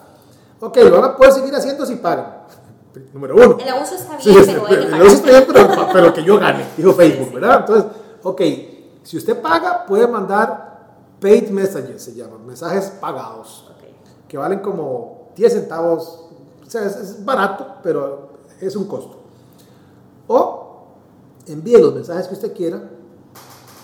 Ok, 0.60 0.76
lo 0.78 1.00
van 1.00 1.10
a 1.10 1.16
poder 1.16 1.32
seguir 1.32 1.54
haciendo 1.54 1.84
si 1.84 1.96
pagan. 1.96 2.44
Número 3.12 3.34
uno. 3.34 3.58
El 3.58 3.68
abuso 3.68 3.96
está 3.96 4.16
bien, 4.16 4.44
sí, 4.44 4.52
pero 4.52 4.64
que 4.66 4.74
el 4.74 4.94
abuso 4.94 5.14
está 5.14 5.30
bien, 5.30 5.44
pero, 5.46 5.88
pero 5.92 6.14
que 6.14 6.22
yo 6.22 6.38
gane, 6.38 6.64
dijo 6.76 6.92
Facebook, 6.92 7.34
¿verdad? 7.34 7.60
Entonces, 7.60 7.90
ok, 8.22 8.42
si 9.02 9.16
usted 9.16 9.40
paga, 9.40 9.84
puede 9.86 10.06
mandar 10.06 10.70
paid 11.20 11.48
messages, 11.50 12.02
se 12.02 12.14
llaman, 12.14 12.46
mensajes 12.46 12.90
pagados, 13.00 13.66
Ok. 13.70 14.28
que 14.28 14.38
valen 14.38 14.60
como 14.60 15.30
10 15.34 15.52
centavos, 15.52 16.26
o 16.66 16.70
sea, 16.70 16.84
es, 16.84 16.96
es 16.96 17.24
barato, 17.24 17.76
pero 17.82 18.30
es 18.60 18.76
un 18.76 18.86
costo. 18.86 19.16
O 20.28 20.69
envíe 21.52 21.78
los 21.78 21.94
mensajes 21.94 22.28
que 22.28 22.34
usted 22.34 22.54
quiera, 22.54 22.82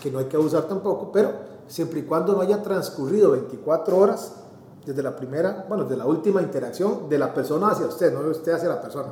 que 0.03 0.11
no 0.11 0.19
hay 0.19 0.27
que 0.27 0.37
abusar 0.37 0.65
tampoco, 0.65 1.11
pero 1.13 1.33
siempre 1.67 2.01
y 2.01 2.03
cuando 2.05 2.33
no 2.33 2.41
haya 2.41 2.63
transcurrido 2.63 3.33
24 3.33 3.97
horas 3.97 4.33
desde 4.85 5.03
la 5.03 5.17
primera, 5.17 5.67
bueno, 5.69 5.85
desde 5.85 5.97
la 5.97 6.07
última 6.07 6.41
interacción 6.41 7.09
de 7.09 7.19
la 7.19 7.35
persona 7.35 7.69
hacia 7.71 7.87
usted, 7.87 8.13
no 8.13 8.23
de 8.23 8.31
usted 8.31 8.53
hacia 8.53 8.69
la 8.69 8.81
persona. 8.81 9.09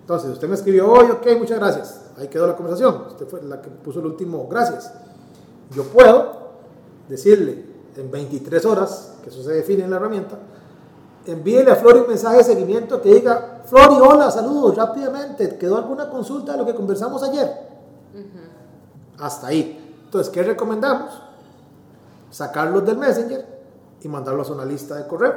Entonces, 0.00 0.30
usted 0.32 0.46
me 0.48 0.54
escribió 0.54 0.92
hoy, 0.92 1.10
ok, 1.10 1.26
muchas 1.38 1.58
gracias. 1.58 2.00
Ahí 2.18 2.28
quedó 2.28 2.46
la 2.46 2.54
conversación. 2.54 3.04
Usted 3.08 3.26
fue 3.26 3.42
la 3.42 3.62
que 3.62 3.70
puso 3.70 4.00
el 4.00 4.06
último 4.06 4.46
gracias. 4.48 4.92
Yo 5.74 5.84
puedo 5.84 6.50
decirle 7.08 7.64
en 7.96 8.10
23 8.10 8.66
horas, 8.66 9.14
que 9.22 9.30
eso 9.30 9.42
se 9.42 9.52
define 9.52 9.84
en 9.84 9.90
la 9.90 9.96
herramienta, 9.96 10.38
envíele 11.26 11.70
a 11.70 11.76
Flori 11.76 12.00
un 12.00 12.08
mensaje 12.08 12.38
de 12.38 12.44
seguimiento 12.44 13.00
que 13.00 13.14
diga, 13.14 13.62
Flori, 13.66 13.96
hola, 13.96 14.30
saludos, 14.30 14.76
rápidamente, 14.76 15.56
¿quedó 15.56 15.76
alguna 15.76 16.10
consulta 16.10 16.52
de 16.52 16.58
lo 16.58 16.66
que 16.66 16.74
conversamos 16.74 17.22
ayer? 17.22 17.50
Hasta 19.18 19.48
ahí. 19.48 20.02
Entonces, 20.04 20.32
¿qué 20.32 20.42
recomendamos? 20.42 21.10
Sacarlos 22.30 22.84
del 22.84 22.98
Messenger 22.98 23.46
y 24.00 24.08
mandarlos 24.08 24.50
a 24.50 24.54
una 24.54 24.64
lista 24.64 24.96
de 24.96 25.06
correo. 25.06 25.34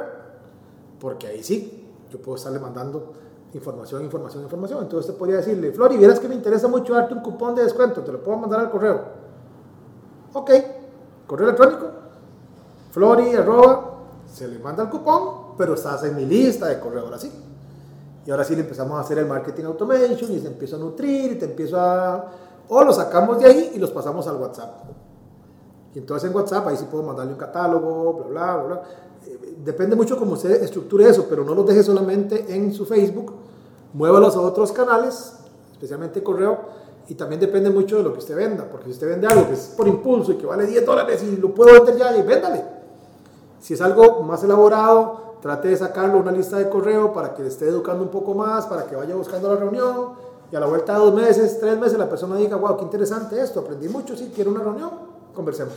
Porque 1.00 1.26
ahí 1.26 1.42
sí, 1.42 1.88
yo 2.10 2.20
puedo 2.20 2.36
estarle 2.36 2.58
mandando 2.58 3.12
información, 3.54 4.04
información, 4.04 4.42
información. 4.42 4.82
Entonces 4.82 5.08
usted 5.08 5.18
podría 5.18 5.36
decirle, 5.36 5.72
Flori, 5.72 5.96
vieras 5.96 6.20
que 6.20 6.28
me 6.28 6.34
interesa 6.34 6.68
mucho 6.68 6.94
darte 6.94 7.14
un 7.14 7.20
cupón 7.20 7.54
de 7.54 7.62
descuento, 7.62 8.02
te 8.02 8.12
lo 8.12 8.22
puedo 8.22 8.38
mandar 8.38 8.60
al 8.60 8.70
correo. 8.70 9.00
Ok, 10.34 10.50
correo 11.26 11.48
electrónico, 11.48 11.86
Flori, 12.90 13.34
arroba, 13.34 13.87
se 14.38 14.48
le 14.48 14.58
manda 14.58 14.84
el 14.84 14.88
cupón, 14.88 15.56
pero 15.58 15.74
estás 15.74 16.04
en 16.04 16.16
mi 16.16 16.24
lista 16.24 16.66
de 16.66 16.78
correo 16.78 17.04
ahora 17.04 17.18
sí. 17.18 17.30
Y 18.24 18.30
ahora 18.30 18.44
sí 18.44 18.54
le 18.54 18.62
empezamos 18.62 18.96
a 18.96 19.00
hacer 19.00 19.18
el 19.18 19.26
marketing 19.26 19.64
automation 19.64 20.32
y 20.32 20.38
se 20.38 20.46
empieza 20.46 20.76
a 20.76 20.78
nutrir 20.78 21.32
y 21.32 21.34
te 21.36 21.46
empiezo 21.46 21.80
a... 21.80 22.24
O 22.68 22.84
lo 22.84 22.92
sacamos 22.92 23.38
de 23.38 23.46
ahí 23.46 23.72
y 23.74 23.78
los 23.78 23.90
pasamos 23.90 24.26
al 24.28 24.36
WhatsApp. 24.36 24.84
Y 25.94 25.98
entonces 25.98 26.30
en 26.30 26.36
WhatsApp 26.36 26.66
ahí 26.68 26.76
sí 26.76 26.86
puedo 26.90 27.02
mandarle 27.02 27.32
un 27.32 27.38
catálogo, 27.38 28.12
bla, 28.12 28.24
bla, 28.28 28.54
bla, 28.54 28.66
bla. 28.66 28.82
Eh, 29.26 29.56
Depende 29.64 29.96
mucho 29.96 30.16
cómo 30.16 30.34
usted 30.34 30.62
estructure 30.62 31.08
eso, 31.08 31.26
pero 31.28 31.44
no 31.44 31.54
los 31.54 31.66
deje 31.66 31.82
solamente 31.82 32.44
en 32.54 32.72
su 32.72 32.86
Facebook, 32.86 33.32
muévalos 33.92 34.36
a 34.36 34.40
otros 34.40 34.70
canales, 34.72 35.34
especialmente 35.72 36.22
correo, 36.22 36.58
y 37.08 37.14
también 37.14 37.40
depende 37.40 37.70
mucho 37.70 37.96
de 37.96 38.02
lo 38.04 38.12
que 38.12 38.18
usted 38.18 38.36
venda, 38.36 38.68
porque 38.70 38.86
si 38.86 38.92
usted 38.92 39.08
vende 39.08 39.26
algo 39.26 39.48
que 39.48 39.54
es 39.54 39.74
por 39.76 39.88
impulso 39.88 40.32
y 40.32 40.36
que 40.36 40.46
vale 40.46 40.66
10 40.66 40.84
dólares 40.84 41.22
y 41.22 41.36
lo 41.36 41.54
puedo 41.54 41.72
vender 41.72 41.96
ya, 41.96 42.16
y 42.16 42.22
véndale. 42.22 42.77
Si 43.60 43.74
es 43.74 43.80
algo 43.80 44.22
más 44.22 44.42
elaborado, 44.44 45.36
trate 45.40 45.68
de 45.68 45.76
sacarlo 45.76 46.18
una 46.18 46.32
lista 46.32 46.58
de 46.58 46.68
correo 46.68 47.12
para 47.12 47.34
que 47.34 47.42
le 47.42 47.48
esté 47.48 47.68
educando 47.68 48.02
un 48.02 48.10
poco 48.10 48.34
más, 48.34 48.66
para 48.66 48.86
que 48.86 48.96
vaya 48.96 49.14
buscando 49.14 49.52
la 49.52 49.60
reunión, 49.60 50.28
y 50.50 50.56
a 50.56 50.60
la 50.60 50.66
vuelta 50.66 50.94
de 50.94 50.98
dos 51.00 51.14
meses, 51.14 51.60
tres 51.60 51.78
meses, 51.78 51.98
la 51.98 52.08
persona 52.08 52.36
diga, 52.36 52.56
wow, 52.56 52.76
qué 52.76 52.84
interesante 52.84 53.40
esto, 53.40 53.60
aprendí 53.60 53.88
mucho, 53.88 54.16
sí, 54.16 54.32
quiero 54.34 54.50
una 54.50 54.60
reunión, 54.60 54.90
conversemos. 55.34 55.74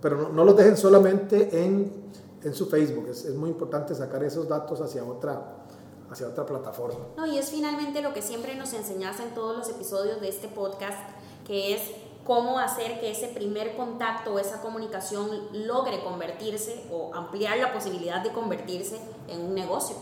Pero 0.00 0.16
no, 0.16 0.28
no 0.28 0.44
los 0.44 0.56
dejen 0.56 0.76
solamente 0.76 1.64
en, 1.64 2.10
en 2.42 2.54
su 2.54 2.66
Facebook, 2.66 3.08
es, 3.08 3.24
es 3.24 3.34
muy 3.34 3.50
importante 3.50 3.94
sacar 3.94 4.22
esos 4.22 4.48
datos 4.48 4.80
hacia 4.80 5.04
otra, 5.04 5.64
hacia 6.10 6.28
otra 6.28 6.46
plataforma. 6.46 7.00
No, 7.16 7.26
y 7.26 7.38
es 7.38 7.50
finalmente 7.50 8.02
lo 8.02 8.12
que 8.12 8.22
siempre 8.22 8.54
nos 8.54 8.72
enseñas 8.72 9.18
en 9.20 9.34
todos 9.34 9.56
los 9.56 9.68
episodios 9.68 10.20
de 10.20 10.28
este 10.28 10.48
podcast, 10.48 10.98
que 11.44 11.74
es 11.74 11.82
cómo 12.24 12.58
hacer 12.58 13.00
que 13.00 13.10
ese 13.10 13.28
primer 13.28 13.76
contacto 13.76 14.34
o 14.34 14.38
esa 14.38 14.60
comunicación 14.60 15.28
logre 15.52 16.02
convertirse 16.04 16.84
o 16.90 17.14
ampliar 17.14 17.58
la 17.58 17.72
posibilidad 17.72 18.22
de 18.22 18.32
convertirse 18.32 19.00
en 19.28 19.40
un 19.40 19.54
negocio. 19.54 19.96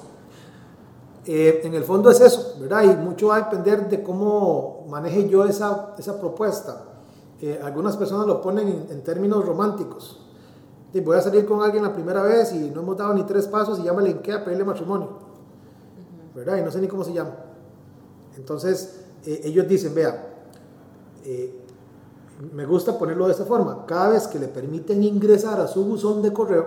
Eh, 1.27 1.61
en 1.65 1.75
el 1.75 1.85
fondo 1.85 2.11
es 2.11 2.21
eso, 2.21 2.57
¿verdad? 2.61 2.85
Y 2.85 2.97
mucho 2.97 3.29
va 3.29 3.37
a 3.37 3.41
depender 3.43 3.89
de 3.89 4.03
cómo 4.03 4.87
maneje 4.89 5.29
yo 5.29 5.45
esa, 5.45 5.95
esa 5.99 6.19
propuesta. 6.19 6.85
Eh, 7.41 7.61
algunas 7.63 7.97
personas 7.97 8.27
lo 8.27 8.41
ponen 8.41 8.69
en, 8.69 8.87
en 8.91 9.05
términos 9.05 9.45
románticos. 9.45 10.21
Y 10.93 11.01
voy 11.01 11.17
a 11.17 11.23
salir 11.23 11.47
con 11.47 11.63
alguien 11.63 11.85
la 11.85 11.93
primera 11.93 12.23
vez 12.23 12.53
y 12.53 12.71
no 12.71 12.81
hemos 12.81 12.97
dado 12.97 13.15
ni 13.15 13.23
tres 13.23 13.47
pasos 13.47 13.79
y 13.79 13.85
ya 13.85 13.93
me 13.93 14.03
linké 14.03 14.33
a 14.33 14.45
pedirle 14.45 14.65
matrimonio. 14.65 15.09
¿Verdad? 16.35 16.57
Y 16.59 16.63
no 16.63 16.71
sé 16.71 16.81
ni 16.81 16.89
cómo 16.89 17.05
se 17.05 17.13
llama. 17.13 17.35
Entonces, 18.37 19.01
eh, 19.25 19.43
ellos 19.45 19.69
dicen, 19.69 19.95
vea, 19.95 20.27
eh, 21.25 21.65
me 22.41 22.65
gusta 22.65 22.99
ponerlo 22.99 23.27
de 23.27 23.33
esta 23.33 23.45
forma. 23.45 23.85
Cada 23.87 24.11
vez 24.11 24.27
que 24.27 24.39
le 24.39 24.49
permiten 24.49 25.03
ingresar 25.05 25.61
a 25.61 25.69
su 25.69 25.85
buzón 25.85 26.23
de 26.23 26.33
correo, 26.33 26.67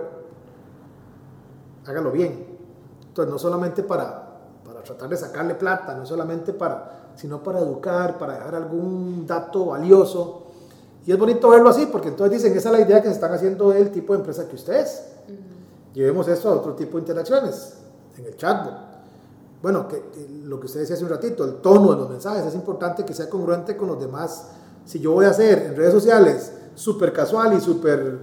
hágalo 1.86 2.12
bien. 2.12 2.46
Entonces, 3.08 3.32
no 3.32 3.38
solamente 3.38 3.82
para, 3.82 4.38
para 4.64 4.82
tratar 4.82 5.08
de 5.08 5.16
sacarle 5.16 5.54
plata, 5.54 5.94
no 5.94 6.06
solamente 6.06 6.52
para, 6.52 7.12
sino 7.16 7.42
para 7.42 7.60
educar, 7.60 8.18
para 8.18 8.34
dejar 8.34 8.54
algún 8.54 9.26
dato 9.26 9.66
valioso. 9.66 10.42
Y 11.06 11.12
es 11.12 11.18
bonito 11.18 11.50
verlo 11.50 11.68
así, 11.68 11.86
porque 11.86 12.08
entonces 12.08 12.42
dicen, 12.42 12.56
esa 12.56 12.70
es 12.70 12.78
la 12.78 12.80
idea 12.80 13.02
que 13.02 13.08
se 13.08 13.14
están 13.14 13.32
haciendo 13.32 13.70
del 13.70 13.90
tipo 13.90 14.14
de 14.14 14.20
empresa 14.20 14.48
que 14.48 14.54
usted 14.54 14.74
es. 14.74 15.04
Llevemos 15.92 16.26
esto 16.28 16.48
a 16.48 16.54
otro 16.54 16.74
tipo 16.74 16.96
de 16.96 17.00
interacciones, 17.00 17.74
en 18.16 18.24
el 18.24 18.36
chatbot. 18.36 18.74
Bueno, 19.62 19.86
que, 19.86 19.96
que 20.10 20.28
lo 20.44 20.58
que 20.58 20.66
usted 20.66 20.80
decía 20.80 20.96
hace 20.96 21.04
un 21.04 21.10
ratito, 21.10 21.44
el 21.44 21.56
tono 21.56 21.92
de 21.92 21.96
los 21.96 22.10
mensajes, 22.10 22.46
es 22.46 22.54
importante 22.54 23.04
que 23.04 23.14
sea 23.14 23.28
congruente 23.28 23.76
con 23.76 23.88
los 23.88 24.00
demás. 24.00 24.48
Si 24.84 24.98
yo 25.00 25.12
voy 25.12 25.24
a 25.26 25.30
hacer 25.30 25.58
en 25.66 25.76
redes 25.76 25.92
sociales 25.92 26.52
súper 26.74 27.12
casual 27.12 27.54
y 27.56 27.60
súper 27.60 28.18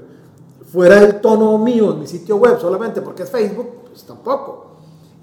fuera 0.72 1.00
del 1.00 1.20
tono 1.22 1.58
mío 1.58 1.92
en 1.94 2.00
mi 2.00 2.08
sitio 2.08 2.38
web 2.38 2.60
solamente 2.60 3.02
porque 3.02 3.24
es 3.24 3.30
Facebook, 3.30 3.68
pues 3.90 4.04
tampoco. 4.04 4.68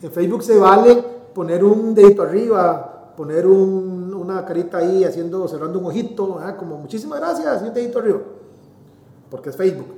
En 0.03 0.11
Facebook 0.11 0.43
se 0.43 0.59
vale 0.59 1.03
poner 1.35 1.63
un 1.65 1.95
dedito 1.95 2.23
arriba, 2.23 3.13
poner 3.17 3.47
un- 3.47 4.13
una 4.15 4.45
carita 4.45 4.79
ahí 4.79 5.05
haciendo, 5.05 5.47
cerrando 5.49 5.79
un 5.79 5.87
ojito, 5.87 6.35
¿verdad? 6.37 6.57
como 6.57 6.77
muchísimas 6.77 7.19
gracias 7.21 7.63
y 7.63 7.69
un 7.69 7.75
dedito 7.75 7.99
arriba, 7.99 8.21
porque 9.31 9.51
es 9.51 9.57
Facebook. 9.57 9.89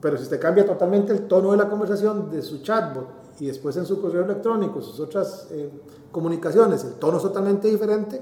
Pero 0.00 0.16
si 0.16 0.24
usted 0.24 0.40
cambia 0.40 0.66
totalmente 0.66 1.12
el 1.12 1.26
tono 1.28 1.52
de 1.52 1.56
la 1.58 1.68
conversación 1.68 2.30
de 2.30 2.42
su 2.42 2.58
chatbot 2.62 3.06
y 3.40 3.46
después 3.46 3.76
en 3.76 3.86
su 3.86 4.00
correo 4.00 4.24
electrónico, 4.24 4.80
sus 4.82 4.98
otras 5.00 5.48
eh, 5.50 5.70
comunicaciones, 6.10 6.82
el 6.84 6.94
tono 6.94 7.18
es 7.18 7.22
totalmente 7.22 7.68
diferente 7.68 8.20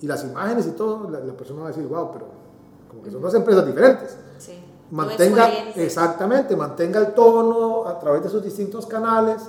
y 0.00 0.06
las 0.06 0.24
imágenes 0.24 0.66
y 0.66 0.70
todo, 0.70 1.10
la, 1.10 1.20
persona 1.34 1.60
va 1.60 1.66
a 1.66 1.70
decir, 1.70 1.86
wow, 1.86 2.10
pero 2.12 2.26
como 2.88 3.02
que 3.02 3.10
son 3.10 3.20
dos 3.20 3.34
empresas 3.34 3.66
diferentes. 3.66 4.16
Sí. 4.38 4.64
Mantenga, 4.90 5.48
exactamente, 5.76 6.56
mantenga 6.56 6.98
el 6.98 7.14
tono 7.14 7.86
a 7.86 7.98
través 7.98 8.24
de 8.24 8.28
sus 8.28 8.42
distintos 8.42 8.86
canales, 8.86 9.42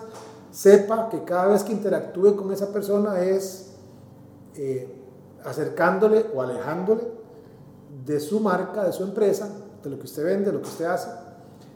sepa 0.52 1.10
que 1.10 1.24
cada 1.24 1.47
vez 1.47 1.64
que 1.64 1.72
interactúe 1.72 2.36
con 2.36 2.52
esa 2.52 2.72
persona 2.72 3.20
es 3.22 3.72
eh, 4.56 5.02
acercándole 5.43 6.28
o 6.36 6.41
alejándole 6.41 7.02
de 8.06 8.20
su 8.20 8.39
marca, 8.39 8.84
de 8.84 8.91
su 8.91 9.04
empresa, 9.04 9.49
de 9.82 9.89
lo 9.89 9.97
que 9.97 10.06
usted 10.06 10.24
vende, 10.24 10.45
de 10.47 10.54
lo 10.54 10.62
que 10.62 10.68
usted 10.68 10.86
hace. 10.86 11.10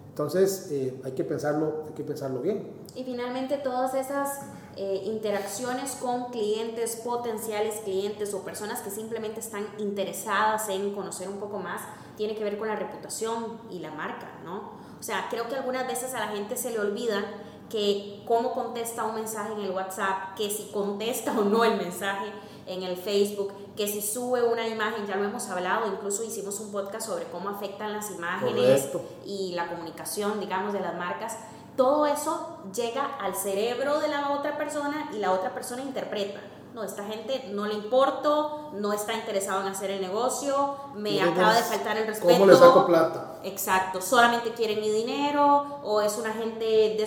Entonces 0.10 0.68
eh, 0.72 1.02
hay, 1.04 1.14
que 1.14 1.24
pensarlo, 1.24 1.86
hay 1.88 1.94
que 1.94 2.04
pensarlo 2.04 2.42
bien. 2.42 2.68
Y 2.96 3.04
finalmente 3.04 3.58
todas 3.58 3.94
esas 3.96 4.42
eh, 4.78 5.04
interacciones 5.06 5.92
con 5.94 6.32
clientes, 6.32 6.98
potenciales 6.98 7.76
clientes 7.86 8.34
o 8.34 8.44
personas 8.44 8.82
que 8.82 8.90
simplemente 8.90 9.40
están 9.40 9.68
interesadas 9.78 10.68
en 10.70 10.94
conocer 10.94 11.30
un 11.30 11.40
poco 11.40 11.60
más, 11.60 11.82
tiene 12.18 12.36
que 12.36 12.44
ver 12.44 12.58
con 12.58 12.68
la 12.68 12.76
reputación 12.76 13.60
y 13.70 13.80
la 13.80 13.92
marca, 13.92 14.28
¿no? 14.44 14.72
O 15.00 15.04
sea, 15.04 15.28
creo 15.30 15.48
que 15.48 15.56
algunas 15.56 15.88
veces 15.88 16.14
a 16.14 16.20
la 16.20 16.28
gente 16.30 16.58
se 16.58 16.72
le 16.72 16.80
olvida 16.80 17.24
que 17.70 18.24
cómo 18.28 18.54
contesta 18.54 19.06
un 19.06 19.16
mensaje 19.16 19.54
en 19.54 19.62
el 19.62 19.72
WhatsApp, 19.72 20.36
que 20.36 20.50
si 20.50 20.72
contesta 20.72 21.32
o 21.38 21.44
no 21.44 21.64
el 21.64 21.78
mensaje 21.78 22.32
en 22.68 22.84
el 22.84 22.98
Facebook, 22.98 23.54
que 23.76 23.88
si 23.88 24.02
sube 24.02 24.44
una 24.44 24.68
imagen, 24.68 25.06
ya 25.06 25.16
lo 25.16 25.26
hemos 25.26 25.50
hablado, 25.50 25.88
incluso 25.88 26.24
hicimos 26.24 26.60
un 26.60 26.72
podcast 26.72 27.08
sobre 27.08 27.26
cómo 27.26 27.50
afectan 27.50 27.94
las 27.94 28.12
imágenes 28.12 28.90
y 29.26 29.54
la 29.54 29.68
comunicación, 29.68 30.40
digamos, 30.40 30.74
de 30.74 30.80
las 30.80 30.96
marcas. 30.96 31.38
Todo 31.76 32.06
eso 32.06 32.60
llega 32.74 33.18
al 33.20 33.36
cerebro 33.36 34.00
de 34.00 34.08
la 34.08 34.32
otra 34.32 34.58
persona 34.58 35.10
y 35.14 35.18
la 35.18 35.32
otra 35.32 35.54
persona 35.54 35.82
interpreta. 35.82 36.40
No, 36.74 36.84
esta 36.84 37.06
gente 37.06 37.50
no 37.54 37.66
le 37.68 37.74
importo, 37.74 38.72
no 38.74 38.92
está 38.92 39.14
interesado 39.14 39.62
en 39.62 39.68
hacer 39.68 39.92
el 39.92 40.02
negocio, 40.02 40.76
me 40.94 41.22
acaba 41.22 41.54
de 41.54 41.64
faltar 41.64 41.98
el 41.98 42.08
respeto. 42.08 42.34
¿Cómo 42.34 42.46
le 42.46 42.58
saco 42.58 42.86
plata? 42.86 43.40
Exacto, 43.44 44.02
solamente 44.02 44.52
quieren 44.52 44.82
mi 44.82 44.90
dinero 44.90 45.80
o 45.84 46.02
es 46.02 46.18
una 46.18 46.34
gente 46.34 46.98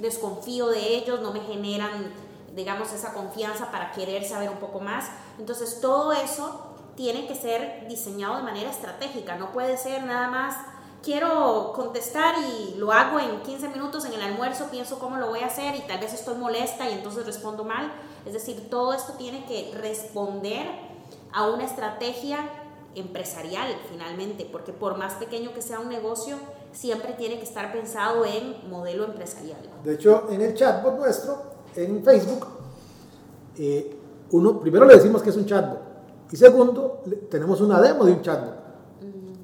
desconfío 0.00 0.66
de 0.66 0.96
ellos, 0.96 1.20
no 1.20 1.32
me 1.32 1.40
generan 1.40 2.12
digamos, 2.54 2.92
esa 2.92 3.12
confianza 3.12 3.70
para 3.70 3.90
querer 3.92 4.24
saber 4.24 4.48
un 4.48 4.58
poco 4.58 4.80
más. 4.80 5.10
Entonces, 5.38 5.80
todo 5.80 6.12
eso 6.12 6.74
tiene 6.94 7.26
que 7.26 7.34
ser 7.34 7.86
diseñado 7.88 8.36
de 8.36 8.42
manera 8.42 8.70
estratégica, 8.70 9.36
no 9.36 9.52
puede 9.52 9.76
ser 9.76 10.04
nada 10.04 10.28
más, 10.28 10.56
quiero 11.04 11.72
contestar 11.74 12.34
y 12.38 12.78
lo 12.78 12.90
hago 12.90 13.20
en 13.20 13.42
15 13.42 13.68
minutos 13.68 14.04
en 14.06 14.14
el 14.14 14.22
almuerzo, 14.22 14.68
pienso 14.70 14.98
cómo 14.98 15.18
lo 15.18 15.28
voy 15.28 15.40
a 15.40 15.46
hacer 15.46 15.74
y 15.76 15.80
tal 15.82 16.00
vez 16.00 16.14
estoy 16.14 16.36
molesta 16.36 16.88
y 16.88 16.94
entonces 16.94 17.26
respondo 17.26 17.64
mal. 17.64 17.92
Es 18.24 18.32
decir, 18.32 18.68
todo 18.70 18.94
esto 18.94 19.12
tiene 19.18 19.44
que 19.44 19.72
responder 19.80 20.66
a 21.32 21.48
una 21.50 21.64
estrategia 21.64 22.38
empresarial 22.94 23.68
finalmente, 23.90 24.48
porque 24.50 24.72
por 24.72 24.96
más 24.96 25.14
pequeño 25.14 25.52
que 25.52 25.60
sea 25.60 25.80
un 25.80 25.88
negocio, 25.88 26.36
siempre 26.72 27.12
tiene 27.12 27.38
que 27.38 27.44
estar 27.44 27.72
pensado 27.72 28.24
en 28.24 28.68
modelo 28.70 29.04
empresarial. 29.04 29.58
De 29.82 29.94
hecho, 29.94 30.26
en 30.30 30.40
el 30.40 30.54
chatbot 30.54 30.96
nuestro 30.96 31.54
en 31.76 32.02
Facebook, 32.04 32.46
eh, 33.58 33.96
uno, 34.30 34.58
primero 34.58 34.84
le 34.86 34.94
decimos 34.94 35.22
que 35.22 35.30
es 35.30 35.36
un 35.36 35.44
chatbot 35.44 35.80
y 36.30 36.36
segundo, 36.36 37.02
tenemos 37.30 37.60
una 37.60 37.80
demo 37.80 38.04
de 38.04 38.12
un 38.12 38.22
chatbot. 38.22 38.64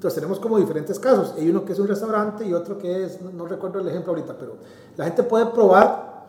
Entonces 0.01 0.15
tenemos 0.15 0.39
como 0.39 0.57
diferentes 0.57 0.97
casos. 0.97 1.35
Hay 1.37 1.47
uno 1.47 1.63
que 1.63 1.73
es 1.73 1.79
un 1.79 1.87
restaurante 1.87 2.43
y 2.43 2.53
otro 2.53 2.75
que 2.79 3.05
es, 3.05 3.21
no, 3.21 3.45
recuerdo 3.45 3.79
el 3.79 3.87
ejemplo 3.87 4.13
ahorita, 4.13 4.35
pero 4.35 4.55
la 4.97 5.05
gente 5.05 5.21
puede 5.21 5.45
probar 5.45 6.25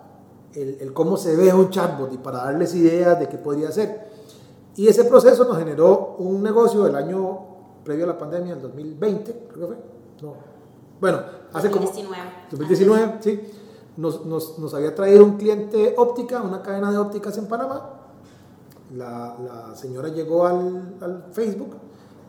el, 0.53 0.93
cómo 0.93 1.17
se 1.17 1.35
ve 1.35 1.55
un 1.55 1.71
chatbot 1.71 2.13
y 2.13 2.19
para 2.19 2.45
darles 2.45 2.75
ideas 2.75 3.19
de 3.19 3.31
qué 3.31 3.39
podría 3.39 3.73
ser. 3.73 4.11
Y 4.77 4.89
ese 4.89 5.05
proceso 5.05 5.45
nos 5.45 5.57
generó 5.57 6.17
un 6.19 6.43
negocio 6.43 6.87
el 6.87 6.95
año 6.95 7.39
previo 7.83 8.05
a 8.05 8.09
la 8.09 8.19
pandemia, 8.19 8.53
el 8.53 8.61
2020, 8.61 9.49
creo 9.55 9.69
que 9.71 9.75
fue. 9.75 9.85
No. 10.21 10.35
Bueno, 11.01 11.23
hace 11.55 11.71
2019. 11.71 12.23
como... 12.51 12.59
2019, 12.59 13.17
sí 13.21 13.41
nos, 13.97 14.25
nos, 14.27 14.59
nos, 14.59 14.75
había 14.75 14.95
traído 14.95 15.25
un 15.25 15.37
cliente 15.37 15.95
óptica, 15.97 16.43
una 16.43 16.63
cadena 16.63 16.91
de 16.91 16.99
ópticas 16.99 17.37
en 17.39 17.47
Panamá. 17.47 17.91
La, 18.95 19.37
la 19.39 19.75
señora 19.75 20.09
llegó 20.09 20.47
al, 20.47 20.97
al, 21.01 21.25
Facebook, 21.33 21.77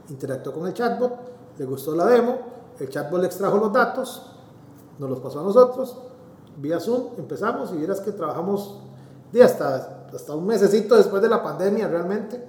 interactuó 0.09 0.53
con 0.53 0.67
el 0.67 0.73
chatbot, 0.73 1.11
le 1.57 1.65
gustó 1.65 1.95
la 1.95 2.05
demo, 2.07 2.37
el 2.79 2.89
chatbot 2.89 3.21
le 3.21 3.27
extrajo 3.27 3.57
los 3.57 3.71
datos, 3.71 4.23
nos 4.99 5.09
los 5.09 5.19
pasó 5.19 5.39
a 5.39 5.43
nosotros, 5.43 5.97
vía 6.57 6.79
Zoom 6.79 7.09
empezamos 7.17 7.71
y 7.73 7.77
vieras 7.77 7.99
que 7.99 8.11
trabajamos 8.11 8.79
de 9.31 9.43
hasta, 9.43 10.07
hasta 10.13 10.35
un 10.35 10.45
mesecito 10.45 10.95
después 10.95 11.21
de 11.21 11.29
la 11.29 11.41
pandemia 11.41 11.87
realmente. 11.87 12.43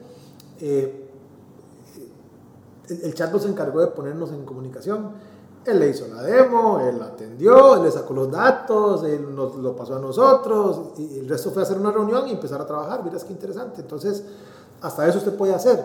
Eh, 0.61 1.11
el, 2.89 3.15
chatbot 3.15 3.41
se 3.41 3.49
encargó 3.49 3.81
de 3.81 3.87
ponernos 3.89 4.31
en 4.31 4.45
comunicación 4.45 5.13
él 5.67 5.81
le 5.81 5.89
hizo 5.89 6.07
la 6.09 6.23
demo, 6.23 6.81
él 6.81 7.01
atendió, 7.03 7.77
él 7.77 7.85
le 7.85 7.91
sacó 7.91 8.13
los 8.13 8.31
datos, 8.31 9.03
él 9.05 9.35
nos 9.35 9.57
lo 9.57 9.75
pasó 9.75 9.97
a 9.97 9.99
nosotros 9.99 10.99
y 10.99 11.19
el 11.21 11.29
resto 11.29 11.51
fue 11.51 11.63
hacer 11.63 11.79
una 11.79 11.91
reunión 11.91 12.29
y 12.29 12.33
empezar 12.33 12.61
a 12.61 12.67
trabajar. 12.67 13.03
Miras 13.03 13.25
qué 13.25 13.33
interesante. 13.33 13.81
Entonces, 13.81 14.25
hasta 14.83 15.09
eso 15.09 15.19
usted 15.19 15.35
puede 15.35 15.55
hacer. 15.55 15.83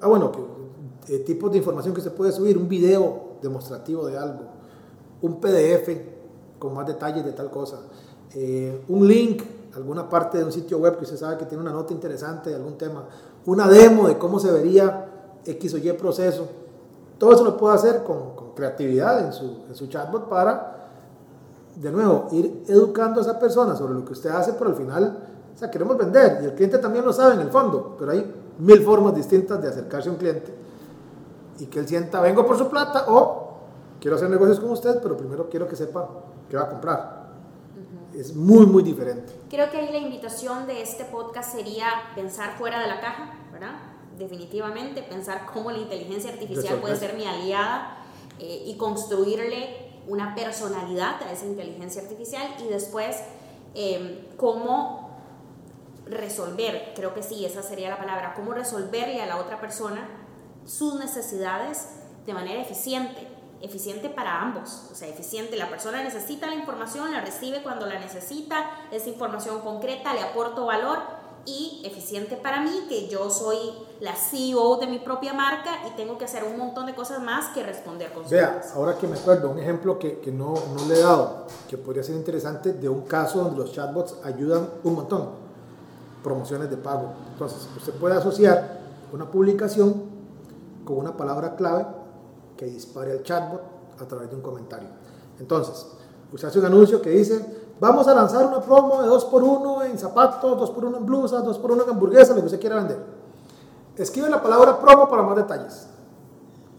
Ah, 0.00 0.08
bueno, 0.08 0.32
que, 0.32 0.40
eh, 1.10 1.18
tipos 1.18 1.50
de 1.50 1.58
información 1.58 1.92
que 1.92 1.98
usted 1.98 2.12
puede 2.12 2.30
subir, 2.30 2.56
un 2.56 2.68
video 2.68 3.30
demostrativo 3.42 4.06
de 4.06 4.16
algo, 4.16 4.44
un 5.22 5.40
PDF 5.40 5.88
con 6.56 6.72
más 6.72 6.86
detalles 6.86 7.24
de 7.24 7.32
tal 7.32 7.50
cosa, 7.50 7.78
eh, 8.32 8.84
un 8.86 9.08
link, 9.08 9.42
alguna 9.74 10.08
parte 10.08 10.38
de 10.38 10.44
un 10.44 10.52
sitio 10.52 10.78
web 10.78 10.98
que 10.98 11.02
usted 11.02 11.16
sabe 11.16 11.36
que 11.36 11.46
tiene 11.46 11.64
una 11.64 11.72
nota 11.72 11.92
interesante 11.92 12.50
de 12.50 12.56
algún 12.56 12.78
tema, 12.78 13.06
una 13.46 13.66
demo 13.66 14.06
de 14.06 14.18
cómo 14.18 14.38
se 14.38 14.52
vería 14.52 15.40
X 15.44 15.74
o 15.74 15.78
Y 15.78 15.92
proceso. 15.94 16.46
Todo 17.18 17.32
eso 17.32 17.42
lo 17.42 17.56
puede 17.56 17.74
hacer 17.74 18.04
con, 18.04 18.54
creatividad 18.54 19.26
en 19.26 19.32
su, 19.32 19.64
en 19.68 19.74
su 19.74 19.88
chatbot 19.88 20.28
para, 20.28 20.90
de 21.74 21.90
nuevo, 21.90 22.28
ir 22.30 22.62
educando 22.68 23.18
a 23.18 23.24
esa 23.24 23.36
persona 23.40 23.74
sobre 23.74 23.94
lo 23.94 24.04
que 24.04 24.12
usted 24.12 24.30
hace, 24.30 24.52
pero 24.52 24.70
al 24.70 24.76
final, 24.76 25.18
o 25.56 25.58
sea, 25.58 25.68
queremos 25.72 25.98
vender 25.98 26.38
y 26.42 26.44
el 26.44 26.54
cliente 26.54 26.78
también 26.78 27.04
lo 27.04 27.12
sabe 27.12 27.34
en 27.34 27.40
el 27.40 27.50
fondo, 27.50 27.96
pero 27.98 28.12
hay 28.12 28.32
mil 28.60 28.80
formas 28.82 29.12
distintas 29.12 29.60
de 29.60 29.68
acercarse 29.68 30.08
a 30.08 30.12
un 30.12 30.18
cliente 30.18 30.69
y 31.60 31.66
que 31.66 31.78
él 31.78 31.86
sienta, 31.86 32.20
vengo 32.20 32.46
por 32.46 32.56
su 32.56 32.68
plata 32.68 33.04
o 33.08 33.58
quiero 34.00 34.16
hacer 34.16 34.30
negocios 34.30 34.58
con 34.58 34.70
usted, 34.70 35.00
pero 35.02 35.16
primero 35.16 35.48
quiero 35.48 35.68
que 35.68 35.76
sepa 35.76 36.08
que 36.48 36.56
va 36.56 36.62
a 36.62 36.68
comprar. 36.70 37.20
Es 38.14 38.34
muy, 38.34 38.66
muy 38.66 38.82
diferente. 38.82 39.32
Creo 39.48 39.70
que 39.70 39.76
ahí 39.76 39.92
la 39.92 39.98
invitación 39.98 40.66
de 40.66 40.82
este 40.82 41.04
podcast 41.04 41.54
sería 41.54 41.86
pensar 42.14 42.56
fuera 42.58 42.80
de 42.80 42.88
la 42.88 43.00
caja, 43.00 43.34
¿verdad? 43.52 43.74
Definitivamente, 44.18 45.02
pensar 45.02 45.46
cómo 45.52 45.70
la 45.70 45.78
inteligencia 45.78 46.32
artificial 46.32 46.80
puede 46.80 46.96
ser 46.96 47.14
mi 47.14 47.26
aliada 47.26 47.98
eh, 48.38 48.64
y 48.66 48.76
construirle 48.76 49.90
una 50.08 50.34
personalidad 50.34 51.22
a 51.22 51.30
esa 51.30 51.46
inteligencia 51.46 52.02
artificial 52.02 52.48
y 52.58 52.68
después 52.68 53.16
em, 53.74 54.26
cómo 54.36 55.10
resolver, 56.06 56.92
creo 56.96 57.14
que 57.14 57.22
sí, 57.22 57.44
esa 57.44 57.62
sería 57.62 57.90
la 57.90 57.98
palabra, 57.98 58.34
cómo 58.34 58.52
resolverle 58.52 59.22
a 59.22 59.26
la 59.26 59.36
otra 59.36 59.60
persona 59.60 60.19
sus 60.66 60.94
necesidades 60.94 61.88
de 62.26 62.34
manera 62.34 62.60
eficiente, 62.60 63.26
eficiente 63.60 64.08
para 64.08 64.40
ambos, 64.40 64.88
o 64.90 64.94
sea, 64.94 65.08
eficiente, 65.08 65.56
la 65.56 65.68
persona 65.68 66.02
necesita 66.02 66.46
la 66.46 66.54
información, 66.54 67.12
la 67.12 67.20
recibe 67.20 67.62
cuando 67.62 67.86
la 67.86 67.98
necesita, 67.98 68.70
esa 68.90 69.08
información 69.08 69.60
concreta, 69.60 70.14
le 70.14 70.22
aporto 70.22 70.66
valor 70.66 70.98
y 71.44 71.82
eficiente 71.84 72.36
para 72.36 72.60
mí, 72.60 72.86
que 72.88 73.08
yo 73.08 73.30
soy 73.30 73.56
la 74.00 74.14
CEO 74.14 74.76
de 74.76 74.86
mi 74.86 74.98
propia 74.98 75.32
marca 75.32 75.70
y 75.88 75.96
tengo 75.96 76.18
que 76.18 76.24
hacer 76.24 76.44
un 76.44 76.58
montón 76.58 76.86
de 76.86 76.94
cosas 76.94 77.22
más 77.22 77.48
que 77.54 77.62
responder 77.62 78.12
con 78.12 78.28
Vea, 78.28 78.62
ahora 78.74 78.96
que 78.96 79.06
me 79.06 79.18
acuerdo, 79.18 79.50
un 79.50 79.58
ejemplo 79.58 79.98
que, 79.98 80.20
que 80.20 80.30
no, 80.30 80.54
no, 80.74 80.86
le 80.86 80.94
he 80.94 81.00
dado, 81.00 81.46
que 81.68 81.76
podría 81.78 82.02
ser 82.02 82.16
interesante, 82.16 82.72
de 82.72 82.88
un 82.88 83.02
caso 83.02 83.42
donde 83.42 83.58
los 83.58 83.72
chatbots 83.72 84.16
ayudan 84.24 84.68
un 84.84 84.94
montón, 84.94 85.30
promociones 86.22 86.70
de 86.70 86.76
pago. 86.76 87.12
Entonces, 87.32 87.68
usted 87.76 87.94
puede 87.94 88.16
asociar 88.16 88.80
una 89.12 89.30
publicación 89.30 90.09
con 90.90 90.98
una 90.98 91.16
palabra 91.16 91.54
clave 91.54 91.86
que 92.56 92.66
dispare 92.66 93.12
al 93.12 93.22
chatbot 93.22 93.62
a 94.00 94.04
través 94.06 94.28
de 94.28 94.36
un 94.36 94.42
comentario. 94.42 94.88
Entonces, 95.38 95.86
usted 96.32 96.48
hace 96.48 96.58
un 96.58 96.66
anuncio 96.66 97.00
que 97.00 97.10
dice, 97.10 97.60
Vamos 97.80 98.06
a 98.06 98.14
lanzar 98.14 98.44
una 98.44 98.60
promo 98.60 99.00
de 99.00 99.08
2x1 99.08 99.86
en 99.86 99.98
zapatos, 99.98 100.70
2x1 100.70 100.98
en 100.98 101.06
blusas, 101.06 101.42
2x1 101.42 101.82
en 101.82 101.90
hamburguesas, 101.90 102.36
lo 102.36 102.42
que 102.42 102.46
usted 102.46 102.60
quiera 102.60 102.76
vender. 102.76 102.98
Escribe 103.96 104.28
la 104.28 104.42
palabra 104.42 104.78
promo 104.78 105.08
para 105.08 105.22
más 105.22 105.36
detalles. 105.36 105.86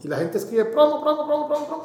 Y 0.00 0.06
la 0.06 0.16
gente 0.18 0.38
escribe 0.38 0.66
promo, 0.66 1.02
promo, 1.02 1.26
promo, 1.26 1.48
promo, 1.48 1.66
promo. 1.66 1.82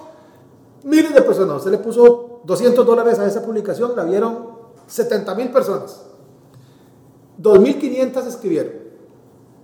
Miles 0.84 1.16
de 1.16 1.22
personas. 1.24 1.58
Usted 1.58 1.72
le 1.72 1.80
puso 1.80 2.42
200 2.44 2.86
dólares 2.86 3.18
a 3.18 3.26
esa 3.26 3.42
publicación, 3.42 3.96
la 3.96 4.04
vieron 4.04 4.50
70 4.86 5.34
mil 5.34 5.52
personas. 5.52 6.04
2.500 7.42 8.28
escribieron. 8.28 8.74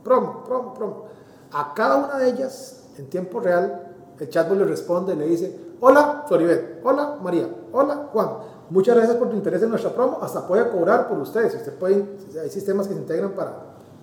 Promo, 0.03 0.43
promo, 0.43 0.73
promo. 0.73 1.05
A 1.53 1.73
cada 1.73 1.97
una 1.97 2.17
de 2.17 2.29
ellas, 2.29 2.83
en 2.97 3.09
tiempo 3.09 3.39
real, 3.39 3.93
el 4.19 4.29
chatbot 4.29 4.57
le 4.57 4.65
responde, 4.65 5.15
le 5.15 5.27
dice, 5.27 5.75
hola 5.79 6.23
Floribet, 6.27 6.79
hola 6.83 7.17
María, 7.21 7.47
hola 7.71 8.07
Juan 8.11 8.29
Muchas 8.69 8.95
gracias 8.95 9.17
por 9.17 9.29
tu 9.29 9.35
interés 9.35 9.61
en 9.61 9.69
nuestra 9.69 9.91
promo. 9.91 10.19
Hasta 10.21 10.47
puede 10.47 10.67
cobrar 10.69 11.07
por 11.07 11.19
ustedes. 11.19 11.53
Usted 11.53 11.73
puede, 11.73 12.05
hay 12.41 12.49
sistemas 12.49 12.87
que 12.87 12.93
se 12.93 12.99
integran 12.99 13.33
para 13.33 13.53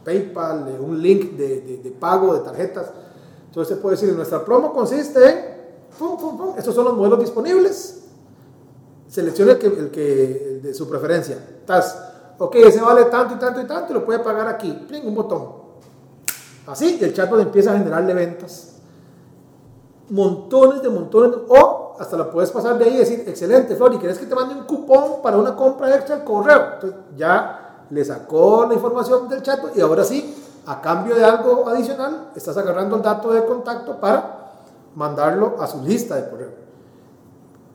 PayPal, 0.04 0.68
eh, 0.68 0.78
un 0.78 1.02
link 1.02 1.32
de, 1.32 1.80
de, 1.82 1.90
pago 1.90 2.34
de 2.34 2.40
tarjetas. 2.40 2.86
Entonces 3.46 3.72
usted 3.72 3.82
puede 3.82 3.96
decir, 3.96 4.14
nuestra 4.14 4.44
promo 4.44 4.72
consiste 4.72 5.28
en, 5.28 5.56
pum, 5.98 6.54
estos 6.56 6.74
son 6.74 6.84
los 6.84 6.96
modelos 6.96 7.18
disponibles. 7.18 8.04
Seleccione 9.08 9.52
el 9.52 9.90
que, 9.90 10.60
de 10.62 10.72
su 10.72 10.88
preferencia. 10.88 11.36
Estás, 11.60 11.98
ok, 12.38 12.54
ese 12.56 12.80
vale 12.80 13.06
tanto 13.06 13.34
y 13.34 13.38
tanto 13.38 13.60
y 13.60 13.66
tanto 13.66 13.92
y 13.92 13.94
lo 13.94 14.04
puede 14.04 14.20
pagar 14.20 14.46
aquí. 14.46 14.84
Pling, 14.86 15.04
un 15.04 15.14
botón. 15.16 15.59
Así, 16.66 16.98
y 17.00 17.04
el 17.04 17.14
chatbot 17.14 17.40
empieza 17.40 17.72
a 17.72 17.78
generarle 17.78 18.14
ventas. 18.14 18.76
Montones 20.10 20.82
de 20.82 20.88
montones. 20.88 21.36
O 21.48 21.96
hasta 21.98 22.16
lo 22.16 22.30
puedes 22.30 22.50
pasar 22.50 22.78
de 22.78 22.84
ahí 22.86 22.94
y 22.94 22.98
decir, 22.98 23.24
excelente, 23.26 23.76
Flor, 23.76 23.92
¿y 23.92 23.98
quieres 23.98 24.18
que 24.18 24.24
te 24.24 24.34
mande 24.34 24.54
un 24.54 24.64
cupón 24.64 25.20
para 25.22 25.36
una 25.36 25.54
compra 25.54 25.94
extra 25.94 26.16
al 26.16 26.24
correo? 26.24 26.74
Entonces 26.74 26.98
ya 27.16 27.84
le 27.90 28.04
sacó 28.04 28.64
la 28.66 28.74
información 28.74 29.28
del 29.28 29.42
chatbot 29.42 29.76
y 29.76 29.82
ahora 29.82 30.02
sí, 30.04 30.34
a 30.66 30.80
cambio 30.80 31.14
de 31.14 31.24
algo 31.24 31.68
adicional, 31.68 32.30
estás 32.34 32.56
agarrando 32.56 32.96
el 32.96 33.02
dato 33.02 33.32
de 33.32 33.44
contacto 33.44 34.00
para 34.00 34.52
mandarlo 34.94 35.56
a 35.60 35.66
su 35.66 35.82
lista 35.82 36.16
de 36.16 36.30
correo. 36.30 36.50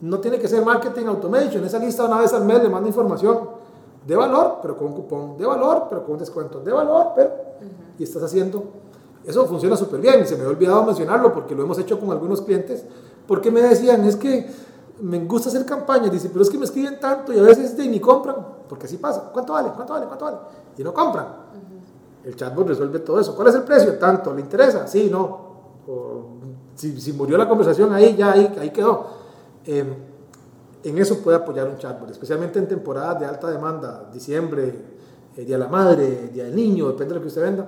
No 0.01 0.19
tiene 0.19 0.39
que 0.39 0.47
ser 0.47 0.65
marketing 0.65 1.05
automation, 1.05 1.63
esa 1.63 1.77
lista 1.77 2.05
una 2.05 2.19
vez 2.19 2.33
al 2.33 2.45
mes 2.45 2.63
le 2.63 2.69
manda 2.69 2.88
información 2.88 3.49
de 4.05 4.15
valor, 4.15 4.57
pero 4.61 4.75
con 4.75 4.88
un 4.88 4.93
cupón, 4.93 5.38
de 5.38 5.45
valor, 5.45 5.86
pero 5.89 6.03
con 6.03 6.13
un 6.13 6.19
descuento, 6.19 6.61
de 6.61 6.71
valor, 6.71 7.11
pero... 7.15 7.44
Y 7.97 8.03
estás 8.03 8.23
haciendo... 8.23 8.63
Eso 9.25 9.45
funciona 9.47 9.75
súper 9.75 10.01
bien 10.01 10.21
y 10.21 10.25
se 10.25 10.35
me 10.35 10.41
había 10.41 10.55
olvidado 10.55 10.83
mencionarlo 10.83 11.33
porque 11.33 11.55
lo 11.55 11.63
hemos 11.63 11.79
hecho 11.79 11.99
con 11.99 12.11
algunos 12.11 12.41
clientes, 12.41 12.85
porque 13.27 13.49
me 13.49 13.61
decían, 13.61 14.05
es 14.05 14.15
que 14.15 14.47
me 15.01 15.19
gusta 15.25 15.49
hacer 15.49 15.65
campañas, 15.65 16.11
dice, 16.11 16.29
pero 16.29 16.43
es 16.43 16.49
que 16.49 16.59
me 16.59 16.65
escriben 16.65 16.99
tanto 16.99 17.33
y 17.33 17.39
a 17.39 17.41
veces 17.41 17.75
ni 17.77 17.99
compran, 17.99 18.35
porque 18.69 18.85
así 18.85 18.97
pasa, 18.97 19.31
¿cuánto 19.33 19.53
vale? 19.53 19.71
¿Cuánto 19.75 19.93
vale? 19.93 20.05
¿Cuánto 20.05 20.25
vale? 20.25 20.37
Y 20.77 20.83
no 20.83 20.93
compran. 20.93 21.25
El 22.23 22.35
chatbot 22.35 22.67
resuelve 22.67 22.99
todo 22.99 23.19
eso. 23.19 23.35
¿Cuál 23.35 23.49
es 23.49 23.55
el 23.55 23.63
precio? 23.63 23.97
Tanto, 23.97 24.33
¿le 24.33 24.41
interesa? 24.41 24.87
Sí, 24.87 25.09
no. 25.11 25.39
si, 26.75 27.13
murió 27.13 27.37
la 27.37 27.47
conversación 27.47 27.93
ahí, 27.93 28.15
ya 28.15 28.31
ahí, 28.31 28.55
ahí 28.59 28.71
quedó. 28.71 29.07
Em, 29.65 29.93
en 30.83 30.97
eso 30.97 31.19
puede 31.19 31.37
apoyar 31.37 31.67
un 31.67 31.77
chatbot, 31.77 32.09
especialmente 32.11 32.59
en 32.59 32.67
temporadas 32.67 33.19
de 33.19 33.25
alta 33.25 33.49
demanda, 33.49 34.09
diciembre, 34.13 34.85
eh, 35.38 35.45
Día 35.45 35.57
de 35.57 35.63
la 35.63 35.69
Madre, 35.69 36.29
Día 36.33 36.45
del 36.45 36.55
Niño, 36.55 36.88
depende 36.88 37.13
de 37.13 37.15
lo 37.15 37.21
que 37.21 37.27
usted 37.27 37.41
venda, 37.41 37.67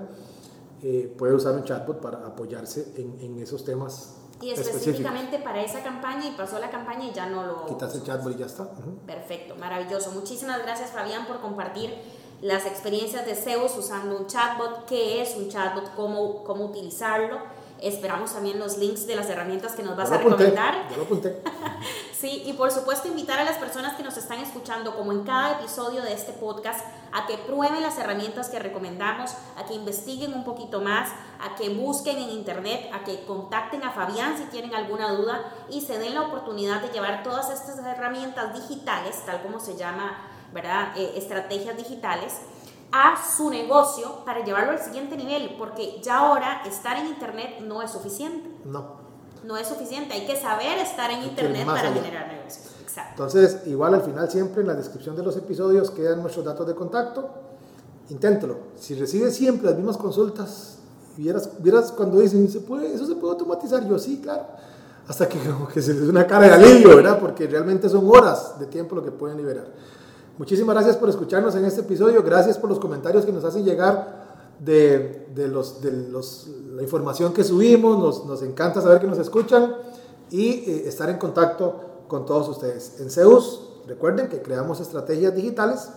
eh, 0.84 1.14
puede 1.18 1.34
usar 1.34 1.56
un 1.56 1.64
chatbot 1.64 2.00
para 2.00 2.26
apoyarse 2.26 2.94
en, 2.96 3.38
esos 3.40 3.64
temas. 3.64 4.16
Y 4.42 4.52
específicamente 4.52 5.40
para 5.40 5.62
esa 5.64 5.82
campaña 5.82 6.28
y 6.28 6.38
pasó 6.38 6.60
la 6.60 6.70
campaña 6.70 7.06
y 7.06 7.14
ya 7.14 7.28
no 7.28 7.44
lo... 7.44 7.66
Quitas 7.66 7.96
el 7.96 8.04
chatbot 8.04 8.34
y 8.36 8.38
ya 8.38 8.46
está. 8.46 8.70
Perfecto, 9.06 9.56
maravilloso. 9.56 10.12
Muchísimas 10.12 10.62
gracias 10.62 10.92
Fabián 10.92 11.26
por 11.26 11.42
compartir 11.42 11.96
las 12.42 12.68
experiencias 12.68 13.26
de 13.26 13.34
Zeus 13.34 13.76
usando 13.78 14.16
un 14.16 14.28
chatbot, 14.28 14.86
qué 14.86 15.24
es 15.24 15.36
un 15.36 15.50
chatbot, 15.50 15.96
cómo, 15.96 16.44
cómo 16.44 16.66
utilizarlo 16.66 17.40
Esperamos 17.82 18.34
también 18.34 18.58
los 18.58 18.78
links 18.78 19.06
de 19.06 19.16
las 19.16 19.30
herramientas 19.30 19.74
que 19.74 19.84
nos 19.84 19.96
vas 19.96 20.12
a 20.12 20.18
recomendar. 20.18 20.88
lo 20.96 21.04
apunté. 21.04 21.42
sí, 22.20 22.44
y 22.46 22.54
por 22.54 22.72
supuesto 22.72 23.08
invitar 23.08 23.40
a 23.40 23.44
las 23.44 23.58
personas 23.58 23.96
que 23.96 24.04
nos 24.04 24.18
están 24.18 24.40
escuchando, 24.40 24.96
como 24.96 25.12
en 25.12 25.24
cada 25.24 25.60
episodio 25.60 26.02
de 26.02 26.14
este 26.14 26.34
podcast, 26.34 26.86
a 27.12 27.26
que 27.26 27.38
prueben 27.38 27.82
las 27.82 27.98
herramientas 27.98 28.50
que 28.50 28.60
recomendamos, 28.60 29.32
a 29.58 29.66
que 29.66 29.74
investiguen 29.74 30.34
un 30.34 30.44
poquito 30.44 30.82
más, 30.82 31.10
a 31.40 31.56
que 31.56 31.70
busquen 31.70 32.18
en 32.18 32.30
internet, 32.30 32.90
a 32.94 33.04
que 33.04 33.24
contacten 33.26 33.84
a 33.84 33.92
Fabián 33.92 34.38
si 34.38 34.46
tienen 34.46 34.74
alguna 34.76 35.12
duda 35.12 35.54
y 35.70 35.82
se 35.82 35.98
den 36.00 36.16
la 36.16 36.22
oportunidad 36.22 36.82
de 36.82 36.90
llevar 36.90 37.24
todas 37.24 37.50
estas 37.50 37.78
herramientas 37.80 38.54
digitales, 38.54 39.24
tal 39.26 39.42
como 39.42 39.60
se 39.60 39.76
llama, 39.76 40.18
¿verdad? 40.54 40.98
Eh, 40.98 41.14
estrategias 41.16 41.78
digitales 41.78 42.34
a 42.92 43.16
su 43.22 43.50
negocio 43.50 44.24
para 44.26 44.44
llevarlo 44.44 44.72
al 44.72 44.80
siguiente 44.80 45.18
nivel, 45.18 45.56
porque 45.58 46.00
ya 46.02 46.20
ahora 46.20 46.62
estar 46.66 46.98
en 46.98 47.08
Internet 47.08 47.60
no 47.62 47.82
es 47.82 47.92
suficiente. 47.92 48.50
No. 48.66 49.07
No 49.48 49.56
es 49.56 49.66
suficiente, 49.66 50.14
hay 50.14 50.28
que 50.28 50.36
saber 50.36 50.78
estar 50.80 51.10
en 51.10 51.24
Internet 51.24 51.66
para 51.66 51.94
generar 51.94 52.28
negocios. 52.28 52.66
Exacto. 52.82 53.12
Entonces, 53.12 53.62
igual 53.66 53.94
al 53.94 54.02
final 54.02 54.30
siempre 54.30 54.60
en 54.60 54.68
la 54.68 54.74
descripción 54.74 55.16
de 55.16 55.24
los 55.24 55.38
episodios 55.38 55.90
quedan 55.90 56.20
nuestros 56.20 56.44
datos 56.44 56.68
de 56.68 56.76
contacto. 56.76 57.30
Inténtelo. 58.10 58.58
Si 58.76 58.96
recibes 58.96 59.38
siempre 59.38 59.68
las 59.68 59.78
mismas 59.78 59.96
consultas, 59.96 60.80
vieras, 61.16 61.50
vieras 61.60 61.94
cuando 61.94 62.20
dicen, 62.20 62.50
¿se 62.50 62.60
puede, 62.60 62.94
¿eso 62.94 63.08
se 63.08 63.16
puede 63.16 63.32
automatizar? 63.32 63.88
Yo 63.88 63.98
sí, 63.98 64.20
claro. 64.22 64.48
Hasta 65.08 65.30
que 65.30 65.40
como 65.40 65.70
que 65.70 65.82
se 65.82 65.94
les 65.94 66.10
una 66.10 66.28
cara 66.28 66.48
de 66.48 66.54
alivio, 66.54 66.98
¿verdad? 66.98 67.18
Porque 67.18 67.48
realmente 67.48 67.88
son 67.88 68.06
horas 68.10 68.60
de 68.60 68.66
tiempo 68.66 68.96
lo 68.96 69.04
que 69.04 69.12
pueden 69.12 69.38
liberar. 69.38 69.68
Muchísimas 70.38 70.76
gracias 70.76 70.98
por 70.98 71.08
escucharnos 71.08 71.56
en 71.56 71.64
este 71.64 71.82
episodio. 71.82 72.22
Gracias 72.22 72.58
por 72.58 72.70
los 72.70 72.80
comentarios 72.80 73.24
que 73.24 73.32
nos 73.32 73.46
hacen 73.46 73.64
llegar 73.64 74.27
de, 74.60 75.28
de, 75.34 75.48
los, 75.48 75.82
de 75.82 75.92
los, 75.92 76.48
la 76.72 76.82
información 76.82 77.34
que 77.34 77.44
subimos. 77.44 77.98
Nos, 78.00 78.26
nos, 78.26 78.42
encanta 78.44 78.82
saber 78.82 79.00
que 79.00 79.08
nos 79.08 79.20
escuchan 79.20 79.76
y 80.30 80.50
eh, 80.50 80.84
estar 80.88 81.10
en 81.10 81.18
contacto 81.18 82.04
con 82.08 82.26
todos 82.26 82.50
ustedes. 82.50 83.00
En 83.00 83.10
Zeus, 83.10 83.62
recuerden 83.88 84.28
que 84.30 84.42
creamos 84.42 84.80
estrategias 84.80 85.36
digitales 85.36 85.90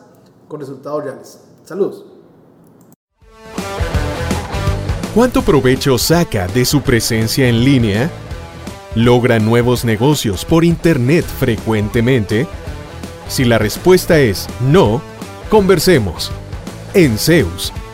con 0.48 0.60
resultados 0.60 1.04
reales. 1.04 1.40
Saludos. 1.64 2.04
¿Cuánto 5.14 5.42
provecho 5.42 5.98
saca 5.98 6.46
de 6.46 6.64
su 6.64 6.82
presencia 6.82 7.48
en 7.48 7.64
línea? 7.64 8.10
¿Logra 8.94 9.38
nuevos 9.38 9.84
negocios 9.84 10.44
por 10.44 10.64
Internet 10.64 11.24
frecuentemente? 11.24 12.46
Si 13.28 13.44
la 13.44 13.58
respuesta 13.58 14.18
es 14.20 14.46
no, 14.60 15.00
conversemos. 15.48 16.30
En 16.94 17.18
Zeus, 17.18 17.72